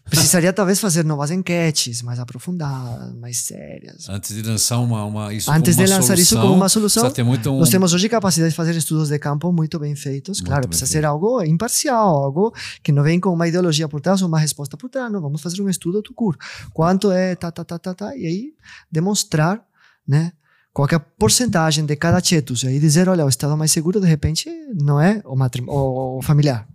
precisaria 0.09 0.53
talvez 0.53 0.79
fazer 0.81 1.05
novas 1.05 1.31
enquetes 1.31 2.01
mais 2.03 2.19
aprofundadas, 2.19 3.15
mais 3.15 3.39
sérias. 3.39 4.09
Antes 4.09 4.35
de 4.35 4.43
lançar 4.43 4.79
uma, 4.79 5.05
uma 5.05 5.35
isso 5.35 5.51
Antes 5.51 5.75
como 5.75 5.87
de 5.87 5.93
uma 5.93 5.99
lançar 5.99 6.19
isso 6.19 6.29
solução, 6.31 6.43
como 6.43 6.55
uma 6.55 6.69
solução, 6.69 7.03
um, 7.51 7.59
Nós 7.59 7.69
temos 7.69 7.93
hoje 7.93 8.09
capacidade 8.09 8.51
de 8.51 8.57
fazer 8.57 8.77
estudos 8.77 9.09
de 9.09 9.19
campo 9.19 9.53
muito 9.53 9.79
bem 9.79 9.97
feitos. 9.97 10.39
Muito 10.39 10.49
claro, 10.49 10.63
bem 10.63 10.69
precisa 10.69 10.87
feito. 10.87 11.03
ser 11.03 11.07
algo 11.07 11.43
imparcial, 11.43 12.25
algo 12.25 12.55
que 12.83 12.93
não 12.93 13.03
vem 13.03 13.19
com 13.19 13.31
uma 13.31 13.49
ideologia 13.49 13.89
por 13.89 14.01
trás 14.01 14.23
ou 14.23 14.29
uma 14.29 14.39
resposta 14.39 14.77
por 14.77 14.89
trás. 14.89 15.11
Não, 15.11 15.21
vamos 15.21 15.43
fazer 15.43 15.61
um 15.61 15.69
estudo 15.69 16.01
do 16.01 16.15
cur. 16.15 16.37
Quanto 16.73 17.11
é 17.11 17.35
tá, 17.35 17.51
tá, 17.51 17.65
tá, 17.65 17.79
tá, 17.79 17.95
tá, 17.95 18.17
e 18.17 18.27
aí 18.27 18.53
demonstrar, 18.91 19.61
né? 20.07 20.33
Qual 20.73 20.87
é 20.93 20.95
a 20.95 21.01
porcentagem 21.01 21.87
de 21.87 21.97
cada 21.97 22.21
tietus. 22.21 22.63
E 22.63 22.67
aí 22.69 22.79
dizer, 22.79 23.09
olha, 23.09 23.25
o 23.25 23.29
estado 23.31 23.57
mais 23.57 23.73
seguro, 23.73 23.99
de 23.99 24.07
repente, 24.07 24.51
não 24.79 25.01
é 25.01 25.23
o, 25.25 25.35
matrim- 25.35 25.65
o, 25.67 26.19
o 26.19 26.23
familiar. 26.23 26.69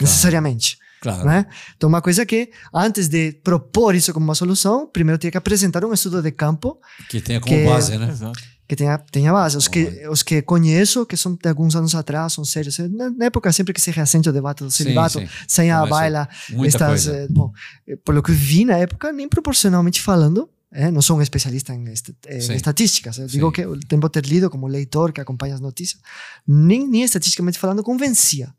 Necessariamente. 0.00 0.76
Claro. 1.00 1.24
Né? 1.26 1.46
Então, 1.76 1.88
uma 1.88 2.00
coisa 2.02 2.24
que, 2.26 2.50
antes 2.74 3.08
de 3.08 3.32
propor 3.44 3.94
isso 3.94 4.12
como 4.12 4.24
uma 4.24 4.34
solução, 4.34 4.86
primeiro 4.86 5.18
tem 5.18 5.30
que 5.30 5.36
apresentar 5.38 5.84
um 5.84 5.92
estudo 5.92 6.22
de 6.22 6.30
campo 6.32 6.78
Que 7.08 7.20
tenha 7.20 7.40
como 7.40 7.54
Que- 7.54 7.64
base, 7.64 7.96
né? 7.98 8.08
Exato. 8.10 8.38
que 8.68 8.76
tenha, 8.76 8.98
tenha 8.98 9.32
base. 9.32 9.56
Os 9.56 9.66
que, 9.66 10.06
os 10.10 10.22
que 10.22 10.42
conheço, 10.42 11.06
que 11.06 11.16
são 11.16 11.34
de 11.34 11.48
alguns 11.48 11.74
anos 11.74 11.94
atrás, 11.94 12.34
são 12.34 12.44
sérios. 12.44 12.78
Na, 12.78 13.08
na 13.10 13.24
época, 13.26 13.50
sempre 13.50 13.72
que 13.72 13.80
se 13.80 13.90
reacende 13.90 14.28
o 14.28 14.32
debate 14.32 14.62
do 14.62 14.70
celibato, 14.70 15.18
sim. 15.20 15.28
sem 15.46 15.70
a 15.70 15.76
Começa 15.78 15.94
baila, 15.94 16.28
estas, 16.66 16.88
coisa. 16.88 17.12
eh, 17.16 17.26
bom, 17.30 17.50
eh, 17.86 17.96
pelo 18.04 18.22
que 18.22 18.30
vi 18.32 18.66
na 18.66 18.76
época, 18.76 19.10
nem 19.10 19.26
proporcionalmente 19.26 20.02
falando, 20.02 20.50
eh, 20.70 20.90
não 20.90 21.00
sou 21.00 21.16
um 21.16 21.22
especialista 21.22 21.72
em, 21.72 21.82
est- 21.88 22.10
eh, 22.26 22.36
em 22.52 22.56
estatísticas. 22.56 23.16
Eu 23.16 23.26
digo 23.26 23.46
Sim. 23.46 23.52
que 23.54 23.64
o 23.66 23.80
tempo 23.80 24.06
ter 24.10 24.26
lido 24.26 24.50
como 24.50 24.66
leitor 24.66 25.12
que 25.14 25.20
acompanha 25.22 25.54
as 25.54 25.60
notícias, 25.62 25.98
nem, 26.46 26.86
nem 26.86 27.02
estatisticamente 27.04 27.58
falando 27.58 27.82
convencia. 27.82 28.52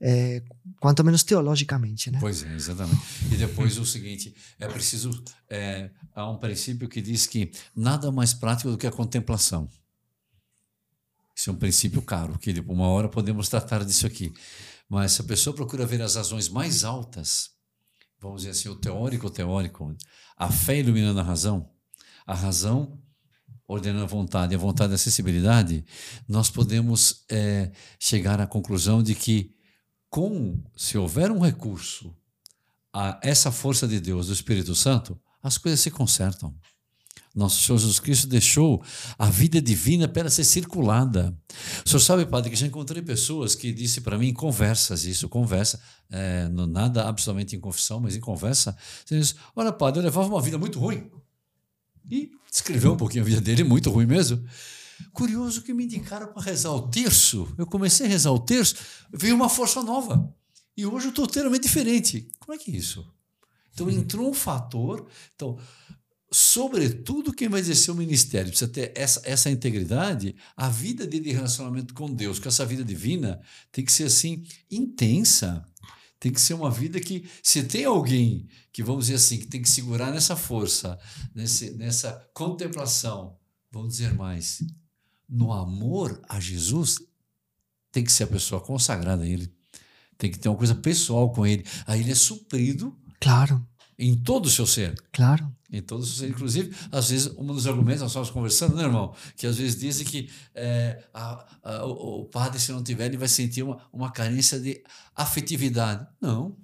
Eh, 0.00 0.42
quanto 0.78 1.02
menos 1.02 1.24
teologicamente, 1.24 2.10
né? 2.10 2.18
Pois 2.20 2.42
é, 2.42 2.54
exatamente. 2.54 3.00
E 3.32 3.36
depois 3.36 3.78
o 3.78 3.86
seguinte, 3.86 4.34
é 4.58 4.68
preciso 4.68 5.22
é, 5.48 5.90
há 6.14 6.30
um 6.30 6.36
princípio 6.36 6.88
que 6.88 7.00
diz 7.00 7.26
que 7.26 7.50
nada 7.74 8.12
mais 8.12 8.34
prático 8.34 8.70
do 8.70 8.76
que 8.76 8.86
a 8.86 8.92
contemplação. 8.92 9.68
Isso 11.34 11.50
é 11.50 11.52
um 11.52 11.56
princípio 11.56 12.02
caro, 12.02 12.38
que 12.38 12.62
por 12.62 12.72
uma 12.72 12.88
hora 12.88 13.08
podemos 13.08 13.48
tratar 13.48 13.84
disso 13.84 14.06
aqui. 14.06 14.32
Mas 14.88 15.12
se 15.12 15.22
a 15.22 15.24
pessoa 15.24 15.54
procura 15.54 15.86
ver 15.86 16.00
as 16.02 16.14
razões 16.14 16.48
mais 16.48 16.84
altas, 16.84 17.50
vamos 18.20 18.42
dizer 18.42 18.50
assim, 18.50 18.68
o 18.68 18.76
teórico, 18.76 19.26
o 19.26 19.30
teórico, 19.30 19.94
a 20.36 20.50
fé 20.50 20.78
iluminando 20.78 21.20
a 21.20 21.22
razão, 21.22 21.70
a 22.26 22.34
razão 22.34 23.00
ordenando 23.68 24.04
a 24.04 24.06
vontade, 24.06 24.54
a 24.54 24.58
vontade 24.58 24.90
da 24.90 24.94
acessibilidade, 24.94 25.84
nós 26.28 26.48
podemos 26.48 27.24
é, 27.28 27.72
chegar 27.98 28.40
à 28.40 28.46
conclusão 28.46 29.02
de 29.02 29.14
que 29.14 29.55
com, 30.10 30.62
se 30.76 30.96
houver 30.96 31.30
um 31.30 31.40
recurso 31.40 32.14
a 32.92 33.20
essa 33.22 33.52
força 33.52 33.86
de 33.86 34.00
Deus, 34.00 34.28
do 34.28 34.32
Espírito 34.32 34.74
Santo, 34.74 35.18
as 35.42 35.58
coisas 35.58 35.80
se 35.80 35.90
consertam. 35.90 36.54
Nosso 37.34 37.62
Senhor 37.62 37.76
Jesus 37.76 38.00
Cristo 38.00 38.26
deixou 38.26 38.82
a 39.18 39.28
vida 39.28 39.60
divina 39.60 40.08
para 40.08 40.30
ser 40.30 40.44
circulada. 40.44 41.38
O 41.84 41.88
senhor 41.88 42.00
sabe, 42.00 42.24
padre, 42.24 42.48
que 42.48 42.56
já 42.56 42.66
encontrei 42.66 43.02
pessoas 43.02 43.54
que 43.54 43.74
disse 43.74 44.00
para 44.00 44.16
mim 44.16 44.28
em 44.28 44.32
conversas, 44.32 45.04
isso, 45.04 45.28
conversa, 45.28 45.78
é, 46.10 46.48
não, 46.48 46.66
nada 46.66 47.06
absolutamente 47.06 47.54
em 47.54 47.60
confissão, 47.60 48.00
mas 48.00 48.16
em 48.16 48.20
conversa, 48.20 48.74
diz, 49.04 49.36
olha, 49.54 49.70
padre, 49.70 50.00
eu 50.00 50.04
levava 50.04 50.26
uma 50.28 50.40
vida 50.40 50.56
muito 50.56 50.78
ruim. 50.78 51.10
E 52.10 52.30
descreveu 52.50 52.94
um 52.94 52.96
pouquinho 52.96 53.22
a 53.22 53.26
vida 53.26 53.40
dele, 53.42 53.64
muito 53.64 53.90
ruim 53.90 54.06
mesmo. 54.06 54.42
Curioso 55.12 55.62
que 55.62 55.74
me 55.74 55.84
indicaram 55.84 56.32
para 56.32 56.42
rezar 56.42 56.72
o 56.72 56.88
terço. 56.88 57.52
Eu 57.56 57.66
comecei 57.66 58.06
a 58.06 58.08
rezar 58.08 58.32
o 58.32 58.38
terço, 58.38 58.76
veio 59.12 59.34
uma 59.34 59.48
força 59.48 59.82
nova. 59.82 60.32
E 60.76 60.84
hoje 60.84 61.06
eu 61.06 61.10
estou 61.10 61.26
totalmente 61.26 61.62
diferente. 61.62 62.28
Como 62.38 62.54
é 62.54 62.58
que 62.58 62.70
é 62.70 62.76
isso? 62.76 63.06
Então 63.72 63.90
entrou 63.90 64.30
um 64.30 64.34
fator. 64.34 65.06
Então, 65.34 65.58
sobretudo 66.30 67.32
quem 67.32 67.48
vai 67.48 67.60
exercer 67.60 67.92
o 67.92 67.96
ministério 67.96 68.50
precisa 68.50 68.70
ter 68.70 68.92
essa, 68.94 69.20
essa 69.24 69.50
integridade. 69.50 70.34
A 70.56 70.68
vida 70.68 71.06
dele 71.06 71.24
de 71.24 71.32
relacionamento 71.32 71.94
com 71.94 72.12
Deus, 72.12 72.38
com 72.38 72.48
essa 72.48 72.66
vida 72.66 72.84
divina, 72.84 73.40
tem 73.72 73.84
que 73.84 73.92
ser 73.92 74.04
assim, 74.04 74.44
intensa. 74.70 75.64
Tem 76.18 76.32
que 76.32 76.40
ser 76.40 76.54
uma 76.54 76.70
vida 76.70 76.98
que, 76.98 77.28
se 77.42 77.62
tem 77.62 77.84
alguém 77.84 78.48
que, 78.72 78.82
vamos 78.82 79.06
dizer 79.06 79.16
assim, 79.16 79.38
que 79.38 79.46
tem 79.46 79.60
que 79.60 79.68
segurar 79.68 80.10
nessa 80.10 80.34
força, 80.34 80.98
nesse, 81.34 81.72
nessa 81.72 82.12
contemplação, 82.32 83.36
vamos 83.70 83.96
dizer 83.96 84.14
mais, 84.14 84.62
no 85.28 85.52
amor 85.52 86.20
a 86.28 86.38
Jesus, 86.40 86.98
tem 87.92 88.04
que 88.04 88.12
ser 88.12 88.24
a 88.24 88.28
pessoa 88.28 88.60
consagrada 88.60 89.22
a 89.22 89.26
Ele. 89.26 89.50
Tem 90.18 90.30
que 90.30 90.38
ter 90.38 90.48
uma 90.48 90.56
coisa 90.56 90.74
pessoal 90.74 91.30
com 91.30 91.46
Ele. 91.46 91.64
Aí 91.86 92.00
ele 92.00 92.12
é 92.12 92.14
suprido 92.14 92.96
Claro, 93.20 93.66
em 93.98 94.14
todo 94.16 94.46
o 94.46 94.50
seu 94.50 94.66
ser. 94.66 94.94
claro. 95.12 95.50
Em 95.72 95.82
todo 95.82 96.00
o 96.02 96.06
seu 96.06 96.16
ser. 96.18 96.28
Inclusive, 96.30 96.74
às 96.92 97.10
vezes, 97.10 97.26
um 97.36 97.44
dos 97.46 97.66
argumentos, 97.66 98.00
nós 98.02 98.10
estávamos 98.12 98.30
conversando, 98.32 98.76
né, 98.76 98.84
irmão? 98.84 99.14
Que 99.36 99.46
às 99.46 99.56
vezes 99.56 99.78
dizem 99.78 100.06
que 100.06 100.30
é, 100.54 101.02
a- 101.12 101.44
a- 101.62 101.84
o, 101.86 102.20
o 102.20 102.24
padre, 102.26 102.60
se 102.60 102.70
não 102.72 102.82
tiver, 102.84 103.06
ele 103.06 103.16
vai 103.16 103.26
sentir 103.28 103.62
uma, 103.64 103.78
uma 103.92 104.12
carência 104.12 104.60
de 104.60 104.82
afetividade. 105.14 106.06
Não. 106.20 106.56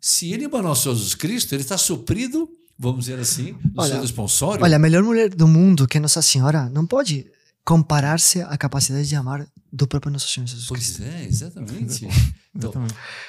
Se 0.00 0.32
ele 0.32 0.44
emanou 0.44 0.74
Jesus 0.74 1.14
Cristo, 1.14 1.52
ele 1.54 1.62
está 1.62 1.76
suprido, 1.76 2.48
vamos 2.78 3.04
dizer 3.06 3.18
assim, 3.18 3.52
no 3.74 3.82
Olha, 3.82 3.92
seu 3.92 4.00
responsório. 4.00 4.64
Olha, 4.64 4.76
a 4.76 4.78
melhor 4.78 5.02
mulher 5.02 5.28
do 5.34 5.46
mundo, 5.46 5.86
que 5.86 5.98
é 5.98 6.00
Nossa 6.00 6.22
Senhora, 6.22 6.68
não 6.70 6.86
pode 6.86 7.26
comparar-se 7.66 8.40
à 8.42 8.56
capacidade 8.56 9.08
de 9.08 9.16
amar 9.16 9.44
do 9.72 9.86
próprio 9.88 10.12
Nosso 10.12 10.28
Senhor 10.28 10.46
Jesus 10.46 10.68
Cristo. 10.68 11.02
Pois 11.02 11.14
é, 11.14 11.24
exatamente. 11.26 12.08
Então. 12.54 12.72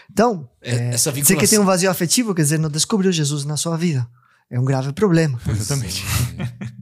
Então, 0.09 0.49
é, 0.61 0.93
essa 0.93 1.11
dizer 1.11 1.15
vinculação. 1.21 1.37
que 1.39 1.47
tem 1.47 1.59
um 1.59 1.65
vazio 1.65 1.89
afetivo, 1.89 2.33
quer 2.33 2.43
dizer, 2.43 2.57
não 2.59 2.69
descobriu 2.69 3.11
Jesus 3.11 3.43
na 3.43 3.57
sua 3.57 3.75
vida. 3.75 4.07
É 4.49 4.57
um 4.57 4.63
grave 4.63 4.93
problema. 4.93 5.37
Exatamente. 5.49 6.01
é. 6.37 6.77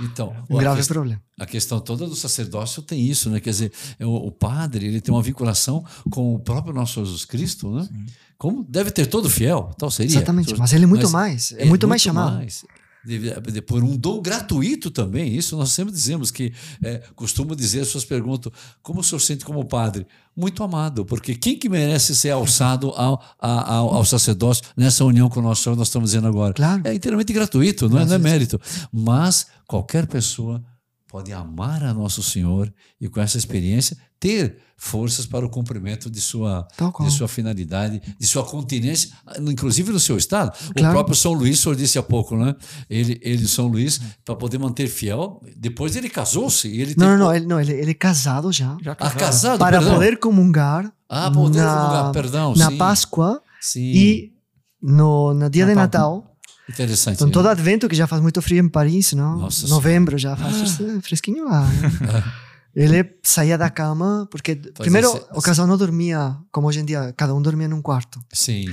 Então, 0.00 0.36
Um 0.50 0.56
a 0.58 0.60
grave 0.60 0.76
questão- 0.76 0.94
problema. 0.94 1.22
A 1.40 1.46
questão 1.46 1.80
toda 1.80 2.06
do 2.06 2.14
sacerdócio 2.14 2.82
tem 2.82 3.00
isso, 3.04 3.30
né? 3.30 3.40
Quer 3.40 3.50
dizer, 3.50 3.72
é 3.98 4.04
o, 4.04 4.12
o 4.14 4.30
padre 4.30 4.86
ele 4.86 5.00
tem 5.00 5.12
uma 5.14 5.22
vinculação 5.22 5.84
com 6.10 6.34
o 6.34 6.38
próprio 6.38 6.74
nosso 6.74 7.02
Jesus 7.04 7.24
Cristo, 7.24 7.70
né? 7.70 7.88
Como 8.36 8.62
deve 8.62 8.90
ter 8.92 9.06
todo 9.06 9.28
fiel, 9.30 9.70
tal 9.78 9.90
seria. 9.90 10.16
Exatamente. 10.16 10.56
Mas 10.56 10.72
ele 10.72 10.84
é 10.84 10.86
muito 10.86 11.02
mas 11.04 11.12
mais. 11.12 11.52
É, 11.56 11.64
muito, 11.64 11.88
mais 11.88 12.02
chamado. 12.02 12.36
mais. 12.36 12.64
De, 13.04 13.18
de, 13.40 13.62
por 13.62 13.82
um 13.82 13.96
dom 13.96 14.20
gratuito 14.20 14.90
também. 14.90 15.34
Isso 15.34 15.56
nós 15.56 15.70
sempre 15.70 15.92
dizemos 15.92 16.30
que 16.30 16.52
é, 16.82 17.02
costumo 17.14 17.54
dizer, 17.54 17.80
as 17.80 17.88
pessoas 17.88 18.04
perguntam 18.04 18.52
como 18.82 19.00
o 19.00 19.04
senhor 19.04 19.20
sente 19.20 19.44
como 19.44 19.64
padre? 19.64 20.06
Muito 20.36 20.62
amado, 20.62 21.04
porque 21.04 21.34
quem 21.34 21.58
que 21.58 21.68
merece 21.68 22.14
ser 22.14 22.30
alçado 22.30 22.90
ao, 22.90 23.20
ao, 23.38 23.94
ao 23.94 24.04
sacerdócio 24.04 24.64
nessa 24.76 25.04
união 25.04 25.28
com 25.28 25.40
o 25.40 25.42
nosso 25.42 25.64
Senhor, 25.64 25.74
nós 25.74 25.88
estamos 25.88 26.10
dizendo 26.10 26.28
agora? 26.28 26.54
Claro. 26.54 26.82
É 26.84 26.94
inteiramente 26.94 27.32
gratuito, 27.32 27.88
não 27.88 27.98
é, 27.98 28.04
não 28.04 28.14
é 28.14 28.18
mérito. 28.18 28.60
Mas 28.92 29.48
qualquer 29.66 30.06
pessoa 30.06 30.62
pode 31.08 31.32
amar 31.32 31.82
a 31.82 31.92
nosso 31.92 32.22
Senhor 32.22 32.72
e 33.00 33.08
com 33.08 33.20
essa 33.20 33.36
experiência 33.36 33.96
ter 34.20 34.58
forças 34.80 35.26
para 35.26 35.44
o 35.44 35.50
cumprimento 35.50 36.08
de 36.08 36.20
sua, 36.20 36.66
de 37.00 37.10
sua 37.10 37.26
finalidade, 37.26 38.00
de 38.16 38.26
sua 38.26 38.44
continência, 38.44 39.10
inclusive 39.40 39.90
no 39.90 39.98
seu 39.98 40.16
estado. 40.16 40.56
Claro. 40.72 40.88
O 40.88 40.92
próprio 40.92 41.16
São 41.16 41.32
Luís, 41.32 41.58
o 41.58 41.62
senhor 41.62 41.74
disse 41.74 41.98
há 41.98 42.02
pouco, 42.02 42.36
né? 42.36 42.54
Ele, 42.88 43.18
ele 43.20 43.48
São 43.48 43.66
Luís, 43.66 44.00
para 44.24 44.36
poder 44.36 44.58
manter 44.58 44.86
fiel, 44.86 45.42
depois 45.56 45.96
ele 45.96 46.08
casou-se. 46.08 46.68
Ele 46.68 46.94
não, 46.96 47.10
não, 47.10 47.18
não, 47.18 47.34
ele, 47.34 47.46
não 47.46 47.60
ele, 47.60 47.72
ele 47.72 47.90
é 47.90 47.94
casado 47.94 48.52
já. 48.52 48.76
já 48.80 48.94
casado. 48.94 49.16
Ah, 49.16 49.18
casado, 49.18 49.58
Para 49.58 49.78
perdão. 49.78 49.94
poder 49.94 50.18
comungar. 50.18 50.92
Ah, 51.08 51.28
poder 51.28 51.58
na, 51.58 51.74
comungar, 51.74 52.12
perdão. 52.12 52.54
Na 52.54 52.70
sim. 52.70 52.76
Páscoa 52.76 53.42
sim. 53.60 53.80
e 53.80 54.32
no, 54.80 55.34
no 55.34 55.50
dia 55.50 55.66
Natal. 55.66 55.74
de 55.74 55.80
Natal. 55.80 56.34
Interessante. 56.68 57.14
Então, 57.16 57.30
todo 57.30 57.48
advento, 57.48 57.88
que 57.88 57.96
já 57.96 58.06
faz 58.06 58.22
muito 58.22 58.40
frio 58.40 58.62
em 58.62 58.68
Paris, 58.68 59.12
não? 59.12 59.38
Nossa 59.38 59.66
Novembro 59.66 60.16
já 60.18 60.36
faz 60.36 60.80
ah. 60.80 61.00
fresquinho 61.02 61.46
lá. 61.46 61.62
Né? 61.62 62.24
Ele 62.74 63.18
saía 63.22 63.58
da 63.58 63.70
cama, 63.70 64.28
porque 64.30 64.54
Pode 64.54 64.72
primeiro 64.74 65.10
ser. 65.10 65.26
o 65.32 65.42
casal 65.42 65.66
não 65.66 65.76
dormia 65.76 66.36
como 66.52 66.68
hoje 66.68 66.80
em 66.80 66.84
dia, 66.84 67.12
cada 67.16 67.34
um 67.34 67.42
dormia 67.42 67.68
num 67.68 67.82
quarto. 67.82 68.22
Sim. 68.32 68.66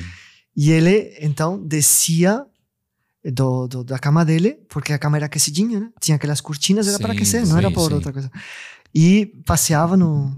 E 0.55 0.71
ele 0.71 1.17
então 1.19 1.61
descia 1.61 2.45
do, 3.23 3.67
do, 3.67 3.83
da 3.83 3.97
cama 3.97 4.23
dele, 4.23 4.59
porque 4.69 4.93
a 4.93 4.99
cama 4.99 5.17
era 5.17 5.25
aquecidinha, 5.25 5.79
né? 5.79 5.89
Tinha 5.99 6.15
aquelas 6.15 6.39
cortinas, 6.39 6.87
era 6.87 6.97
sim, 6.97 7.03
para 7.03 7.13
aquecer, 7.13 7.45
sim, 7.45 7.51
não 7.51 7.57
era 7.57 7.71
por 7.71 7.89
sim. 7.89 7.95
outra 7.95 8.13
coisa. 8.13 8.31
E 8.93 9.25
passeava 9.45 9.97
no, 9.97 10.35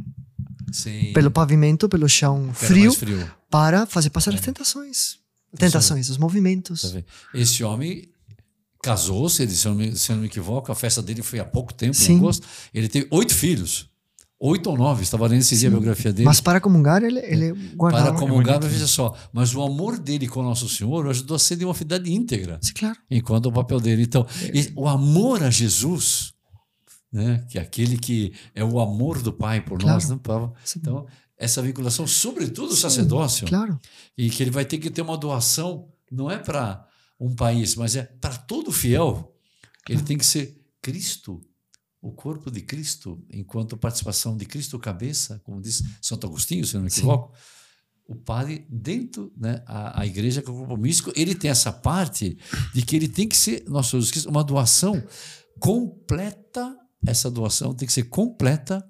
pelo 1.14 1.32
pavimento, 1.32 1.88
pelo 1.88 2.08
chão 2.08 2.51
frio, 2.53 2.93
frio, 2.93 3.32
para 3.49 3.86
fazer 3.86 4.10
passar 4.10 4.32
é. 4.32 4.36
as 4.36 4.41
tentações. 4.41 5.20
Tentações, 5.58 6.10
os 6.10 6.18
movimentos. 6.18 6.82
Tá 6.82 7.03
Esse 7.34 7.64
homem 7.64 8.10
casou-se, 8.88 9.46
se, 9.50 9.68
eu 9.68 9.76
não, 9.76 9.96
se 9.96 10.12
eu 10.12 10.16
não 10.16 10.22
me 10.22 10.28
equivoco, 10.28 10.72
a 10.72 10.76
festa 10.76 11.02
dele 11.02 11.22
foi 11.22 11.40
há 11.40 11.46
pouco 11.46 11.74
tempo, 11.74 11.94
Sim. 11.94 12.14
em 12.14 12.18
agosto. 12.18 12.48
Ele 12.74 12.88
teve 12.88 13.08
oito 13.12 13.34
filhos. 13.34 13.90
Oito 14.40 14.70
ou 14.70 14.78
nove, 14.78 15.02
estava 15.02 15.26
lendo 15.26 15.42
esse 15.42 15.58
dia 15.58 15.68
a 15.68 15.72
biografia 15.72 16.14
dele. 16.14 16.26
Mas 16.26 16.40
para 16.40 16.62
comungar, 16.62 17.04
ele, 17.04 17.20
ele 17.20 17.52
guardava. 17.76 18.12
Para 18.12 18.20
comungar, 18.20 18.64
é 18.64 18.68
veja 18.68 18.86
só. 18.86 19.18
Mas 19.34 19.54
o 19.56 19.64
amor 19.64 19.98
dele 19.98 20.28
com 20.28 20.42
o 20.42 20.44
nosso 20.44 20.70
Senhor 20.70 21.08
ajudou 21.10 21.36
a 21.36 21.40
ser 21.40 21.56
de 21.56 21.66
uma 21.66 21.74
fidelidade 21.74 22.14
íntegra. 22.14 22.60
Sim, 22.62 22.74
claro. 22.74 22.98
Enquanto 23.10 23.48
o 23.48 23.52
papel 23.52 23.80
dele. 23.80 24.04
Então, 24.04 24.28
é. 24.44 24.72
o 24.76 24.88
amor 24.88 25.44
a 25.44 25.50
Jesus, 25.50 26.34
né, 27.12 27.44
que 27.50 27.58
é 27.58 27.62
aquele 27.62 27.98
que 27.98 28.32
é 28.54 28.64
o 28.64 28.80
amor 28.80 29.24
do 29.24 29.34
Pai 29.34 29.60
por 29.60 29.80
claro. 29.80 29.96
nós, 29.96 30.08
né, 30.08 30.20
Então, 30.78 31.08
essa 31.36 31.60
vinculação, 31.62 32.06
sobretudo 32.06 32.74
o 32.74 32.76
sacerdócio. 32.76 33.48
Claro. 33.48 33.80
E 34.16 34.30
que 34.30 34.44
ele 34.44 34.52
vai 34.52 34.66
ter 34.66 34.78
que 34.78 34.92
ter 34.92 35.02
uma 35.02 35.18
doação, 35.18 35.88
não 36.12 36.30
é 36.30 36.38
para 36.38 36.87
um 37.20 37.34
país, 37.36 37.76
mas 37.76 37.95
é 37.95 38.03
para 38.03 38.38
todo 38.38 38.72
fiel. 38.72 39.34
Ele 39.89 40.01
tem 40.01 40.18
que 40.18 40.26
ser 40.26 40.61
Cristo, 40.82 41.41
o 42.01 42.11
corpo 42.11 42.51
de 42.51 42.61
Cristo, 42.61 43.24
enquanto 43.30 43.78
participação 43.78 44.38
de 44.38 44.45
Cristo 44.45 44.78
cabeça, 44.78 45.41
como 45.43 45.61
diz 45.61 45.84
Santo 46.01 46.28
Agostinho, 46.28 46.65
se 46.65 46.76
não 46.76 46.82
me 46.82 46.89
equivoco. 46.89 47.36
Sim. 47.36 47.43
O 48.09 48.15
padre, 48.15 48.65
dentro 48.70 49.34
né, 49.36 49.61
a, 49.65 50.01
a 50.01 50.05
igreja, 50.05 50.41
que 50.41 50.49
é 50.49 50.51
o 50.51 50.55
corpo 50.55 50.78
místico, 50.78 51.11
ele 51.15 51.36
tem 51.36 51.51
essa 51.51 51.74
parte 51.74 52.38
de 52.74 52.82
que 52.82 52.95
ele 52.95 53.07
tem 53.07 53.28
que 53.28 53.36
ser, 53.36 53.65
nosso 53.68 53.91
Jesus 53.91 54.11
Cristo, 54.11 54.30
uma 54.30 54.43
doação 54.43 55.03
completa. 55.59 56.78
Essa 57.05 57.30
doação 57.30 57.74
tem 57.74 57.86
que 57.86 57.93
ser 57.93 58.03
completa 58.03 58.86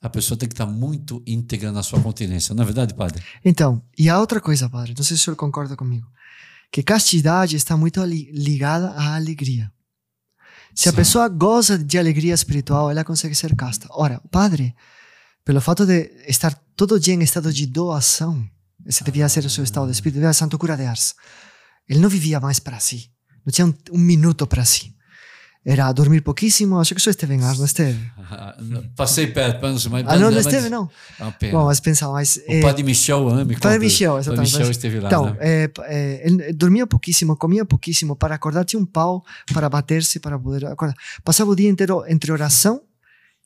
a 0.00 0.08
pessoa 0.08 0.38
tem 0.38 0.48
que 0.48 0.52
estar 0.52 0.66
muito 0.66 1.20
íntegra 1.26 1.72
na 1.72 1.82
sua 1.82 2.00
continência, 2.00 2.54
não 2.54 2.62
é 2.62 2.66
verdade, 2.66 2.94
padre? 2.94 3.20
Então, 3.44 3.82
e 3.98 4.08
a 4.08 4.20
outra 4.20 4.40
coisa, 4.40 4.68
padre, 4.68 4.94
não 4.96 5.02
sei 5.02 5.16
se 5.16 5.22
o 5.22 5.24
senhor 5.24 5.36
concorda 5.36 5.74
comigo 5.74 6.06
que 6.76 6.82
castidade 6.82 7.56
está 7.56 7.74
muito 7.74 8.04
ligada 8.04 8.90
à 8.90 9.14
alegria. 9.14 9.72
Se 10.74 10.82
Sim. 10.82 10.88
a 10.90 10.92
pessoa 10.92 11.26
goza 11.26 11.78
de 11.78 11.96
alegria 11.96 12.34
espiritual, 12.34 12.90
ela 12.90 13.02
consegue 13.02 13.34
ser 13.34 13.56
casta. 13.56 13.88
Ora, 13.92 14.20
o 14.22 14.28
padre, 14.28 14.76
pelo 15.42 15.58
fato 15.58 15.86
de 15.86 16.12
estar 16.28 16.54
todo 16.76 17.00
dia 17.00 17.14
em 17.14 17.22
estado 17.22 17.50
de 17.50 17.64
doação, 17.64 18.46
esse 18.84 19.02
devia 19.02 19.26
ser 19.26 19.46
o 19.46 19.48
seu 19.48 19.64
estado 19.64 19.86
de 19.86 19.92
espírito, 19.92 20.16
devia 20.16 20.30
ser 20.34 20.40
Santo 20.40 20.58
Cura 20.58 20.76
de 20.76 20.84
Ars. 20.84 21.14
Ele 21.88 21.98
não 21.98 22.10
vivia 22.10 22.38
mais 22.40 22.58
para 22.58 22.78
si, 22.78 23.10
não 23.42 23.50
tinha 23.50 23.66
um, 23.66 23.74
um 23.92 23.98
minuto 23.98 24.46
para 24.46 24.66
si 24.66 24.94
era 25.68 25.90
dormir 25.90 26.20
pouquíssimo. 26.20 26.78
Acho 26.78 26.94
que 26.94 27.00
só 27.02 27.10
esteve 27.10 27.34
em 27.34 27.42
Ars, 27.42 27.58
não 27.58 27.66
esteve? 27.66 27.98
Passei 28.94 29.26
perto, 29.26 29.60
mas, 29.60 29.84
mas 29.88 30.06
Ah, 30.06 30.16
não, 30.16 30.30
não 30.30 30.38
esteve, 30.38 30.68
não. 30.70 30.88
É 31.18 31.50
Bom, 31.50 31.64
mas 31.64 31.80
pensava, 31.80 32.12
mas... 32.12 32.36
O 32.36 32.52
é, 32.52 32.60
padre 32.60 32.84
Michel 32.84 33.28
Ame. 33.28 33.56
O 33.56 33.60
padre 33.60 33.80
Michel, 33.80 34.16
exatamente. 34.16 34.54
O 34.54 34.58
Michel 34.58 34.70
esteve 34.70 35.00
lá, 35.00 35.08
Então, 35.08 35.30
né? 35.30 35.36
é, 35.40 35.70
é, 35.80 36.22
ele 36.24 36.52
dormia 36.52 36.86
pouquíssimo, 36.86 37.36
comia 37.36 37.64
pouquíssimo. 37.64 38.14
Para 38.14 38.36
acordar 38.36 38.64
tinha 38.64 38.80
um 38.80 38.86
pau 38.86 39.24
para 39.52 39.68
bater-se, 39.68 40.20
para 40.20 40.38
poder 40.38 40.66
acordar. 40.66 40.94
Passava 41.24 41.50
o 41.50 41.56
dia 41.56 41.68
inteiro 41.68 42.04
entre 42.06 42.30
oração 42.30 42.80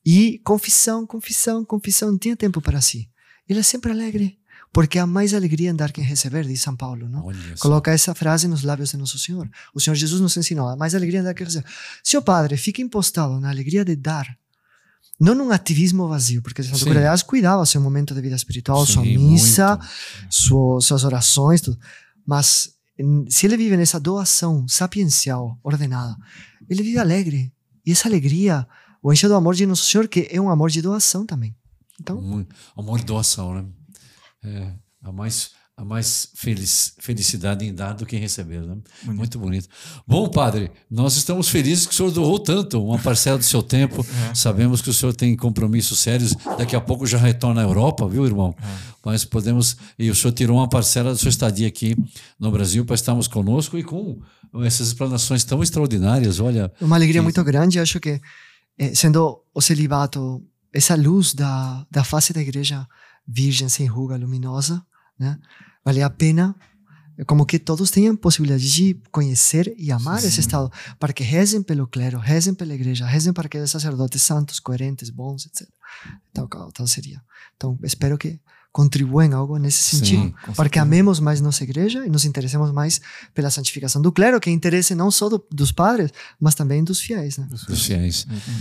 e 0.04 0.42
confissão, 0.44 1.06
confissão, 1.06 1.64
confissão. 1.64 2.10
Não 2.10 2.18
tinha 2.18 2.36
tempo 2.36 2.60
para 2.60 2.82
si. 2.82 3.08
Ele 3.48 3.60
é 3.60 3.62
sempre 3.62 3.90
alegre 3.92 4.39
porque 4.72 4.98
há 4.98 5.06
mais 5.06 5.34
alegria 5.34 5.70
em 5.70 5.74
dar 5.74 5.92
que 5.92 6.00
em 6.00 6.04
receber, 6.04 6.44
diz 6.44 6.60
São 6.60 6.76
Paulo. 6.76 7.08
Não? 7.08 7.26
Coloca 7.58 7.90
essa 7.90 8.14
frase 8.14 8.46
nos 8.46 8.62
lábios 8.62 8.90
de 8.90 8.96
Nosso 8.96 9.18
Senhor. 9.18 9.48
O 9.74 9.80
Senhor 9.80 9.96
Jesus 9.96 10.20
nos 10.20 10.36
ensinou: 10.36 10.68
há 10.68 10.76
mais 10.76 10.94
alegria 10.94 11.20
em 11.20 11.22
dar 11.22 11.34
que 11.34 11.42
em 11.42 11.46
receber. 11.46 11.66
Se 12.02 12.16
o 12.16 12.22
Padre 12.22 12.56
fica 12.56 12.80
impostado 12.80 13.40
na 13.40 13.50
alegria 13.50 13.84
de 13.84 13.96
dar, 13.96 14.26
não 15.18 15.34
num 15.34 15.50
ativismo 15.50 16.08
vazio, 16.08 16.40
porque 16.40 16.62
Santo 16.62 16.84
Cura 16.84 17.14
cuidava 17.26 17.66
seu 17.66 17.80
momento 17.80 18.14
de 18.14 18.20
vida 18.20 18.36
espiritual, 18.36 18.86
Sim, 18.86 18.92
sua 18.92 19.04
missa, 19.04 19.80
sua, 20.30 20.80
suas 20.80 21.04
orações, 21.04 21.60
tudo. 21.60 21.78
mas 22.24 22.74
se 23.28 23.46
ele 23.46 23.56
vive 23.56 23.76
nessa 23.76 23.98
doação 23.98 24.68
sapiencial, 24.68 25.58
ordenada, 25.62 26.16
ele 26.68 26.82
vive 26.82 26.98
alegre. 26.98 27.52
E 27.84 27.92
essa 27.92 28.08
alegria 28.08 28.66
o 29.02 29.12
enche 29.12 29.26
do 29.26 29.34
amor 29.34 29.54
de 29.54 29.66
Nosso 29.66 29.84
Senhor, 29.84 30.06
que 30.06 30.28
é 30.30 30.40
um 30.40 30.50
amor 30.50 30.70
de 30.70 30.82
doação 30.82 31.24
também. 31.24 31.56
Então, 31.98 32.18
um 32.18 32.46
amor 32.76 32.98
de 32.98 33.04
doação, 33.04 33.54
né? 33.54 33.64
É, 34.42 34.72
a 35.02 35.12
mais 35.12 35.50
a 35.80 35.84
mais 35.84 36.28
feliz, 36.34 36.92
felicidade 36.98 37.64
em 37.64 37.72
dar 37.72 37.94
do 37.94 38.04
que 38.04 38.14
em 38.14 38.18
receber. 38.18 38.60
Né? 38.60 38.76
Bonito. 39.02 39.16
Muito 39.16 39.38
bonito. 39.38 39.68
Bom, 40.06 40.28
padre, 40.28 40.70
nós 40.90 41.16
estamos 41.16 41.48
felizes 41.48 41.86
que 41.86 41.94
o 41.94 41.96
senhor 41.96 42.10
doou 42.10 42.38
tanto, 42.38 42.84
uma 42.84 42.98
parcela 42.98 43.38
do 43.38 43.44
seu 43.44 43.62
tempo. 43.62 44.04
É. 44.30 44.34
Sabemos 44.34 44.82
que 44.82 44.90
o 44.90 44.92
senhor 44.92 45.14
tem 45.14 45.34
compromissos 45.34 45.98
sérios. 45.98 46.34
Daqui 46.58 46.76
a 46.76 46.80
pouco 46.80 47.06
já 47.06 47.16
retorna 47.16 47.62
à 47.62 47.64
Europa, 47.64 48.06
viu, 48.06 48.26
irmão? 48.26 48.54
É. 48.60 48.64
Mas 49.04 49.24
podemos. 49.24 49.76
E 49.98 50.10
o 50.10 50.14
senhor 50.14 50.32
tirou 50.32 50.58
uma 50.58 50.68
parcela 50.68 51.10
da 51.10 51.16
sua 51.16 51.30
estadia 51.30 51.66
aqui 51.66 51.96
no 52.38 52.50
Brasil 52.50 52.84
para 52.84 52.94
estarmos 52.94 53.26
conosco 53.26 53.78
e 53.78 53.84
com 53.84 54.20
essas 54.62 54.88
explanações 54.88 55.44
tão 55.44 55.62
extraordinárias. 55.62 56.38
Olha. 56.40 56.70
Uma 56.80 56.96
alegria 56.96 57.20
que... 57.20 57.24
muito 57.24 57.42
grande. 57.42 57.80
Acho 57.80 57.98
que, 57.98 58.20
eh, 58.78 58.94
sendo 58.94 59.42
o 59.54 59.62
celibato, 59.62 60.44
essa 60.72 60.94
luz 60.96 61.32
da, 61.32 61.86
da 61.90 62.04
face 62.04 62.32
da 62.32 62.42
igreja 62.42 62.86
virgem, 63.30 63.68
sem 63.68 63.86
ruga, 63.86 64.16
luminosa, 64.16 64.84
né? 65.18 65.38
Vale 65.84 66.02
a 66.02 66.10
pena 66.10 66.54
como 67.26 67.44
que 67.44 67.58
todos 67.58 67.90
tenham 67.90 68.16
possibilidade 68.16 68.70
de 68.72 68.98
conhecer 69.10 69.74
e 69.76 69.92
amar 69.92 70.20
Sim. 70.20 70.28
esse 70.28 70.40
estado, 70.40 70.72
para 70.98 71.12
que 71.12 71.22
rezem 71.22 71.62
pelo 71.62 71.86
clero, 71.86 72.18
rezem 72.18 72.54
pela 72.54 72.74
igreja, 72.74 73.04
rezem 73.04 73.32
para 73.32 73.48
que 73.48 73.58
os 73.58 73.70
sacerdotes 73.70 74.22
santos, 74.22 74.58
coerentes, 74.58 75.10
bons, 75.10 75.46
etc. 75.46 75.68
Tal, 76.32 76.48
tal 76.72 76.86
seria. 76.86 77.22
Então, 77.56 77.78
espero 77.82 78.16
que 78.16 78.40
contribuam 78.72 79.26
em 79.26 79.32
algo 79.34 79.58
nesse 79.58 79.82
sentido, 79.82 80.22
Sim, 80.22 80.52
para 80.54 80.68
que 80.68 80.78
amemos 80.78 81.18
mais 81.20 81.40
nossa 81.40 81.64
igreja 81.64 82.06
e 82.06 82.08
nos 82.08 82.24
interessemos 82.24 82.70
mais 82.72 83.00
pela 83.34 83.50
santificação 83.50 84.00
do 84.00 84.12
clero, 84.12 84.40
que 84.40 84.48
é 84.48 84.52
interesse 84.52 84.94
não 84.94 85.10
só 85.10 85.28
do, 85.28 85.44
dos 85.50 85.72
padres, 85.72 86.12
mas 86.38 86.54
também 86.54 86.82
dos 86.82 87.00
fiéis. 87.00 87.36
Né? 87.36 87.46
Dos 87.50 87.84
fiéis. 87.84 88.26
Uhum. 88.30 88.60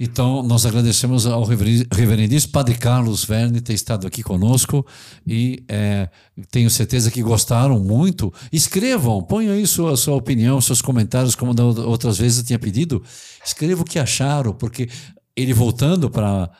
Então, 0.00 0.44
nós 0.44 0.64
agradecemos 0.64 1.26
ao 1.26 1.42
reverendíssimo 1.42 2.52
Padre 2.52 2.76
Carlos 2.76 3.24
Verne 3.24 3.60
ter 3.60 3.72
estado 3.72 4.06
aqui 4.06 4.22
conosco 4.22 4.86
e 5.26 5.64
é, 5.68 6.08
tenho 6.52 6.70
certeza 6.70 7.10
que 7.10 7.20
gostaram 7.20 7.80
muito. 7.80 8.32
Escrevam, 8.52 9.20
ponham 9.20 9.52
aí 9.52 9.66
sua, 9.66 9.96
sua 9.96 10.14
opinião, 10.14 10.60
seus 10.60 10.80
comentários, 10.80 11.34
como 11.34 11.52
outras 11.84 12.16
vezes 12.16 12.38
eu 12.38 12.44
tinha 12.44 12.58
pedido. 12.60 13.02
Escrevam 13.44 13.82
o 13.82 13.84
que 13.84 13.98
acharam, 13.98 14.52
porque 14.52 14.88
ele 15.42 15.54
voltando 15.54 16.10
para 16.10 16.50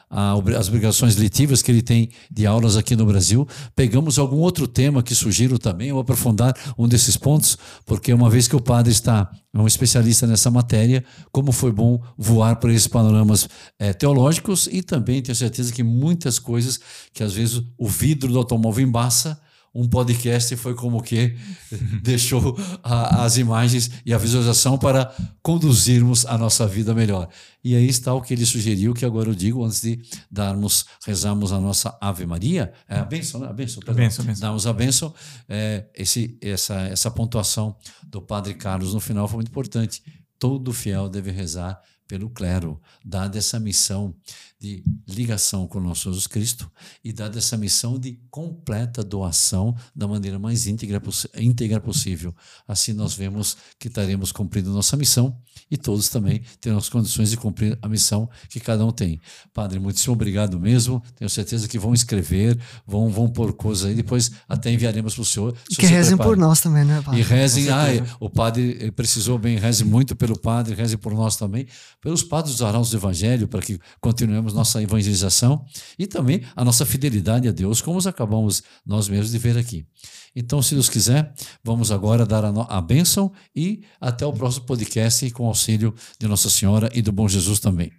as 0.56 0.68
obrigações 0.68 1.16
letivas 1.16 1.62
que 1.62 1.70
ele 1.70 1.82
tem 1.82 2.10
de 2.30 2.46
aulas 2.46 2.76
aqui 2.76 2.94
no 2.94 3.04
Brasil, 3.04 3.46
pegamos 3.74 4.18
algum 4.18 4.36
outro 4.36 4.68
tema 4.68 5.02
que 5.02 5.14
sugiro 5.14 5.58
também, 5.58 5.92
ou 5.92 5.98
aprofundar 5.98 6.54
um 6.78 6.86
desses 6.86 7.16
pontos, 7.16 7.58
porque 7.84 8.12
uma 8.12 8.30
vez 8.30 8.46
que 8.46 8.54
o 8.54 8.60
padre 8.60 8.92
está 8.92 9.30
um 9.54 9.66
especialista 9.66 10.26
nessa 10.26 10.50
matéria, 10.50 11.04
como 11.32 11.50
foi 11.50 11.72
bom 11.72 12.00
voar 12.16 12.56
por 12.56 12.70
esses 12.70 12.86
panoramas 12.86 13.48
é, 13.78 13.92
teológicos 13.92 14.68
e 14.70 14.82
também 14.82 15.20
tenho 15.20 15.34
certeza 15.34 15.72
que 15.72 15.82
muitas 15.82 16.38
coisas 16.38 16.78
que 17.12 17.24
às 17.24 17.32
vezes 17.32 17.60
o 17.76 17.88
vidro 17.88 18.32
do 18.32 18.38
automóvel 18.38 18.86
embaça, 18.86 19.40
um 19.74 19.88
podcast 19.88 20.54
foi 20.56 20.74
como 20.74 21.02
que 21.02 21.36
deixou 22.02 22.56
a, 22.82 23.24
as 23.24 23.36
imagens 23.36 23.90
e 24.04 24.12
a 24.12 24.18
visualização 24.18 24.78
para 24.78 25.14
conduzirmos 25.42 26.26
a 26.26 26.36
nossa 26.36 26.66
vida 26.66 26.94
melhor. 26.94 27.28
E 27.62 27.74
aí 27.74 27.86
está 27.86 28.14
o 28.14 28.22
que 28.22 28.32
ele 28.32 28.46
sugeriu, 28.46 28.94
que 28.94 29.04
agora 29.04 29.28
eu 29.28 29.34
digo, 29.34 29.64
antes 29.64 29.80
de 29.80 30.00
darmos, 30.30 30.86
rezarmos 31.04 31.52
a 31.52 31.60
nossa 31.60 31.96
Ave 32.00 32.24
Maria, 32.24 32.72
é 32.88 32.98
a 32.98 33.04
bênção, 33.04 33.40
né? 33.40 33.48
a 33.48 33.52
bênção, 33.52 33.82
perdão, 33.82 34.04
a 34.04 34.06
bênção. 34.06 34.34
damos 34.40 34.66
a 34.66 34.72
bênção, 34.72 35.14
é, 35.48 35.86
esse, 35.94 36.38
essa, 36.40 36.74
essa 36.82 37.10
pontuação 37.10 37.76
do 38.06 38.22
Padre 38.22 38.54
Carlos 38.54 38.94
no 38.94 39.00
final 39.00 39.26
foi 39.28 39.36
muito 39.36 39.50
importante. 39.50 40.02
Todo 40.38 40.72
fiel 40.72 41.08
deve 41.08 41.30
rezar 41.30 41.80
pelo 42.08 42.30
clero, 42.30 42.80
dada 43.04 43.36
essa 43.36 43.60
missão 43.60 44.14
de 44.60 44.82
ligação 45.06 45.68
com 45.68 45.78
o 45.78 45.82
nosso 45.82 46.08
Jesus 46.08 46.26
Cristo 46.26 46.70
e 47.04 47.12
dada 47.12 47.38
essa 47.38 47.56
missão 47.56 47.98
de 47.98 48.18
completa 48.28 49.04
doação 49.04 49.76
da 49.94 50.08
maneira 50.08 50.38
mais 50.38 50.66
íntegra, 50.66 51.00
íntegra 51.36 51.80
possível. 51.80 52.34
Assim 52.66 52.92
nós 52.92 53.14
vemos 53.14 53.56
que 53.78 53.88
estaremos 53.88 54.32
cumprindo 54.32 54.72
nossa 54.72 54.96
missão 54.96 55.38
e 55.70 55.76
todos 55.76 56.08
também 56.08 56.42
terão 56.60 56.80
condições 56.90 57.30
de 57.30 57.36
cumprir 57.36 57.78
a 57.80 57.88
missão 57.88 58.28
que 58.48 58.58
cada 58.58 58.84
um 58.84 58.90
tem. 58.90 59.20
Padre, 59.52 59.78
muitíssimo 59.78 60.14
obrigado 60.14 60.58
mesmo. 60.58 61.02
Tenho 61.14 61.28
certeza 61.28 61.68
que 61.68 61.78
vão 61.78 61.94
escrever, 61.94 62.58
vão, 62.86 63.08
vão 63.10 63.28
pôr 63.28 63.52
coisas 63.52 63.86
aí, 63.86 63.94
depois 63.94 64.30
até 64.48 64.72
enviaremos 64.72 65.14
para 65.14 65.22
o 65.22 65.24
senhor. 65.24 65.54
E 65.70 65.76
que 65.76 65.86
rezem 65.86 66.16
prepare. 66.16 66.30
por 66.30 66.36
nós 66.36 66.60
também, 66.60 66.84
né, 66.84 67.00
Padre? 67.02 67.20
E 67.20 67.22
rezem, 67.22 67.68
ah, 67.68 67.86
o 68.18 68.30
Padre 68.30 68.90
precisou 68.92 69.38
bem, 69.38 69.56
reze 69.58 69.84
muito 69.84 70.16
pelo 70.16 70.38
Padre, 70.38 70.74
reze 70.74 70.96
por 70.96 71.12
nós 71.14 71.36
também, 71.36 71.66
pelos 72.00 72.22
padres 72.22 72.56
dos 72.56 72.62
arautos 72.62 72.90
do 72.90 72.96
Evangelho, 72.96 73.46
para 73.46 73.60
que 73.60 73.78
continuemos 74.00 74.47
nossa 74.52 74.82
evangelização 74.82 75.64
e 75.98 76.06
também 76.06 76.44
a 76.54 76.64
nossa 76.64 76.84
fidelidade 76.86 77.48
a 77.48 77.52
Deus, 77.52 77.80
como 77.80 77.98
acabamos 78.06 78.62
nós 78.84 79.08
mesmos 79.08 79.30
de 79.30 79.38
ver 79.38 79.56
aqui. 79.56 79.86
Então, 80.34 80.62
se 80.62 80.74
Deus 80.74 80.88
quiser, 80.88 81.34
vamos 81.64 81.90
agora 81.90 82.24
dar 82.24 82.44
a, 82.44 82.50
a 82.50 82.80
bênção 82.80 83.32
e 83.54 83.82
até 84.00 84.24
o 84.24 84.32
próximo 84.32 84.66
podcast 84.66 85.28
com 85.30 85.44
o 85.44 85.46
auxílio 85.48 85.94
de 86.18 86.28
Nossa 86.28 86.48
Senhora 86.48 86.88
e 86.94 87.02
do 87.02 87.10
Bom 87.10 87.28
Jesus 87.28 87.58
também. 87.58 87.92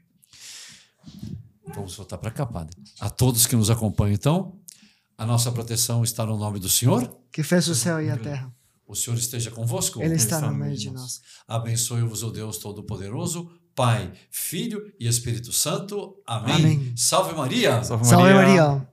Vamos 1.76 1.96
voltar 1.96 2.18
para 2.18 2.32
cá, 2.32 2.46
Padre. 2.46 2.76
A 3.00 3.10
todos 3.10 3.46
que 3.46 3.56
nos 3.56 3.70
acompanham, 3.70 4.14
então, 4.14 4.60
a 5.18 5.26
nossa 5.26 5.52
proteção 5.52 6.04
está 6.04 6.26
no 6.26 6.38
nome 6.38 6.60
do 6.60 6.70
Senhor. 6.70 7.14
Que 7.32 7.44
fez 7.44 7.68
o 7.68 7.76
céu 7.76 8.02
e 8.02 8.10
a 8.10 8.18
terra. 8.18 8.54
O 8.88 8.96
Senhor 8.96 9.18
esteja 9.18 9.52
convosco. 9.52 10.02
Ele 10.02 10.16
está 10.16 10.42
no 10.42 10.52
meio 10.52 10.76
de 10.76 10.90
nós. 10.90 11.22
Abençoe-vos 11.48 12.24
o 12.24 12.32
Deus 12.32 12.58
Todo-Poderoso, 12.58 13.52
Pai, 13.80 14.12
Filho 14.30 14.92
e 15.00 15.08
Espírito 15.08 15.54
Santo. 15.54 16.22
Amém. 16.28 16.54
Amém. 16.54 16.94
Salve 16.98 17.34
Maria. 17.34 17.82
Salve 17.82 18.04
Maria. 18.04 18.18
Salve 18.18 18.34
Maria. 18.34 18.88